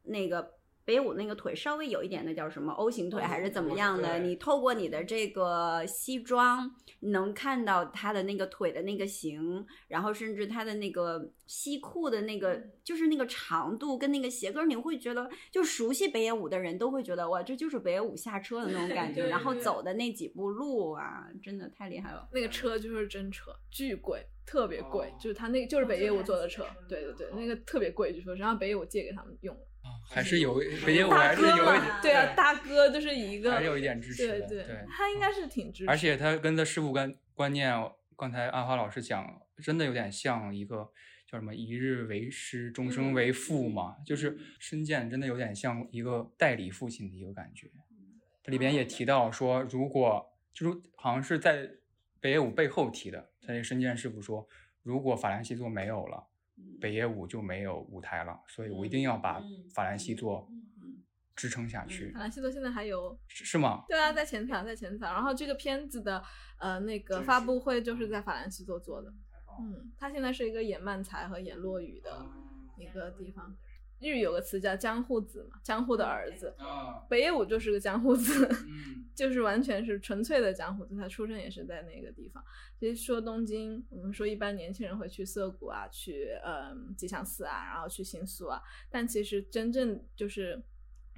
[0.02, 0.59] 那个。
[0.84, 4.18] 北野武那个腿稍微有一点，那叫什么 O 型腿还是怎么样的？
[4.20, 19.26] 你透过你的这个西装，能看到他的那个腿的那个型，然后甚至他的那个西裤的那个，就是那个长度跟那个鞋跟，你会觉得，就熟悉北野武的人都会觉得，哇，这就是北野武下车的那种感觉。
[19.30, 22.28] 然后走的那几步路啊，真的太厉害了。
[22.32, 29.62] 那个车就是真车，巨贵，特别贵，就是他那个就是北野武坐的车，对对对，那个特别贵，据说，然后北野武借给他们用了。
[30.12, 35.88] 还是有北野武还是有一点，对啊，大哥就是一个，还是有一点支持对对，他应该是挺支持。
[35.88, 37.72] 而且他跟他师傅观观念，
[38.16, 40.90] 刚才安华老师讲，真的有点像一个
[41.26, 47.70] 叫什么“一日为师，终生为父”嘛，就是深见真的有点像一个代理父亲的一个感觉。
[48.42, 51.70] 这里边也提到说，如果就是好像是在
[52.18, 54.48] 北野武背后提的，他那深见师傅说，
[54.82, 56.26] 如果法兰西座没有了。
[56.80, 59.42] 北野武就没有舞台了，所以我一定要把
[59.74, 60.48] 法兰西做
[61.36, 62.10] 支撑下去。
[62.12, 63.84] 法兰西座现在还有是吗？
[63.88, 65.12] 对啊，在前场，在前场。
[65.12, 66.22] 然后这个片子的
[66.58, 69.10] 呃那个发布会就是在法兰西座做的。
[69.60, 72.26] 嗯，他现在是一个演漫才和演落语的
[72.78, 73.56] 一个地方。
[74.00, 76.54] 日语有个词叫江户子嘛，江户的儿子。
[77.08, 78.48] 北野武就是个江户子，
[79.14, 80.96] 就是完全是纯粹的江户子。
[80.96, 82.42] 他出生也是在那个地方。
[82.78, 88.62] 其实说东京，我们说一般年轻人会去涩谷啊，去嗯吉祥寺啊，然后去新宿啊。
[88.90, 90.62] 但其实真正就是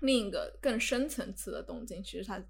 [0.00, 2.44] 另一个更深层次的东京，其实它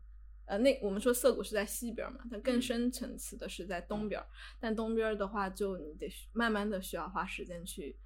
[0.47, 4.19] 呃那我们说涩谷是在西边嘛，它更深层次的是在东边。
[4.59, 7.99] 但东边的话，就你得慢慢的需要花时间去。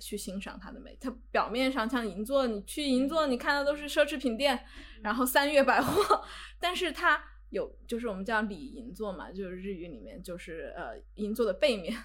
[0.00, 4.64] 去欣赏它的美，它表面上像银座，你去银座，你看到都是奢侈品店，
[5.02, 6.24] 然后三月百货，
[6.58, 11.96] 但是它有，就是我们叫里银座嘛，就是日语里面就是呃银座的背面，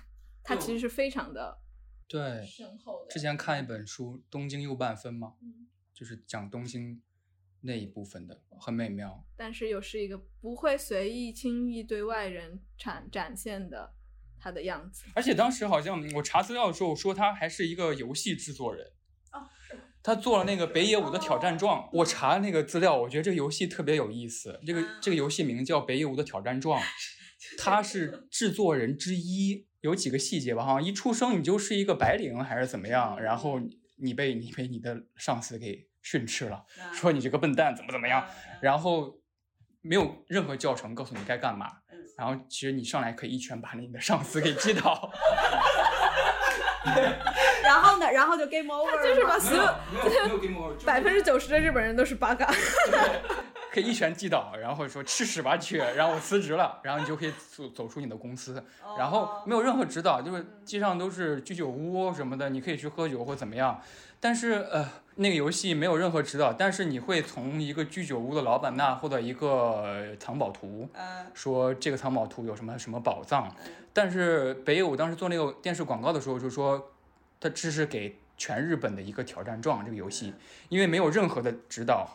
[0.44, 1.58] 它其实是非常的
[2.08, 3.12] 对深厚的。
[3.12, 5.36] 之前看一本书《东京右半分》嘛，
[5.94, 7.02] 就是讲东京
[7.62, 13.94] 那一部分的，很美妙，但是又是一个不会随意轻易对外人展展现的。
[14.46, 18.86] 他的样子，而且当时好像我查资料的时候说他还是一个游戏制作人
[19.32, 19.42] 哦，
[20.04, 21.90] 他做了那个北野武的挑战状。
[21.92, 24.60] 我查那个资料，我觉得这个游戏特别有意思。
[24.64, 26.80] 这个这个游戏名叫北野武的挑战状
[27.58, 29.66] 他是制作人之一。
[29.82, 33.60] 有几个细节吧，好像一出生你就是一个白领还是怎么样，然后
[33.98, 36.64] 你被你被你的上司给训斥了，
[36.94, 38.24] 说你这个笨蛋怎么怎么样，
[38.62, 39.20] 然后。
[39.88, 41.68] 没有任何教程告诉你该干嘛，
[42.18, 45.12] 然后其实你上来可以一拳把你的上司给击倒。
[47.64, 49.66] 然后呢，然后就 game over，就是了把所有
[50.86, 52.48] 百分之九十的日本人都是八嘎。
[53.76, 58.64] 可以一拳击倒，然后说吃屎吧去，然后我辞职了，然后你就可以走走出你的公司，
[58.98, 63.82] 然后没有任何指导，就是街上都是居酒屋什么的，你可以去喝酒或怎么样，
[64.22, 70.88] 但是呃那个游戏没有任何指导，但是你会从一个居酒屋的老板那获得一个藏宝图，
[71.34, 73.54] 说这个藏宝图有什么什么宝藏，
[73.92, 76.92] 但是北野武当时做那个电视广告的时候就说，
[77.42, 80.34] 他这是给全日本的一个挑战状这个游戏，
[80.70, 82.08] 因为没有任何的指导。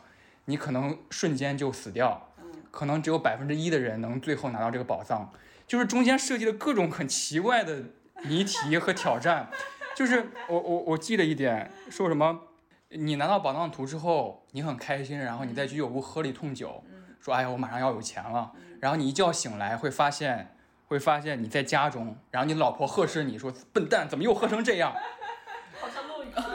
[0.46, 2.28] 你可能瞬间就死掉，
[2.70, 5.30] 可能只有百分之一的人能最后拿到这个宝藏，
[5.66, 7.82] 就是中间设计了各种很奇怪的
[8.24, 9.48] 谜题和挑战。
[9.94, 12.40] 就是我我我记得一点，说什么，
[12.88, 16.82] 你拿到宝藏图之后，你很开心，然后你在居酒屋喝了一通酒，
[17.20, 20.54] 说哎呀我马上要有钱了，然后你一觉醒来会发现
[20.86, 24.94] 会发现你在家中，然后你老婆呵斥你说笨蛋怎么又喝成这样。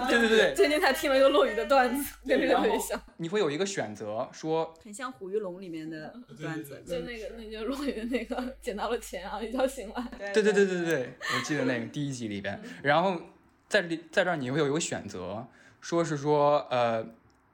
[0.08, 3.00] 对对对对，今天才听了一个落雨的段子，跟这个特别像。
[3.18, 10.32] 你会有一个选择，说很像《虎鱼龙》里面的段子，就那个，那个落雨的那个，捡到了钱啊，一觉醒来。
[10.34, 13.20] 对对对对对，我记得那个第一集里边，然后
[13.68, 15.46] 在里在这儿你会有一个选择，
[15.82, 17.06] 说是说呃，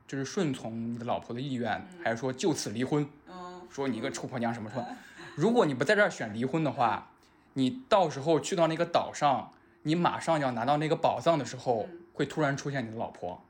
[0.07, 3.07] 就是顺从你的老婆的意愿，还是说就此离婚？
[3.69, 4.85] 说你一个臭婆娘什么什么？
[5.35, 7.11] 如果你不在这儿选离婚的话，
[7.53, 9.51] 你到时候去到那个岛上。
[9.83, 13.41] 你马上要拿到那个宝藏的时候，会突然出现你的老婆，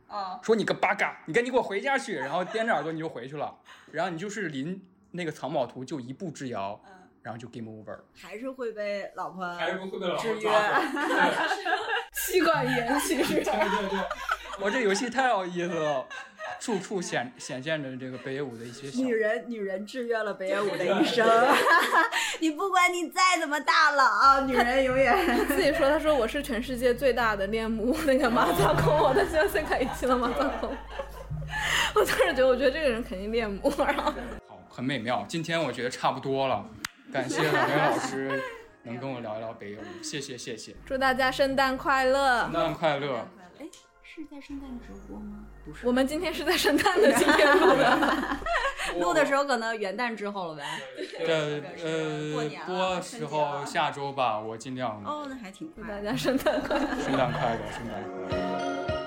[0.43, 3.55] 说你个八嘎，你赶紧给我回家去，然后掂着耳朵你就回去了，
[3.91, 4.81] 然后你就是离
[5.11, 6.79] 那个藏宝图就一步之遥，
[7.21, 10.49] 然后就 game over，还是会被老婆还是会被老婆制约，
[12.13, 13.99] 妻管严其实，对对对，
[14.59, 16.05] 我这游戏太有意思了。
[16.59, 21.27] 处处显 显现着这个北野武的一些女人，女人制约了北野武的一生。
[22.39, 25.89] 你不管你再怎么大佬，女人永远自己说。
[25.89, 30.69] 他说我是全世界最大的恋母，那个马萨空，我的现在开启了马萨空。
[31.93, 33.71] 我当时觉得，我觉得这个人肯定恋母。
[33.77, 34.13] 然后
[34.47, 35.25] 好，很美妙。
[35.27, 36.65] 今天我觉得差不多了，
[37.11, 38.41] 感谢两位老师
[38.83, 40.75] 能跟我聊一聊北野武，谢谢谢谢。
[40.85, 42.43] 祝大家圣诞快乐！
[42.43, 43.27] 圣诞快乐！
[43.59, 43.67] 哎，
[44.01, 45.45] 是在圣诞直播吗？
[45.65, 48.37] 不是，我们今天是在圣诞的今天录的，
[48.99, 50.63] 录的时候可能元旦之后了呗。
[51.25, 55.01] 对，呃，播时候下周吧，我尽量。
[55.05, 55.83] 哦，那还挺快。
[55.87, 56.85] 大家圣诞快乐！
[57.03, 59.00] 圣诞快乐，圣诞快乐。